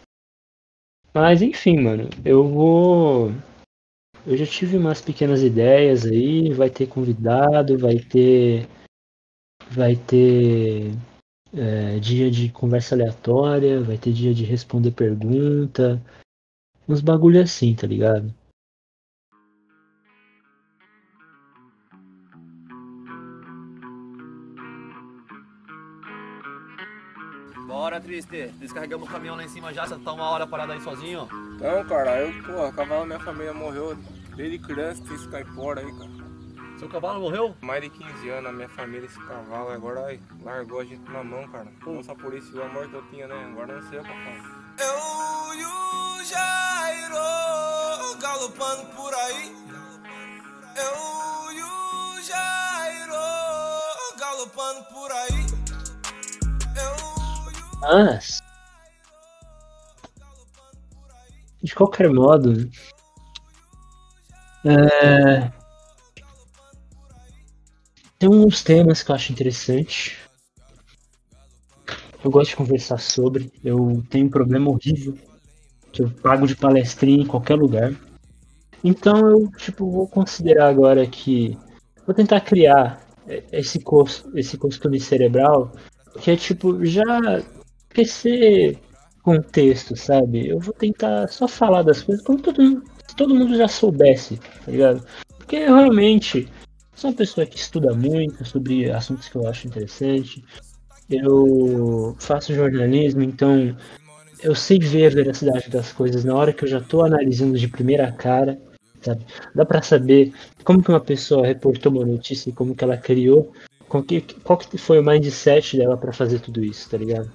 Mas 1.14 1.40
enfim, 1.42 1.78
mano, 1.80 2.08
eu 2.24 2.48
vou. 2.48 3.30
Eu 4.26 4.36
já 4.36 4.44
tive 4.44 4.76
umas 4.76 5.00
pequenas 5.00 5.42
ideias 5.42 6.04
aí, 6.04 6.52
vai 6.52 6.68
ter 6.68 6.88
convidado, 6.88 7.78
vai 7.78 7.98
ter. 7.98 8.66
Vai 9.70 9.96
ter 9.96 10.92
é, 11.52 11.98
dia 12.00 12.30
de 12.30 12.50
conversa 12.50 12.94
aleatória, 12.94 13.80
vai 13.80 13.96
ter 13.96 14.12
dia 14.12 14.34
de 14.34 14.44
responder 14.44 14.90
pergunta. 14.90 16.02
Uns 16.88 17.00
bagulho 17.00 17.40
assim, 17.40 17.74
tá 17.74 17.86
ligado? 17.86 18.34
Bora, 27.84 28.00
Triste. 28.00 28.46
Descarregamos 28.58 29.06
o 29.06 29.12
caminhão 29.12 29.36
lá 29.36 29.44
em 29.44 29.48
cima 29.48 29.70
já, 29.70 29.86
você 29.86 29.94
tá 29.98 30.10
uma 30.10 30.30
hora 30.30 30.46
parado 30.46 30.72
aí 30.72 30.80
sozinho? 30.80 31.28
Não, 31.30 31.84
cara, 31.84 32.18
eu, 32.18 32.42
porra, 32.42 32.72
cavalo 32.72 33.04
minha 33.04 33.20
família 33.20 33.52
morreu 33.52 33.94
desde 34.34 34.58
criança, 34.58 35.04
tem 35.04 35.14
esse 35.14 35.28
caipora 35.28 35.82
aí, 35.82 35.92
cara. 35.92 36.10
Seu 36.78 36.88
cavalo 36.88 37.20
morreu? 37.20 37.54
Mais 37.60 37.82
de 37.82 37.90
15 37.90 38.30
anos 38.30 38.48
a 38.48 38.52
minha 38.54 38.70
família, 38.70 39.04
esse 39.04 39.20
cavalo, 39.20 39.68
agora 39.68 40.06
ai, 40.06 40.18
largou 40.42 40.80
a 40.80 40.84
gente 40.86 41.02
na 41.10 41.22
mão, 41.22 41.46
cara. 41.48 41.70
Não 41.84 42.02
só 42.02 42.14
por 42.14 42.32
isso, 42.32 42.56
o 42.56 42.62
amor 42.62 42.88
que 42.88 42.94
eu 42.94 43.02
tinha, 43.10 43.28
né? 43.28 43.48
Agora 43.52 43.78
não 43.78 43.90
sei 43.90 43.98
o 43.98 44.02
que 44.02 44.10
eu 44.10 44.16
faço. 44.16 44.50
Eu 44.78 45.54
e 45.54 45.64
o 45.66 46.24
Jairo 46.24 48.18
galopando 48.18 48.86
por 48.96 49.12
aí. 49.12 49.54
Eu 50.74 51.52
e 51.52 51.62
o 51.62 52.22
Jairo 52.22 53.14
galopando 54.18 54.84
por 54.84 55.12
aí. 55.12 55.43
Mas. 57.84 58.40
De 61.62 61.74
qualquer 61.74 62.10
modo. 62.10 62.70
é, 64.64 65.52
Tem 68.18 68.28
uns 68.28 68.62
temas 68.62 69.02
que 69.02 69.10
eu 69.10 69.14
acho 69.14 69.32
interessante. 69.32 70.18
Eu 72.24 72.30
gosto 72.30 72.50
de 72.50 72.56
conversar 72.56 72.98
sobre. 72.98 73.52
Eu 73.62 74.02
tenho 74.08 74.26
um 74.26 74.30
problema 74.30 74.70
horrível. 74.70 75.16
Que 75.92 76.02
eu 76.02 76.10
pago 76.10 76.46
de 76.46 76.56
palestrinha 76.56 77.22
em 77.22 77.26
qualquer 77.26 77.54
lugar. 77.56 77.94
Então 78.82 79.16
eu, 79.30 79.50
tipo, 79.52 79.90
vou 79.90 80.08
considerar 80.08 80.68
agora 80.68 81.06
que. 81.06 81.56
Vou 82.06 82.14
tentar 82.14 82.40
criar 82.40 83.00
esse, 83.52 83.80
cos- 83.80 84.24
esse 84.34 84.58
costume 84.58 85.00
cerebral 85.00 85.72
que 86.20 86.30
é 86.30 86.36
tipo 86.36 86.84
já 86.84 87.02
esquecer 87.94 88.78
contexto, 89.22 89.96
sabe? 89.96 90.48
Eu 90.48 90.58
vou 90.58 90.74
tentar 90.74 91.28
só 91.28 91.48
falar 91.48 91.82
das 91.82 92.02
coisas 92.02 92.24
como 92.24 92.42
todo 92.42 92.62
mundo, 92.62 92.82
se 93.08 93.16
todo 93.16 93.34
mundo 93.34 93.56
já 93.56 93.68
soubesse, 93.68 94.36
tá 94.36 94.70
ligado? 94.70 95.04
Porque 95.38 95.56
eu 95.56 95.74
realmente 95.74 96.48
sou 96.94 97.10
uma 97.10 97.16
pessoa 97.16 97.46
que 97.46 97.56
estuda 97.56 97.94
muito 97.94 98.44
sobre 98.44 98.90
assuntos 98.90 99.28
que 99.28 99.36
eu 99.36 99.46
acho 99.48 99.66
interessante. 99.66 100.44
Eu 101.08 102.16
faço 102.18 102.54
jornalismo, 102.54 103.22
então 103.22 103.76
eu 104.42 104.54
sei 104.54 104.78
ver 104.78 105.06
a 105.06 105.14
veracidade 105.14 105.70
das 105.70 105.92
coisas 105.92 106.24
na 106.24 106.34
hora 106.34 106.52
que 106.52 106.64
eu 106.64 106.68
já 106.68 106.80
tô 106.80 107.02
analisando 107.02 107.58
de 107.58 107.68
primeira 107.68 108.10
cara, 108.12 108.58
sabe? 109.00 109.24
Dá 109.54 109.64
pra 109.64 109.80
saber 109.80 110.32
como 110.64 110.82
que 110.82 110.90
uma 110.90 111.00
pessoa 111.00 111.46
reportou 111.46 111.92
uma 111.92 112.04
notícia 112.04 112.50
e 112.50 112.52
como 112.52 112.74
que 112.74 112.84
ela 112.84 112.96
criou, 112.96 113.52
qual 113.88 114.02
que, 114.02 114.20
qual 114.42 114.58
que 114.58 114.76
foi 114.76 114.98
o 114.98 115.04
mindset 115.04 115.76
dela 115.76 115.96
pra 115.96 116.12
fazer 116.12 116.40
tudo 116.40 116.62
isso, 116.62 116.90
tá 116.90 116.98
ligado? 116.98 117.30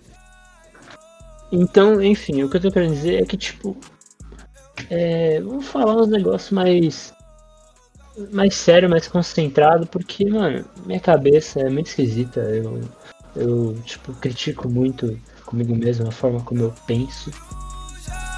Então, 1.51 2.01
enfim, 2.01 2.43
o 2.43 2.49
que 2.49 2.57
eu 2.57 2.61
tô 2.61 2.71
querendo 2.71 2.93
dizer 2.93 3.21
é 3.21 3.25
que, 3.25 3.37
tipo, 3.37 3.75
é, 4.89 5.41
vamos 5.41 5.67
falar 5.67 5.95
uns 5.95 6.07
negócios 6.07 6.51
mais. 6.51 7.13
mais 8.31 8.55
sério, 8.55 8.89
mais 8.89 9.07
concentrado, 9.07 9.87
porque, 9.87 10.25
mano, 10.25 10.65
minha 10.85 10.99
cabeça 10.99 11.61
é 11.61 11.69
muito 11.69 11.87
esquisita. 11.87 12.39
Eu, 12.41 12.81
eu 13.35 13.75
tipo, 13.83 14.13
critico 14.13 14.69
muito 14.69 15.19
comigo 15.45 15.75
mesmo 15.75 16.07
a 16.07 16.11
forma 16.11 16.41
como 16.41 16.61
eu 16.61 16.73
penso. 16.85 17.31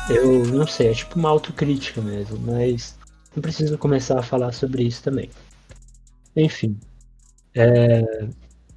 Eu 0.10 0.46
não 0.48 0.66
sei, 0.66 0.90
é 0.90 0.94
tipo 0.94 1.18
uma 1.20 1.30
autocrítica 1.30 2.02
mesmo, 2.02 2.40
mas 2.40 2.98
não 3.36 3.42
preciso 3.42 3.78
começar 3.78 4.20
a 4.20 4.24
falar 4.24 4.52
sobre 4.52 4.84
isso 4.84 5.04
também. 5.04 5.30
Enfim. 6.36 6.78
é, 7.54 8.02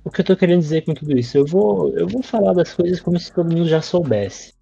o 0.04 0.10
que 0.10 0.20
eu 0.20 0.24
tô 0.24 0.36
querendo 0.36 0.60
dizer 0.60 0.84
com 0.84 0.94
tudo 0.94 1.16
isso? 1.18 1.36
Eu 1.38 1.46
vou, 1.46 1.90
eu 1.96 2.06
vou 2.06 2.22
falar 2.22 2.52
das 2.52 2.72
coisas 2.74 3.00
como 3.00 3.18
se 3.18 3.32
todo 3.32 3.50
mundo 3.50 3.68
já 3.68 3.80
soubesse. 3.80 4.54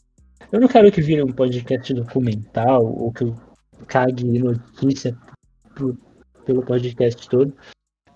Eu 0.51 0.61
não 0.61 0.68
quero 0.68 0.93
que 0.93 1.01
vire 1.01 1.22
um 1.22 1.32
podcast 1.32 1.93
documental 1.95 2.84
ou 2.84 3.12
que 3.12 3.24
eu 3.24 3.34
cague 3.86 4.38
notícia 4.38 5.16
pro- 5.74 5.99
pelo 6.45 6.62
podcast 6.62 7.28
todo. 7.28 7.55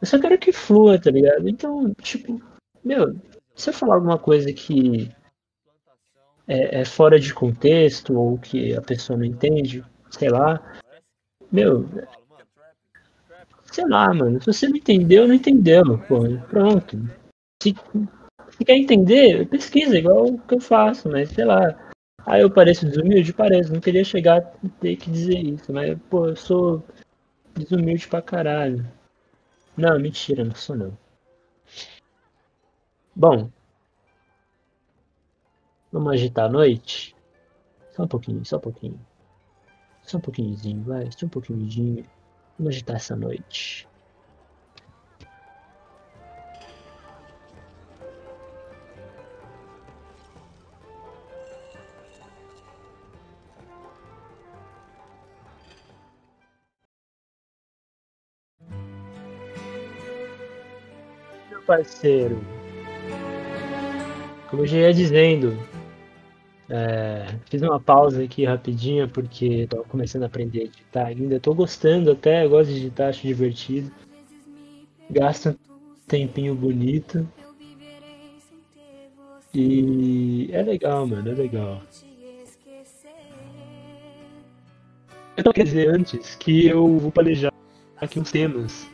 Eu 0.01 0.07
só 0.07 0.18
quero 0.20 0.39
que 0.39 0.53
flua, 0.53 1.01
tá 1.01 1.11
ligado? 1.11 1.49
Então, 1.49 1.93
tipo, 2.03 2.41
meu, 2.85 3.16
se 3.55 3.70
eu 3.70 3.74
falar 3.74 3.95
alguma 3.97 4.18
coisa 4.18 4.53
que 4.53 5.11
é, 6.47 6.81
é 6.81 6.85
fora 6.85 7.18
de 7.18 7.33
contexto 7.35 8.14
ou 8.16 8.39
que 8.39 8.74
a 8.77 8.83
pessoa 8.83 9.18
não 9.18 9.24
entende, 9.24 9.83
sei 10.11 10.29
lá, 10.29 10.61
meu, 11.51 11.89
sei 13.73 13.87
lá, 13.87 14.12
mano. 14.12 14.41
Se 14.41 14.47
você 14.47 14.69
não 14.69 14.77
entendeu, 14.77 15.27
não 15.27 15.35
entendeu, 15.35 15.99
pô. 16.07 16.21
Pronto. 16.49 16.99
Se, 17.62 17.75
se 18.51 18.64
quer 18.64 18.77
entender, 18.77 19.49
pesquisa, 19.49 19.99
igual 19.99 20.27
o 20.27 20.39
que 20.39 20.55
eu 20.55 20.61
faço, 20.61 21.09
mas 21.09 21.31
sei 21.31 21.45
lá. 21.45 21.79
Aí 22.25 22.43
eu 22.43 22.51
pareço 22.51 22.87
desumilde? 22.87 23.33
Pareço. 23.33 23.73
Não 23.73 23.81
queria 23.81 24.05
chegar 24.05 24.53
e 24.62 24.69
ter 24.69 24.97
que 24.97 25.11
dizer 25.11 25.39
isso, 25.39 25.73
mas, 25.73 25.99
pô, 26.11 26.27
eu 26.29 26.37
sou 26.37 26.85
desumilde 27.55 28.09
pra 28.09 28.23
caralho. 28.23 28.87
Não, 29.77 29.99
mentira, 29.99 30.45
não 30.45 30.55
sou 30.55 30.77
não. 30.77 30.99
Bom. 33.14 33.51
Vamos 35.93 36.12
agitar 36.12 36.47
a 36.47 36.49
noite? 36.49 37.14
Só 37.93 38.03
um 38.03 38.09
pouquinho, 38.09 38.45
só 38.45 38.57
um 38.57 38.61
pouquinho. 38.61 39.01
Só 40.03 40.19
um 40.19 40.21
pouquinhozinho, 40.21 40.83
vai, 40.83 41.11
só 41.12 41.27
um 41.27 41.29
pouquinhozinho. 41.29 42.05
Vamos 42.59 42.74
agitar 42.74 42.96
essa 42.96 43.14
noite. 43.14 43.86
Meu 61.50 61.61
parceiro, 61.62 62.40
como 64.48 64.62
eu 64.62 64.66
já 64.66 64.78
ia 64.78 64.94
dizendo, 64.94 65.59
é, 66.69 67.27
fiz 67.49 67.62
uma 67.62 67.79
pausa 67.79 68.25
aqui 68.25 68.45
rapidinha 68.45 69.07
porque 69.07 69.67
tava 69.69 69.85
começando 69.85 70.25
a 70.25 70.27
aprender 70.27 70.61
a 70.61 70.64
editar 70.64 71.07
ainda. 71.07 71.39
Tô 71.39 71.55
gostando 71.55 72.11
até, 72.11 72.45
eu 72.45 72.51
gosto 72.51 72.73
de 72.73 72.79
editar, 72.79 73.09
acho 73.09 73.27
divertido. 73.27 73.91
Gasta 75.09 75.51
um 75.51 75.95
tempinho 76.09 76.55
bonito. 76.55 77.27
E 79.55 80.49
é 80.53 80.62
legal, 80.62 81.07
mano, 81.07 81.31
é 81.31 81.35
legal. 81.35 81.81
Eu 85.37 85.45
não 85.45 85.53
quero 85.53 85.69
dizer 85.69 85.89
antes 85.89 86.35
que 86.35 86.67
eu 86.67 86.99
vou 86.99 87.12
planejar 87.12 87.53
aqui 87.97 88.19
uns 88.19 88.31
temas. 88.31 88.87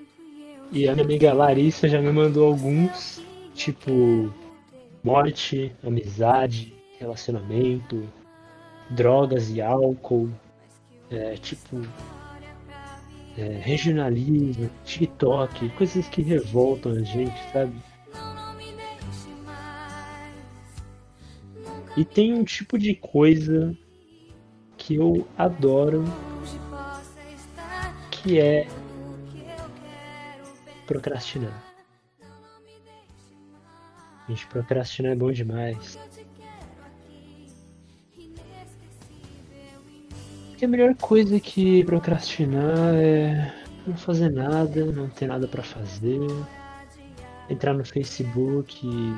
E 0.71 0.89
a 0.89 0.93
minha 0.93 1.05
amiga 1.05 1.33
Larissa 1.33 1.89
já 1.89 2.01
me 2.01 2.13
mandou 2.13 2.47
alguns, 2.47 3.23
tipo 3.55 4.33
morte, 5.03 5.73
amizade, 5.83 6.73
relacionamento, 7.03 8.09
drogas 8.91 9.51
e 9.51 9.61
álcool, 9.61 10.31
é, 11.11 11.35
tipo 11.35 11.83
é, 13.37 13.49
regionalismo, 13.63 14.71
TikTok, 14.85 15.69
coisas 15.71 16.09
que 16.09 16.23
revoltam 16.23 16.93
a 16.93 17.03
gente, 17.03 17.39
sabe? 17.53 17.75
E 21.97 22.05
tem 22.05 22.33
um 22.33 22.45
tipo 22.45 22.79
de 22.79 22.95
coisa 22.95 23.77
que 24.79 24.95
eu 24.95 25.27
adoro, 25.37 26.05
que 28.11 28.39
é 28.39 28.67
procrastinar. 30.87 31.63
Gente, 34.29 34.47
procrastinar 34.47 35.13
é 35.13 35.17
bom 35.17 35.31
demais. 35.31 35.99
Porque 40.63 40.77
a 40.77 40.79
melhor 40.79 40.95
coisa 40.95 41.41
que 41.41 41.83
procrastinar 41.83 42.95
é 42.95 43.53
não 43.85 43.97
fazer 43.97 44.31
nada, 44.31 44.85
não 44.93 45.09
ter 45.09 45.27
nada 45.27 45.49
pra 45.49 45.61
fazer, 45.61 46.21
entrar 47.51 47.75
no 47.75 47.85
Facebook 47.85 48.79
e 48.87 49.13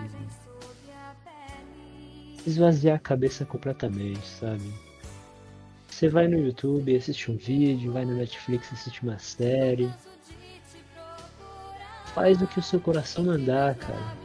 esvaziar 2.47 2.97
a 2.97 2.99
cabeça 2.99 3.45
completamente, 3.45 4.27
sabe? 4.27 4.73
Você 5.87 6.09
vai 6.09 6.27
no 6.29 6.39
YouTube, 6.39 6.97
assiste 6.97 7.31
um 7.31 7.37
vídeo, 7.37 7.93
vai 7.93 8.07
no 8.07 8.17
Netflix, 8.17 8.73
assiste 8.73 9.03
uma 9.03 9.19
série. 9.19 9.93
Faz 12.15 12.41
o 12.41 12.47
que 12.47 12.59
o 12.59 12.63
seu 12.63 12.81
coração 12.81 13.23
mandar, 13.23 13.75
cara. 13.75 14.17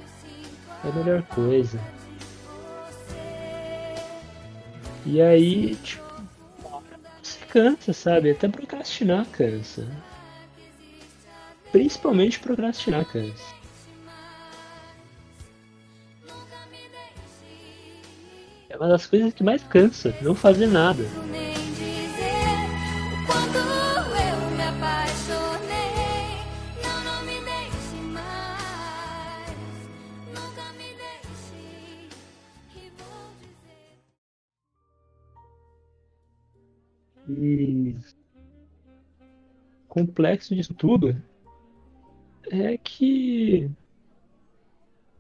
É 0.86 0.88
a 0.88 0.93
melhor 0.93 1.22
coisa. 1.24 1.82
E 5.05 5.22
aí, 5.22 5.76
tipo, 5.76 6.09
cansa, 7.50 7.93
sabe? 7.93 8.32
Até 8.32 8.47
procrastinar 8.47 9.26
cansa. 9.28 9.88
Principalmente 11.72 12.39
procrastinar 12.39 13.06
cansa. 13.06 13.60
É 18.70 18.78
uma 18.78 18.88
das 18.88 19.06
coisas 19.06 19.34
que 19.34 19.43
mais 19.43 19.64
cansa, 19.64 20.16
não 20.22 20.36
fazer 20.36 20.68
nada. 20.68 21.04
E 37.30 37.96
complexo 39.88 40.56
disso 40.56 40.74
tudo 40.74 41.16
é 42.52 42.78
que 42.78 43.70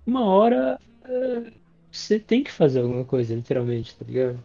uma 0.05 0.25
hora 0.25 0.79
é, 1.03 1.51
você 1.91 2.19
tem 2.19 2.43
que 2.43 2.51
fazer 2.51 2.81
alguma 2.81 3.05
coisa, 3.05 3.35
literalmente, 3.35 3.95
tá 3.95 4.05
ligado? 4.05 4.39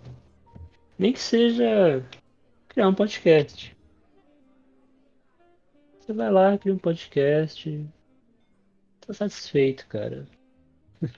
Nem 0.99 1.13
que 1.13 1.21
seja 1.21 2.05
criar 2.69 2.89
um 2.89 2.95
podcast. 2.95 3.75
Você 5.99 6.13
vai 6.13 6.31
lá, 6.31 6.59
cria 6.59 6.75
um 6.75 6.79
podcast. 6.79 7.83
Tá 9.01 9.15
satisfeito, 9.15 9.87
cara. 9.89 10.27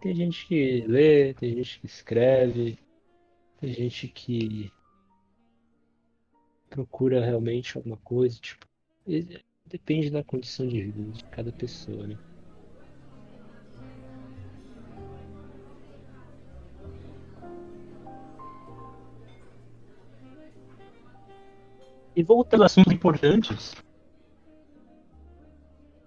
Tem 0.00 0.14
gente 0.14 0.46
que 0.46 0.82
lê, 0.86 1.34
tem 1.34 1.56
gente 1.56 1.80
que 1.80 1.86
escreve, 1.86 2.78
tem 3.60 3.72
gente 3.72 4.08
que 4.08 4.72
procura 6.70 7.24
realmente 7.24 7.76
alguma 7.76 7.96
coisa, 7.98 8.38
tipo, 8.40 8.66
depende 9.66 10.10
da 10.10 10.22
condição 10.22 10.66
de 10.66 10.82
vida 10.82 11.12
de 11.12 11.24
cada 11.24 11.52
pessoa, 11.52 12.06
né? 12.06 12.16
E 22.14 22.22
voltando 22.22 22.64
a 22.64 22.66
assuntos 22.66 22.92
importantes, 22.92 23.74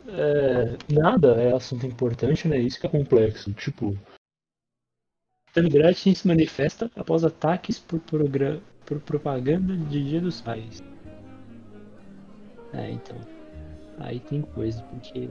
é, 0.07 0.93
nada 0.93 1.41
é 1.41 1.53
assunto 1.53 1.85
importante, 1.85 2.47
né? 2.47 2.57
Isso 2.57 2.79
que 2.79 2.85
é 2.85 2.89
complexo. 2.89 3.53
Tipo, 3.53 3.97
Gretchen 5.55 6.15
se 6.15 6.27
manifesta 6.27 6.89
após 6.95 7.23
ataques 7.23 7.77
por, 7.77 7.99
por 7.99 8.99
propaganda 9.01 9.75
de 9.75 10.03
Dia 10.03 10.21
dos 10.21 10.39
Pais. 10.39 10.81
É, 12.73 12.91
então. 12.91 13.17
Aí 13.99 14.19
tem 14.19 14.41
coisa, 14.41 14.81
porque. 14.83 15.29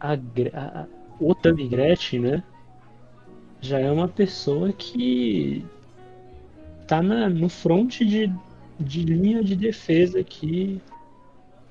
A, 0.00 0.12
a, 0.12 0.82
a- 0.82 0.86
o 1.18 1.34
Gretchen, 1.68 2.20
né? 2.20 2.42
Já 3.60 3.80
é 3.80 3.90
uma 3.90 4.06
pessoa 4.06 4.72
que 4.72 5.64
tá 6.86 7.02
na, 7.02 7.28
no 7.28 7.48
front 7.48 7.98
de, 7.98 8.30
de 8.78 9.02
linha 9.02 9.42
de 9.42 9.56
defesa 9.56 10.20
aqui 10.20 10.80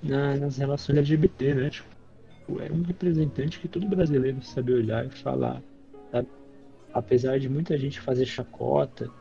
na- 0.03 0.36
nas 0.38 0.57
relações 0.57 0.97
LGBT, 0.97 1.53
né? 1.53 1.69
Tipo, 1.69 1.88
é 2.61 2.71
um 2.71 2.84
representante 2.84 3.59
que 3.59 3.67
todo 3.67 3.88
brasileiro 3.88 4.41
sabe 4.43 4.73
olhar 4.73 5.05
e 5.05 5.09
falar? 5.09 5.61
Apesar 6.96 7.38
de 7.38 7.50
muita 7.50 7.78
gente 7.78 8.00
fazer 8.00 8.26
chacota, 8.26 9.12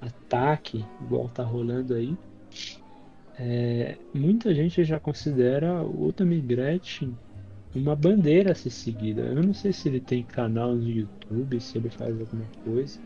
ataque, 0.00 0.84
igual 1.00 1.28
tá 1.28 1.44
rolando 1.44 1.94
aí, 1.94 2.18
é, 3.38 3.96
muita 4.12 4.52
gente 4.52 4.82
já 4.82 4.98
considera 4.98 5.84
o 5.84 6.12
Tammy 6.12 6.40
Gretchen 6.40 7.16
uma 7.72 7.94
bandeira 7.94 8.50
a 8.50 8.54
ser 8.56 8.70
seguida. 8.70 9.22
Eu 9.22 9.40
não 9.40 9.54
sei 9.54 9.72
se 9.72 9.88
ele 9.88 10.00
tem 10.00 10.24
canal 10.24 10.74
no 10.74 10.88
YouTube, 10.88 11.60
se 11.60 11.78
ele 11.78 11.90
faz 11.90 12.20
alguma 12.20 12.44
coisa, 12.64 13.00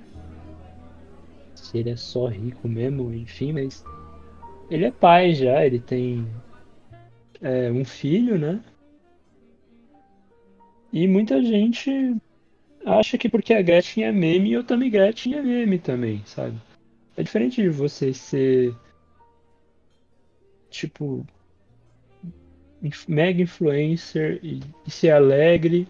se 1.54 1.76
ele 1.76 1.90
é 1.90 1.96
só 1.96 2.26
rico 2.26 2.66
mesmo, 2.66 3.12
enfim, 3.12 3.52
mas 3.52 3.84
ele 4.70 4.86
é 4.86 4.90
pai 4.90 5.34
já, 5.34 5.64
ele 5.64 5.78
tem 5.78 6.26
é, 7.42 7.70
um 7.70 7.84
filho, 7.84 8.38
né? 8.38 8.64
E 10.90 11.06
muita 11.06 11.42
gente 11.42 12.16
acha 12.86 13.18
que 13.18 13.28
porque 13.28 13.52
a 13.52 13.60
Gretchen 13.60 14.04
é 14.04 14.12
meme, 14.12 14.56
o 14.56 14.64
Tammy 14.64 14.88
Gretchen 14.88 15.34
é 15.34 15.42
meme 15.42 15.78
também, 15.78 16.22
sabe? 16.24 16.56
É 17.16 17.22
diferente 17.22 17.60
de 17.60 17.68
você 17.68 18.14
ser 18.14 18.74
tipo 20.70 21.26
mega 23.08 23.42
influencer 23.42 24.38
e, 24.42 24.60
e 24.86 24.90
ser 24.90 25.10
alegre 25.10 25.88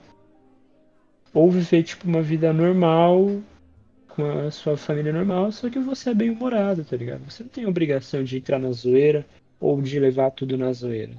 ou 1.34 1.50
viver 1.50 1.82
tipo 1.82 2.08
uma 2.08 2.22
vida 2.22 2.52
normal 2.52 3.42
com 4.08 4.24
a 4.24 4.50
sua 4.50 4.78
família 4.78 5.12
normal, 5.12 5.52
só 5.52 5.68
que 5.68 5.78
você 5.78 6.10
é 6.10 6.14
bem 6.14 6.30
humorado, 6.30 6.82
tá 6.82 6.96
ligado? 6.96 7.30
Você 7.30 7.42
não 7.42 7.50
tem 7.50 7.66
obrigação 7.66 8.24
de 8.24 8.38
entrar 8.38 8.58
na 8.58 8.72
zoeira 8.72 9.26
ou 9.60 9.82
de 9.82 10.00
levar 10.00 10.30
tudo 10.30 10.56
na 10.56 10.72
zoeira. 10.72 11.12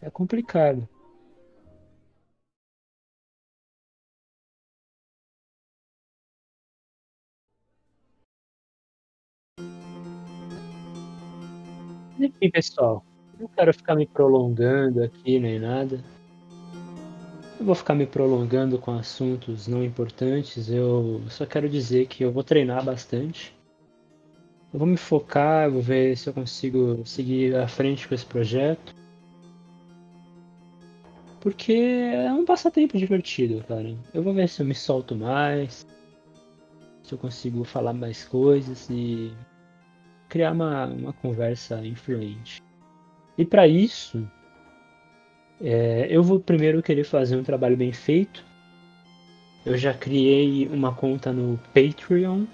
É 0.00 0.08
complicado. 0.08 0.88
Enfim, 12.24 12.50
pessoal, 12.50 13.04
não 13.38 13.48
quero 13.48 13.74
ficar 13.74 13.94
me 13.94 14.06
prolongando 14.06 15.02
aqui 15.02 15.38
nem 15.38 15.58
nada. 15.58 16.02
Eu 17.60 17.66
vou 17.66 17.74
ficar 17.74 17.94
me 17.94 18.06
prolongando 18.06 18.78
com 18.78 18.92
assuntos 18.92 19.68
não 19.68 19.84
importantes. 19.84 20.70
Eu 20.70 21.20
só 21.28 21.44
quero 21.44 21.68
dizer 21.68 22.06
que 22.06 22.24
eu 22.24 22.32
vou 22.32 22.42
treinar 22.42 22.82
bastante. 22.82 23.54
Eu 24.72 24.78
vou 24.78 24.88
me 24.88 24.96
focar, 24.96 25.66
eu 25.66 25.72
vou 25.72 25.82
ver 25.82 26.16
se 26.16 26.28
eu 26.28 26.32
consigo 26.32 27.06
seguir 27.06 27.54
à 27.56 27.68
frente 27.68 28.08
com 28.08 28.14
esse 28.14 28.24
projeto. 28.24 28.94
Porque 31.40 31.74
é 31.74 32.32
um 32.32 32.46
passatempo 32.46 32.96
divertido, 32.96 33.62
cara. 33.68 33.94
Eu 34.14 34.22
vou 34.22 34.32
ver 34.32 34.48
se 34.48 34.62
eu 34.62 34.66
me 34.66 34.74
solto 34.74 35.14
mais, 35.14 35.86
se 37.02 37.12
eu 37.12 37.18
consigo 37.18 37.64
falar 37.64 37.92
mais 37.92 38.24
coisas 38.24 38.88
e 38.88 39.30
criar 40.34 40.50
uma, 40.50 40.86
uma 40.86 41.12
conversa 41.12 41.76
influente. 41.86 42.60
E 43.38 43.44
para 43.44 43.68
isso, 43.68 44.28
é, 45.60 46.08
eu 46.10 46.24
vou 46.24 46.40
primeiro 46.40 46.82
querer 46.82 47.04
fazer 47.04 47.36
um 47.36 47.44
trabalho 47.44 47.76
bem 47.76 47.92
feito. 47.92 48.44
Eu 49.64 49.78
já 49.78 49.94
criei 49.94 50.66
uma 50.66 50.92
conta 50.92 51.32
no 51.32 51.56
Patreon. 51.72 52.46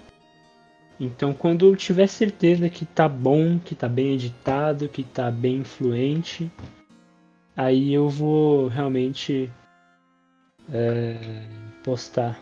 Então, 0.99 1.33
quando 1.33 1.65
eu 1.65 1.75
tiver 1.75 2.05
certeza 2.05 2.69
que 2.69 2.85
tá 2.85 3.09
bom, 3.09 3.57
que 3.57 3.73
tá 3.73 3.89
bem 3.89 4.13
editado, 4.13 4.87
que 4.87 5.03
tá 5.03 5.31
bem 5.31 5.55
influente, 5.55 6.51
aí 7.57 7.91
eu 7.91 8.07
vou 8.07 8.67
realmente 8.67 9.51
é, 10.71 11.17
postar 11.83 12.39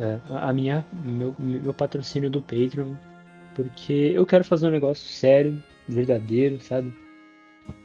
é, 0.00 0.18
a 0.30 0.52
minha, 0.52 0.84
meu, 0.92 1.32
meu 1.38 1.72
patrocínio 1.72 2.28
do 2.28 2.42
Patreon, 2.42 2.96
porque 3.56 4.12
eu 4.14 4.26
quero 4.26 4.44
fazer 4.44 4.68
um 4.68 4.70
negócio 4.70 5.08
sério, 5.08 5.62
verdadeiro, 5.88 6.60
sabe? 6.60 6.94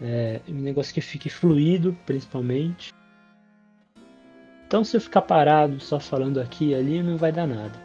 É, 0.02 0.42
um 0.50 0.60
negócio 0.60 0.94
que 0.94 1.00
fique 1.00 1.30
fluido, 1.30 1.98
principalmente. 2.06 2.94
Então, 4.68 4.84
se 4.84 4.98
eu 4.98 5.02
ficar 5.02 5.22
parado 5.22 5.80
só 5.80 5.98
falando 5.98 6.42
aqui 6.42 6.70
e 6.70 6.76
ali, 6.76 7.02
não 7.02 7.18
vai 7.18 7.32
dar 7.32 7.48
nada. 7.48 7.80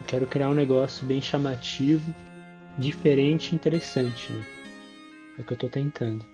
Eu 0.00 0.06
quero 0.06 0.26
criar 0.28 0.48
um 0.48 0.54
negócio 0.54 1.04
bem 1.04 1.20
chamativo, 1.20 2.14
diferente 2.78 3.50
e 3.50 3.56
interessante, 3.56 4.32
né? 4.32 4.44
É 5.38 5.42
o 5.42 5.44
que 5.44 5.52
eu 5.52 5.58
tô 5.58 5.68
tentando. 5.68 6.24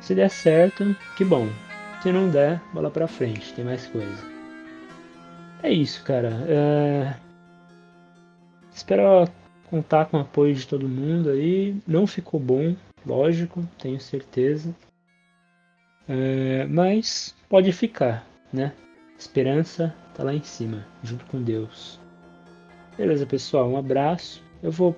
Se 0.00 0.14
der 0.14 0.30
certo, 0.30 0.96
que 1.16 1.24
bom. 1.24 1.48
Se 2.00 2.12
não 2.12 2.30
der, 2.30 2.62
bola 2.72 2.92
pra 2.92 3.08
frente, 3.08 3.52
tem 3.54 3.64
mais 3.64 3.86
coisa. 3.88 4.24
É 5.64 5.72
isso, 5.72 6.04
cara. 6.04 6.30
É... 6.48 7.14
Espero 8.72 9.26
contar 9.66 10.06
com 10.06 10.16
o 10.16 10.20
apoio 10.20 10.54
de 10.54 10.66
todo 10.66 10.88
mundo 10.88 11.30
aí. 11.30 11.76
Não 11.86 12.06
ficou 12.06 12.40
bom, 12.40 12.74
lógico, 13.04 13.66
tenho 13.78 14.00
certeza. 14.00 14.74
É, 16.08 16.66
Mas 16.66 17.34
pode 17.48 17.72
ficar, 17.72 18.26
né? 18.52 18.72
Esperança 19.18 19.94
tá 20.14 20.22
lá 20.22 20.34
em 20.34 20.42
cima, 20.42 20.86
junto 21.02 21.24
com 21.26 21.42
Deus. 21.42 21.98
Beleza, 22.96 23.26
pessoal, 23.26 23.68
um 23.68 23.76
abraço. 23.76 24.42
Eu 24.62 24.70
vou. 24.70 24.96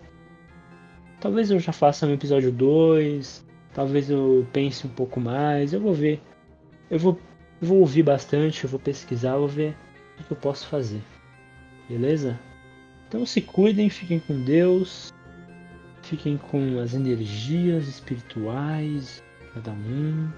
Talvez 1.20 1.50
eu 1.50 1.58
já 1.58 1.72
faça 1.72 2.06
um 2.06 2.12
episódio 2.12 2.52
2. 2.52 3.44
Talvez 3.74 4.10
eu 4.10 4.46
pense 4.52 4.86
um 4.86 4.90
pouco 4.90 5.20
mais. 5.20 5.72
Eu 5.72 5.80
vou 5.80 5.94
ver. 5.94 6.20
Eu 6.90 6.98
vou, 6.98 7.18
eu 7.60 7.68
vou 7.68 7.78
ouvir 7.80 8.02
bastante, 8.02 8.64
eu 8.64 8.70
vou 8.70 8.80
pesquisar, 8.80 9.32
eu 9.32 9.40
vou 9.40 9.48
ver 9.48 9.76
o 10.18 10.24
que 10.24 10.32
eu 10.32 10.36
posso 10.36 10.66
fazer. 10.68 11.02
Beleza? 11.88 12.38
Então 13.08 13.24
se 13.24 13.40
cuidem, 13.40 13.88
fiquem 13.88 14.20
com 14.20 14.44
Deus. 14.44 15.12
Fiquem 16.02 16.36
com 16.36 16.78
as 16.78 16.94
energias 16.94 17.88
espirituais, 17.88 19.22
cada 19.54 19.72
um. 19.72 20.30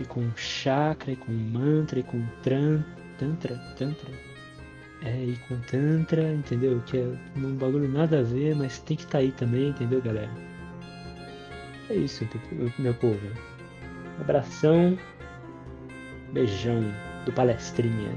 E 0.00 0.04
com 0.04 0.28
chakra, 0.36 1.12
e 1.12 1.16
com 1.16 1.32
mantra, 1.32 2.00
e 2.00 2.02
com 2.02 2.22
tran, 2.42 2.82
tantra, 3.18 3.56
tantra. 3.78 4.10
É, 5.02 5.24
e 5.24 5.36
com 5.48 5.56
tantra, 5.60 6.32
entendeu? 6.32 6.82
Que 6.84 6.98
é 6.98 7.18
um 7.36 7.54
bagulho 7.54 7.88
nada 7.88 8.20
a 8.20 8.22
ver, 8.22 8.54
mas 8.56 8.78
tem 8.80 8.96
que 8.96 9.04
estar 9.04 9.18
aí 9.18 9.32
também, 9.32 9.68
entendeu, 9.68 10.02
galera? 10.02 10.30
É 11.88 11.94
isso, 11.94 12.28
meu 12.78 12.94
povo. 12.94 13.20
Abração, 14.20 14.98
beijão 16.32 16.82
do 17.24 17.32
palestrinha. 17.32 18.10